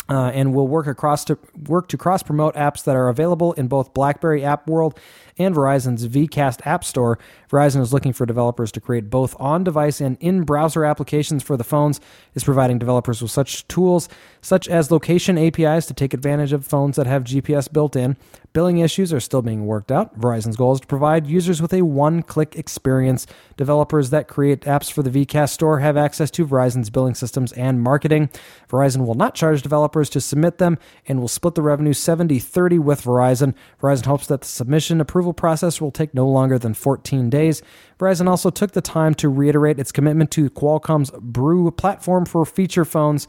[0.10, 1.38] uh, and will work across to
[1.68, 5.00] work to cross promote apps that are available in both BlackBerry App World
[5.40, 7.18] and Verizon's VCast App Store.
[7.50, 12.00] Verizon is looking for developers to create both on-device and in-browser applications for the phones.
[12.36, 14.10] Is providing developers with such tools
[14.42, 18.18] such as location APIs to take advantage of phones that have GPS built in.
[18.52, 20.20] Billing issues are still being worked out.
[20.20, 23.28] Verizon's goal is to provide users with a one-click experience.
[23.58, 27.82] Developers that create apps for the VCast store have access to Verizon's billing systems and
[27.82, 28.30] marketing.
[28.68, 33.04] Verizon will not charge developers to submit them and will split the revenue 70-30 with
[33.04, 33.54] Verizon.
[33.82, 37.62] Verizon hopes that the submission approval process will take no longer than 14 days.
[38.00, 42.86] Verizon also took the time to reiterate its commitment to Qualcomm's Brew platform for feature
[42.86, 43.28] phones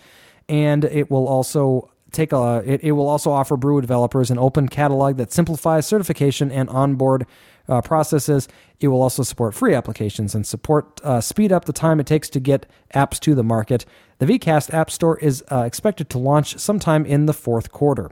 [0.50, 4.68] and it will also take a it, it will also offer brew developers an open
[4.68, 7.26] catalog that simplifies certification and onboard
[7.68, 8.48] uh, processes.
[8.80, 12.28] It will also support free applications and support uh, speed up the time it takes
[12.30, 13.84] to get apps to the market.
[14.18, 18.10] The vcast app store is uh, expected to launch sometime in the fourth quarter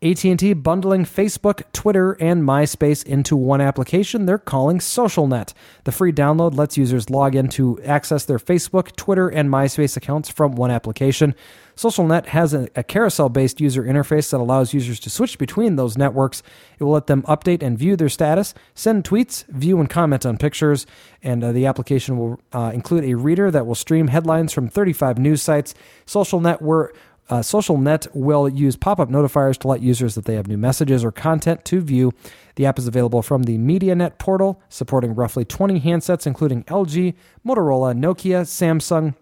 [0.00, 5.54] AT&T bundling Facebook, Twitter, and MySpace into one application they're calling SocialNet.
[5.82, 10.28] The free download lets users log in to access their Facebook, Twitter, and MySpace accounts
[10.28, 11.34] from one application.
[11.74, 16.44] SocialNet has a, carousel based user interface that allows users to switch between those networks.
[16.78, 20.38] It will let them update and view their status, send tweets, view and comment on
[20.38, 20.86] pictures,
[21.24, 25.18] and uh, the application will uh, include a reader that will stream headlines from 35
[25.18, 25.74] news sites.
[26.06, 26.92] SocialNet were
[27.30, 31.04] uh, SocialNet will use pop up notifiers to let users that they have new messages
[31.04, 32.12] or content to view.
[32.56, 37.14] The app is available from the MediaNet portal, supporting roughly 20 handsets, including LG,
[37.46, 39.14] Motorola, Nokia, Samsung,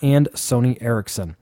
[0.00, 1.36] and Sony Ericsson.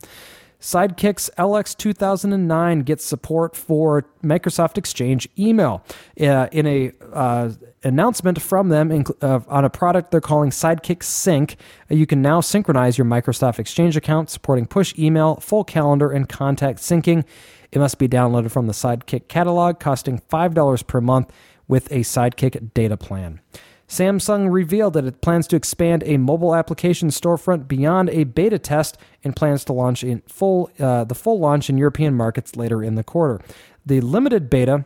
[0.61, 5.82] Sidekicks LX 2009 gets support for Microsoft Exchange email.
[6.20, 7.51] Uh, in a uh,
[7.82, 11.57] announcement from them in, uh, on a product they're calling Sidekick Sync,
[11.89, 16.78] you can now synchronize your Microsoft Exchange account, supporting push email, full calendar, and contact
[16.78, 17.24] syncing.
[17.73, 21.32] It must be downloaded from the Sidekick catalog, costing $5 per month
[21.69, 23.41] with a Sidekick data plan.
[23.90, 28.96] Samsung revealed that it plans to expand a mobile application storefront beyond a beta test
[29.24, 32.94] and plans to launch in full uh, the full launch in European markets later in
[32.94, 33.40] the quarter.
[33.84, 34.84] The limited beta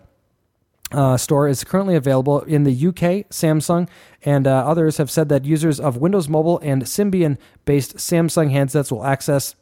[0.91, 3.29] uh, store is currently available in the UK.
[3.29, 3.91] Samsung
[4.23, 7.37] and uh, others have said that users of Windows Mobile and Symbian
[7.67, 9.55] based Samsung handsets will access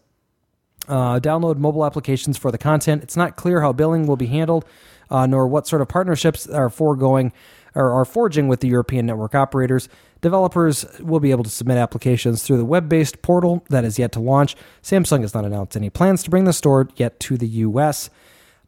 [0.87, 3.03] uh, download mobile applications for the content.
[3.03, 4.65] It's not clear how billing will be handled,
[5.11, 7.33] uh, nor what sort of partnerships are foregoing
[7.75, 9.89] or are forging with the European network operators.
[10.21, 14.13] Developers will be able to submit applications through the web based portal that is yet
[14.13, 14.57] to launch.
[14.83, 18.11] Samsung has not announced any plans to bring the store yet to the US.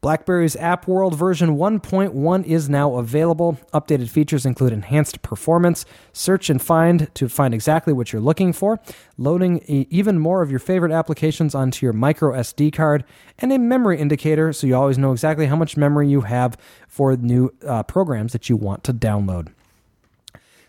[0.05, 3.59] BlackBerry's App World version 1.1 is now available.
[3.72, 8.78] Updated features include enhanced performance, search and find to find exactly what you're looking for,
[9.16, 13.02] loading even more of your favorite applications onto your micro SD card,
[13.39, 17.16] and a memory indicator so you always know exactly how much memory you have for
[17.16, 19.53] new uh, programs that you want to download.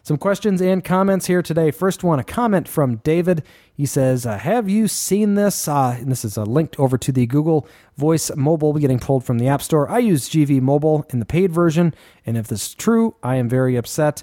[0.06, 1.72] Some questions and comments here today.
[1.72, 3.42] First one, a comment from David.
[3.74, 5.68] He says, uh, Have you seen this?
[5.68, 7.68] Uh, and this is a link over to the Google
[7.98, 9.90] Voice Mobile getting pulled from the App Store.
[9.90, 13.50] I use GV Mobile in the paid version, and if this is true, I am
[13.50, 14.22] very upset.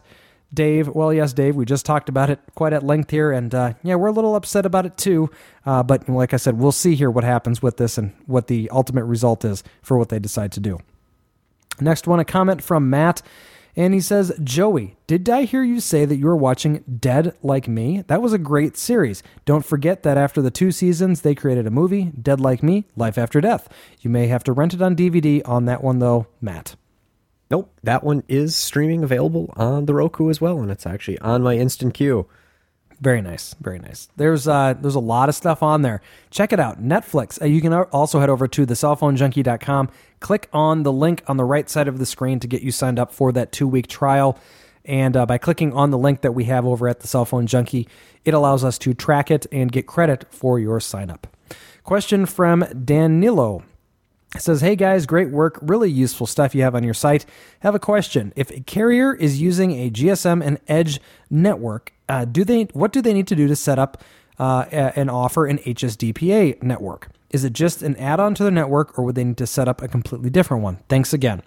[0.55, 3.73] Dave, well, yes, Dave, we just talked about it quite at length here, and uh,
[3.83, 5.31] yeah, we're a little upset about it too.
[5.67, 8.71] Uh, but like I said, we'll see here what happens with this and what the
[8.71, 10.79] ultimate result is for what they decide to do.
[11.81, 13.21] Next one, a comment from Matt.
[13.75, 17.67] And he says, Joey, did I hear you say that you were watching Dead Like
[17.67, 18.03] Me?
[18.07, 19.23] That was a great series.
[19.47, 23.17] Don't forget that after the two seasons, they created a movie, Dead Like Me Life
[23.17, 23.69] After Death.
[24.01, 26.77] You may have to rent it on DVD on that one, though, Matt.
[27.51, 31.43] Nope, that one is streaming available on the Roku as well, and it's actually on
[31.43, 32.27] my instant queue.
[33.03, 34.09] Very nice, very nice.
[34.17, 36.01] There's uh, there's a lot of stuff on there.
[36.31, 36.81] Check it out.
[36.81, 37.43] Netflix.
[37.43, 39.91] Uh, you can also head over to thecellphonejunkie.com.
[40.21, 43.01] Click on the link on the right side of the screen to get you signed
[43.01, 44.39] up for that two week trial.
[44.85, 47.49] And uh, by clicking on the link that we have over at the Cell Phone
[47.49, 47.89] Junkie,
[48.25, 51.27] it allows us to track it and get credit for your sign up.
[51.83, 53.65] Question from Danilo.
[54.37, 55.59] It says, Hey guys, great work.
[55.61, 57.27] Really useful stuff you have on your site.
[57.61, 58.33] Have a question.
[58.37, 63.01] If a carrier is using a GSM and Edge network, uh, do they what do
[63.01, 64.03] they need to do to set up
[64.39, 67.09] uh, and offer an HSDPA network?
[67.31, 69.67] Is it just an add on to the network, or would they need to set
[69.67, 70.79] up a completely different one?
[70.91, 71.43] Thanks again.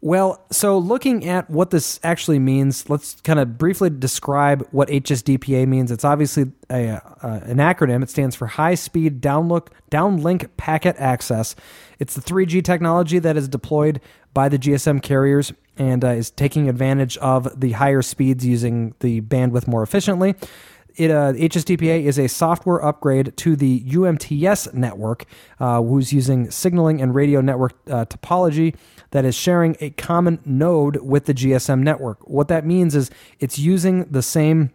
[0.00, 5.68] Well, so looking at what this actually means, let's kind of briefly describe what HSDPA
[5.68, 5.90] means.
[5.90, 8.02] It's obviously a, uh, an acronym.
[8.02, 11.54] It stands for High Speed Downlook, Downlink Packet Access.
[11.98, 14.00] It's the 3G technology that is deployed
[14.32, 19.20] by the GSM carriers and uh, is taking advantage of the higher speeds using the
[19.22, 20.34] bandwidth more efficiently.
[20.96, 25.24] It, uh, HSDPA is a software upgrade to the UMTS network,
[25.58, 28.74] uh, who's using signaling and radio network uh, topology
[29.12, 32.28] that is sharing a common node with the GSM network.
[32.28, 34.70] What that means is it's using the same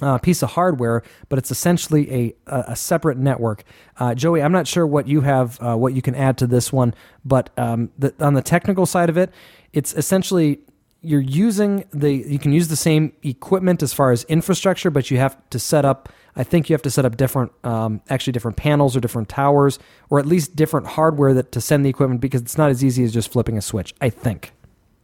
[0.00, 3.64] uh, piece of hardware, but it's essentially a a, separate network.
[3.98, 6.72] Uh, Joey, I'm not sure what you have, uh, what you can add to this
[6.72, 6.94] one,
[7.24, 9.32] but um, the, on the technical side of it,
[9.72, 10.60] it's essentially
[11.02, 15.18] you're using the you can use the same equipment as far as infrastructure, but you
[15.18, 16.08] have to set up.
[16.36, 19.80] I think you have to set up different, um, actually different panels or different towers,
[20.10, 23.02] or at least different hardware that to send the equipment because it's not as easy
[23.02, 23.94] as just flipping a switch.
[24.00, 24.52] I think.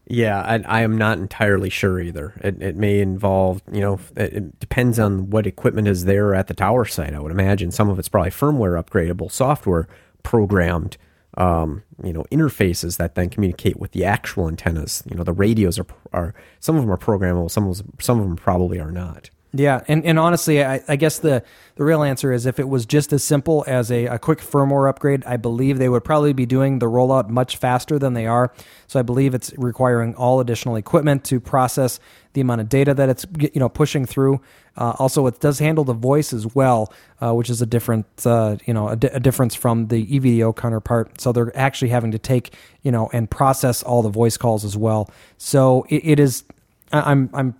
[0.08, 2.32] Yeah, I, I am not entirely sure either.
[2.42, 6.46] It, it may involve, you know, it, it depends on what equipment is there at
[6.46, 7.12] the tower site.
[7.12, 9.88] I would imagine some of it's probably firmware upgradable, software
[10.22, 10.96] programmed
[11.36, 15.02] um, you know, interfaces that then communicate with the actual antennas.
[15.08, 18.20] You know, the radios are are some of them are programmable, some of them, some
[18.20, 19.30] of them probably are not.
[19.52, 21.42] Yeah, and, and honestly, I, I guess the,
[21.76, 24.88] the real answer is if it was just as simple as a, a quick firmware
[24.88, 28.52] upgrade, I believe they would probably be doing the rollout much faster than they are.
[28.86, 32.00] So I believe it's requiring all additional equipment to process
[32.36, 34.42] the amount of data that it's you know pushing through.
[34.76, 36.92] Uh, also, it does handle the voice as well,
[37.22, 40.54] uh, which is a different uh, you know a, di- a, difference from the EVDO
[40.54, 41.18] counterpart.
[41.18, 42.52] So they're actually having to take
[42.82, 45.10] you know and process all the voice calls as well.
[45.38, 46.44] So it, it is.
[46.92, 47.54] I'm I'm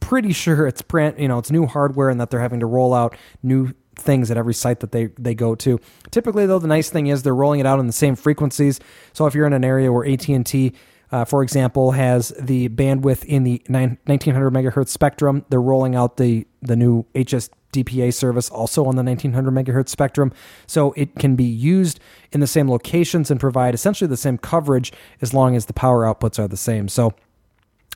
[0.00, 2.94] pretty sure it's brand, you know, it's new hardware and that they're having to roll
[2.94, 5.80] out new things at every site that they they go to.
[6.10, 8.80] Typically, though, the nice thing is they're rolling it out in the same frequencies.
[9.12, 10.74] So if you're in an area where AT and T
[11.14, 15.44] uh, for example, has the bandwidth in the 1900 megahertz spectrum.
[15.48, 20.32] They're rolling out the the new HSDPA service also on the 1900 megahertz spectrum,
[20.66, 22.00] so it can be used
[22.32, 26.02] in the same locations and provide essentially the same coverage as long as the power
[26.02, 26.88] outputs are the same.
[26.88, 27.14] So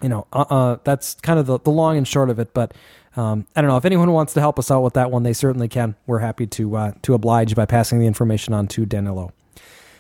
[0.02, 2.54] you know, uh, uh, that's kind of the, the long and short of it.
[2.54, 2.72] But
[3.16, 5.32] um, I don't know if anyone wants to help us out with that one, they
[5.32, 5.96] certainly can.
[6.06, 9.32] We're happy to uh, to oblige by passing the information on to Danilo.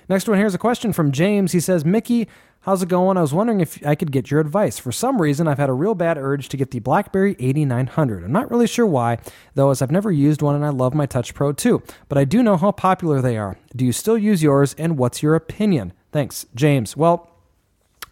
[0.08, 1.52] Next one here's a question from James.
[1.52, 2.28] He says, Mickey,
[2.60, 3.18] how's it going?
[3.18, 4.78] I was wondering if I could get your advice.
[4.78, 8.24] For some reason, I've had a real bad urge to get the BlackBerry 8900.
[8.24, 9.18] I'm not really sure why,
[9.54, 11.82] though, as I've never used one and I love my Touch Pro too.
[12.08, 13.58] But I do know how popular they are.
[13.76, 15.92] Do you still use yours, and what's your opinion?
[16.10, 16.96] Thanks, James.
[16.96, 17.30] Well,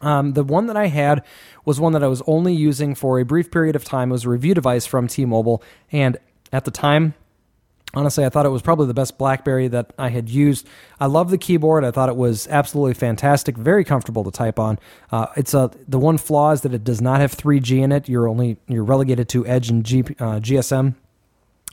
[0.01, 1.25] um, the one that I had
[1.65, 4.11] was one that I was only using for a brief period of time.
[4.11, 5.63] It was a review device from T Mobile.
[5.91, 6.19] And
[6.53, 7.15] at the time,
[7.95, 10.69] honestly, I thought it was probably the best Blackberry that I had used.
[11.01, 11.85] I love the keyboard.
[11.85, 14.79] I thought it was absolutely fantastic, very comfortable to type on.
[15.11, 18.09] Uh, it's a the one flaw is that it does not have 3G in it.
[18.09, 20.95] You're only you're relegated to Edge and G, uh, GSM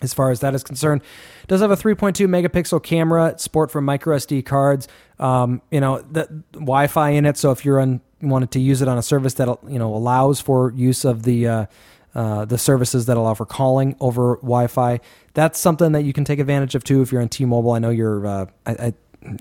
[0.02, 1.02] as far as that is concerned.
[1.48, 4.88] Does have a 3.2 megapixel camera, support for micro SD cards.
[5.20, 7.38] Um, you know, the Wi-Fi in it.
[7.38, 10.42] So if you're on wanted to use it on a service that you know allows
[10.42, 11.66] for use of the uh,
[12.16, 15.00] uh, the services that allow for calling over Wi-Fi,
[15.34, 17.72] that's something that you can take advantage of too if you're on T-Mobile.
[17.72, 18.94] I know you're uh, I, I,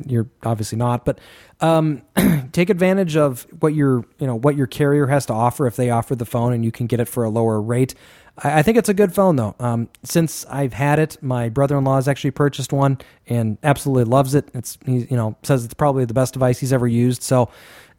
[0.06, 1.18] you're obviously not, but
[1.60, 2.02] um,
[2.52, 5.90] take advantage of what your you know what your carrier has to offer if they
[5.90, 7.94] offer the phone and you can get it for a lower rate.
[8.38, 9.54] I, think it's a good phone though.
[9.60, 12.96] Um, since I've had it, my brother-in-law has actually purchased one
[13.26, 14.48] and absolutely loves it.
[14.54, 17.22] It's he, you know says it's probably the best device he's ever used.
[17.22, 17.50] So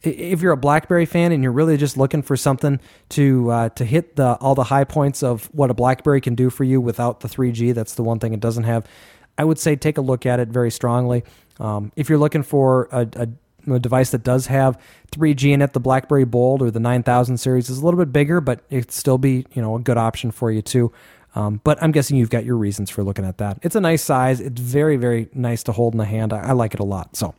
[0.02, 2.80] if you're a BlackBerry fan and you're really just looking for something
[3.10, 6.50] to uh, to hit the all the high points of what a BlackBerry can do
[6.50, 8.86] for you without the 3G, that's the one thing it doesn't have.
[9.36, 11.24] I would say take a look at it very strongly.
[11.58, 14.78] Um, if you're looking for a, a, a, device that does have
[15.12, 18.40] 3G in it, the BlackBerry Bold or the 9000 series is a little bit bigger,
[18.40, 20.92] but it'd still be you know a good option for you too.
[21.36, 23.58] Um, but I'm guessing you've got your reasons for looking at that.
[23.62, 24.40] It's a nice size.
[24.40, 26.32] It's very very nice to hold in the hand.
[26.32, 27.16] I, I like it a lot.
[27.16, 27.34] So.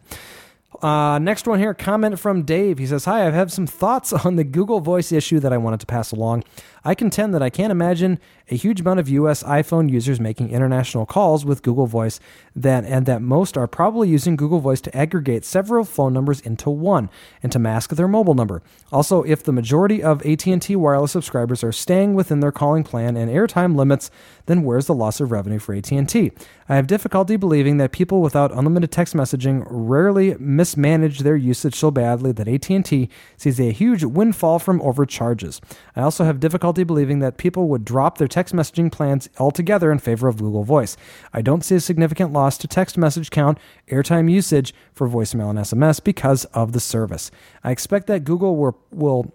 [0.81, 2.77] Uh, next one here, comment from Dave.
[2.77, 5.79] He says, Hi, I have some thoughts on the Google Voice issue that I wanted
[5.81, 6.43] to pass along.
[6.87, 8.19] I contend that I can't imagine
[8.51, 12.19] a huge amount of US iPhone users making international calls with Google Voice
[12.63, 17.09] and that most are probably using Google Voice to aggregate several phone numbers into one
[17.41, 18.61] and to mask their mobile number.
[18.91, 23.31] Also, if the majority of AT&T wireless subscribers are staying within their calling plan and
[23.31, 24.11] airtime limits,
[24.45, 26.31] then where's the loss of revenue for AT&T?
[26.69, 31.89] I have difficulty believing that people without unlimited text messaging rarely mismanage their usage so
[31.89, 35.61] badly that AT&T sees a huge windfall from overcharges.
[35.95, 39.99] I also have difficulty believing that people would drop their text messaging plans altogether in
[39.99, 40.97] favor of Google Voice.
[41.33, 43.57] I don't see a significant loss to text message count,
[43.89, 47.31] airtime usage for voicemail and SMS because of the service.
[47.63, 48.55] I expect that Google
[48.91, 49.34] will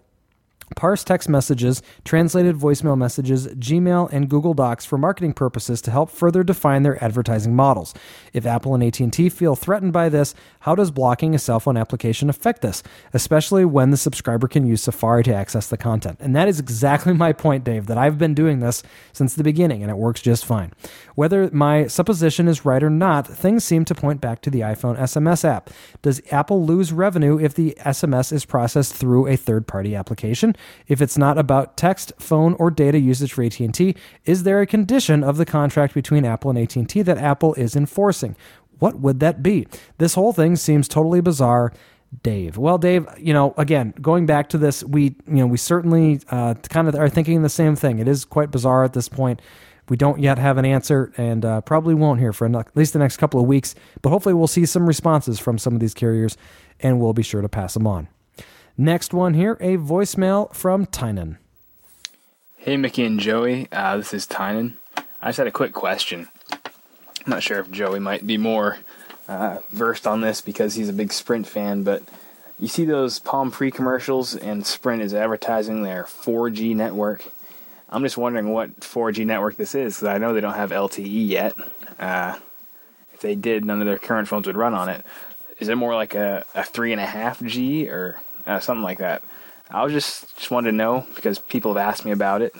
[0.75, 6.09] parse text messages, translated voicemail messages, Gmail, and Google Docs for marketing purposes to help
[6.09, 7.93] further define their advertising models.
[8.33, 12.29] If Apple and AT&T feel threatened by this, how does blocking a cell phone application
[12.29, 12.83] affect this,
[13.13, 16.17] especially when the subscriber can use Safari to access the content?
[16.19, 18.83] And that is exactly my point, Dave, that I've been doing this
[19.13, 20.71] since the beginning and it works just fine.
[21.15, 24.97] Whether my supposition is right or not, things seem to point back to the iPhone
[24.97, 25.69] SMS app.
[26.01, 30.55] Does Apple lose revenue if the SMS is processed through a third-party application?
[30.87, 35.23] If it's not about text, phone, or data usage for AT&T, is there a condition
[35.23, 38.35] of the contract between Apple and AT&T that Apple is enforcing?
[38.79, 39.67] What would that be?
[39.97, 41.71] This whole thing seems totally bizarre.
[42.23, 42.57] Dave.
[42.57, 46.55] Well, Dave, you know, again, going back to this, we, you know, we certainly uh,
[46.55, 47.99] kind of are thinking the same thing.
[47.99, 49.41] It is quite bizarre at this point.
[49.87, 52.99] We don't yet have an answer, and uh, probably won't here for at least the
[52.99, 53.75] next couple of weeks.
[54.01, 56.37] But hopefully, we'll see some responses from some of these carriers,
[56.79, 58.07] and we'll be sure to pass them on.
[58.77, 61.37] Next one here, a voicemail from Tynan.
[62.57, 63.67] Hey, Mickey and Joey.
[63.71, 64.77] Uh, this is Tynan.
[65.21, 66.29] I just had a quick question.
[66.53, 68.77] I'm not sure if Joey might be more
[69.27, 72.03] uh, versed on this because he's a big Sprint fan, but
[72.59, 77.25] you see those Palm Pre commercials, and Sprint is advertising their 4G network.
[77.89, 81.27] I'm just wondering what 4G network this is because I know they don't have LTE
[81.27, 81.53] yet.
[81.99, 82.37] Uh,
[83.13, 85.05] if they did, none of their current phones would run on it.
[85.59, 88.99] Is it more like a, a three and a half G or uh, something like
[88.99, 89.23] that?
[89.69, 92.53] I was just just wanted to know because people have asked me about it,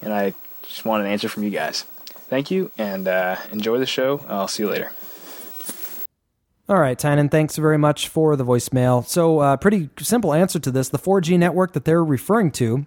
[0.00, 1.82] and I just wanted an answer from you guys.
[2.28, 4.24] Thank you, and uh, enjoy the show.
[4.28, 4.92] I'll see you later.
[6.66, 9.06] All right, Tynan, thanks very much for the voicemail.
[9.06, 10.88] So, uh, pretty simple answer to this.
[10.88, 12.86] The 4G network that they're referring to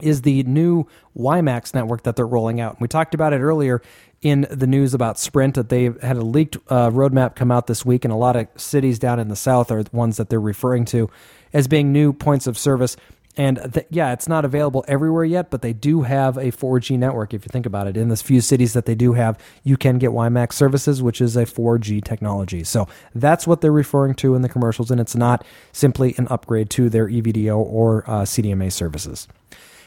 [0.00, 0.86] is the new
[1.16, 2.80] WiMAX network that they're rolling out.
[2.80, 3.80] We talked about it earlier
[4.22, 7.84] in the news about Sprint that they had a leaked uh, roadmap come out this
[7.84, 10.40] week, and a lot of cities down in the south are the ones that they're
[10.40, 11.08] referring to
[11.56, 12.98] as being new points of service.
[13.38, 17.32] And th- yeah, it's not available everywhere yet, but they do have a 4G network.
[17.32, 19.98] If you think about it, in the few cities that they do have, you can
[19.98, 22.62] get WiMAX services, which is a 4G technology.
[22.62, 26.68] So that's what they're referring to in the commercials, and it's not simply an upgrade
[26.70, 29.28] to their EVDO or uh, CDMA services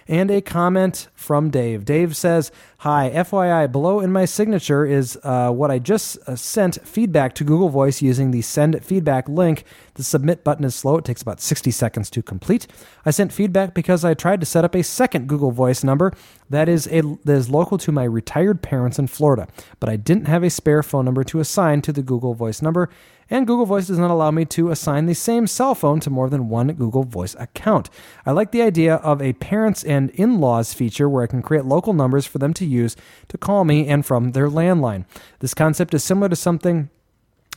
[0.10, 1.86] and a comment from Dave.
[1.86, 6.80] Dave says, Hi, FYI, below in my signature is uh, what I just uh, sent
[6.86, 9.64] feedback to Google Voice using the send feedback link.
[9.94, 12.65] The submit button is slow, it takes about 60 seconds to complete.
[13.06, 16.11] I sent feedback because I tried to set up a second Google Voice number
[16.49, 19.48] that is, a, that is local to my retired parents in Florida,
[19.80, 22.90] but I didn't have a spare phone number to assign to the Google Voice number
[23.30, 26.30] and Google Voice does not allow me to assign the same cell phone to more
[26.30, 27.90] than one Google Voice account.
[28.26, 31.66] I like the idea of a parents and in laws feature where I can create
[31.66, 32.96] local numbers for them to use
[33.28, 35.06] to call me and from their landline.
[35.40, 36.90] This concept is similar to something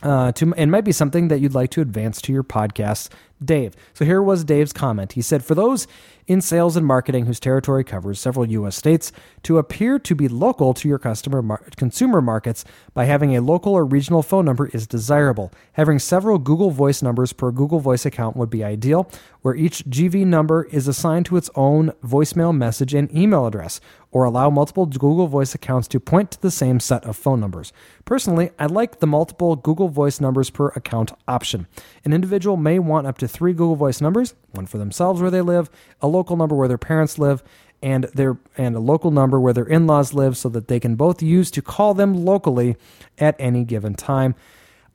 [0.03, 3.09] uh, to it might be something that you'd like to advance to your podcast,
[3.45, 3.75] Dave.
[3.93, 5.13] So here was Dave's comment.
[5.13, 5.87] He said, "For those
[6.27, 8.75] in sales and marketing whose territory covers several U.S.
[8.75, 9.11] states,
[9.43, 12.63] to appear to be local to your customer mar- consumer markets
[12.93, 15.51] by having a local or regional phone number is desirable.
[15.73, 19.09] Having several Google Voice numbers per Google Voice account would be ideal,
[19.41, 24.23] where each GV number is assigned to its own voicemail message and email address, or
[24.23, 27.73] allow multiple Google Voice accounts to point to the same set of phone numbers.
[28.05, 31.67] Personally, I like the multiple Google Voice numbers per account option.
[32.05, 35.41] An individual may want up to three Google Voice numbers, one for themselves where they
[35.41, 35.69] live,
[36.01, 37.43] a local number where their parents live,
[37.81, 41.21] and their and a local number where their in-laws live so that they can both
[41.21, 42.77] use to call them locally
[43.17, 44.35] at any given time.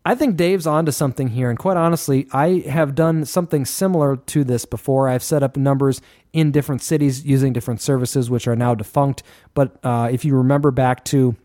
[0.05, 4.43] I think Dave's onto something here, and quite honestly, I have done something similar to
[4.43, 5.07] this before.
[5.07, 6.01] I've set up numbers
[6.33, 9.23] in different cities using different services, which are now defunct.
[9.53, 11.37] But uh, if you remember back to,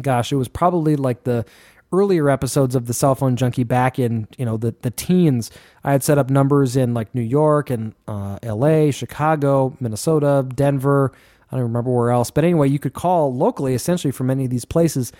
[0.00, 1.44] gosh, it was probably like the
[1.92, 5.50] earlier episodes of the cell phone junkie back in you know the the teens
[5.84, 11.12] i had set up numbers in like new york and uh, la chicago minnesota denver
[11.50, 12.30] i don't remember where else.
[12.30, 15.12] But anyway you could call locally essentially from any of these places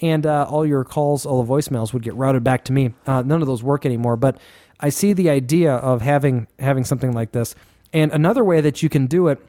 [0.00, 2.94] and uh, all your calls all the voicemails would get routed back to me.
[3.06, 4.38] Uh, none of those work anymore but
[4.80, 7.54] i see the idea of having having something like this.
[7.92, 9.40] And another way that you can do it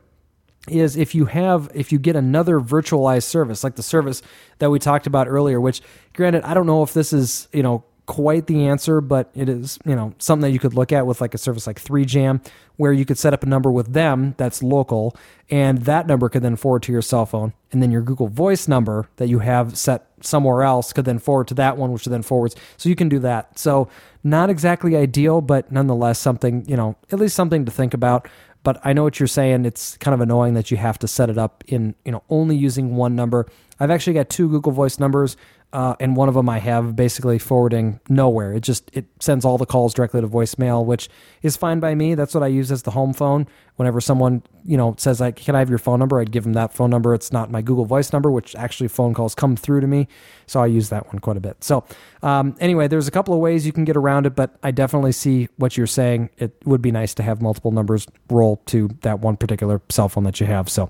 [0.68, 4.22] is if you have if you get another virtualized service like the service
[4.60, 5.82] that we talked about earlier which
[6.14, 9.80] granted i don't know if this is you know quite the answer but it is
[9.86, 12.44] you know something that you could look at with like a service like 3jam
[12.76, 15.16] where you could set up a number with them that's local
[15.50, 18.68] and that number could then forward to your cell phone and then your google voice
[18.68, 22.22] number that you have set somewhere else could then forward to that one which then
[22.22, 22.56] forwards.
[22.78, 23.58] So you can do that.
[23.58, 23.88] So
[24.24, 28.28] not exactly ideal but nonetheless something you know at least something to think about
[28.64, 29.66] but I know what you're saying.
[29.66, 32.56] It's kind of annoying that you have to set it up in, you know, only
[32.56, 33.46] using one number.
[33.80, 35.38] I've actually got two Google Voice numbers
[35.72, 38.54] uh, and one of them I have basically forwarding nowhere.
[38.54, 41.10] It just it sends all the calls directly to voicemail, which
[41.44, 42.16] is fine by me.
[42.16, 43.48] That's what I use as the home phone.
[43.76, 46.54] Whenever someone you know says like, "Can I have your phone number?" I'd give them
[46.54, 47.14] that phone number.
[47.14, 50.08] It's not my Google Voice number, which actually phone calls come through to me,
[50.48, 51.64] so I use that one quite a bit.
[51.64, 51.84] So
[52.24, 55.12] um, anyway, there's a couple of ways you can get around it, but I definitely
[55.12, 56.32] see what you're saying.
[56.40, 60.24] It would be nice to have multiple numbers roll to that one particular cell phone
[60.24, 60.68] that you have.
[60.68, 60.90] So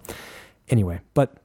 [0.70, 1.36] anyway, but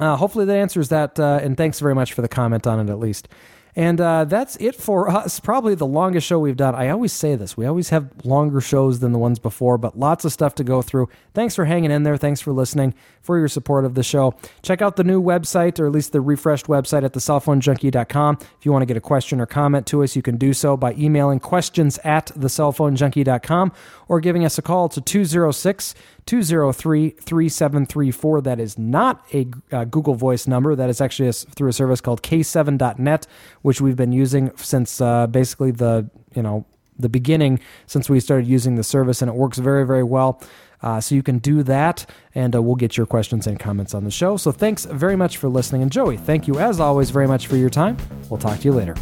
[0.00, 1.18] uh, hopefully that answers that.
[1.18, 3.28] Uh, and thanks very much for the comment on it, at least.
[3.76, 5.38] And uh, that's it for us.
[5.38, 6.74] Probably the longest show we've done.
[6.74, 7.56] I always say this.
[7.56, 10.80] We always have longer shows than the ones before, but lots of stuff to go
[10.80, 11.08] through.
[11.34, 12.16] Thanks for hanging in there.
[12.16, 14.34] Thanks for listening, for your support of the show.
[14.62, 18.38] Check out the new website, or at least the refreshed website at thecellphonejunkie.com.
[18.40, 20.76] If you want to get a question or comment to us, you can do so
[20.76, 23.72] by emailing questions at thecellphonejunkie.com
[24.08, 25.94] or giving us a call to 206
[26.26, 28.40] 203 3734.
[28.40, 30.74] That is not a uh, Google Voice number.
[30.74, 33.26] That is actually a, through a service called k7.net,
[33.66, 36.64] which we've been using since uh, basically the, you know,
[37.00, 40.40] the beginning since we started using the service, and it works very, very well.
[40.82, 44.04] Uh, so you can do that, and uh, we'll get your questions and comments on
[44.04, 44.36] the show.
[44.36, 45.82] So thanks very much for listening.
[45.82, 47.96] And Joey, thank you as always very much for your time.
[48.30, 48.94] We'll talk to you later.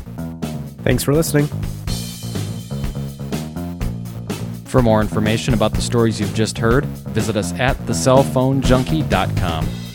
[0.82, 1.46] Thanks for listening.
[4.64, 9.93] For more information about the stories you've just heard, visit us at thecellphonejunkie.com.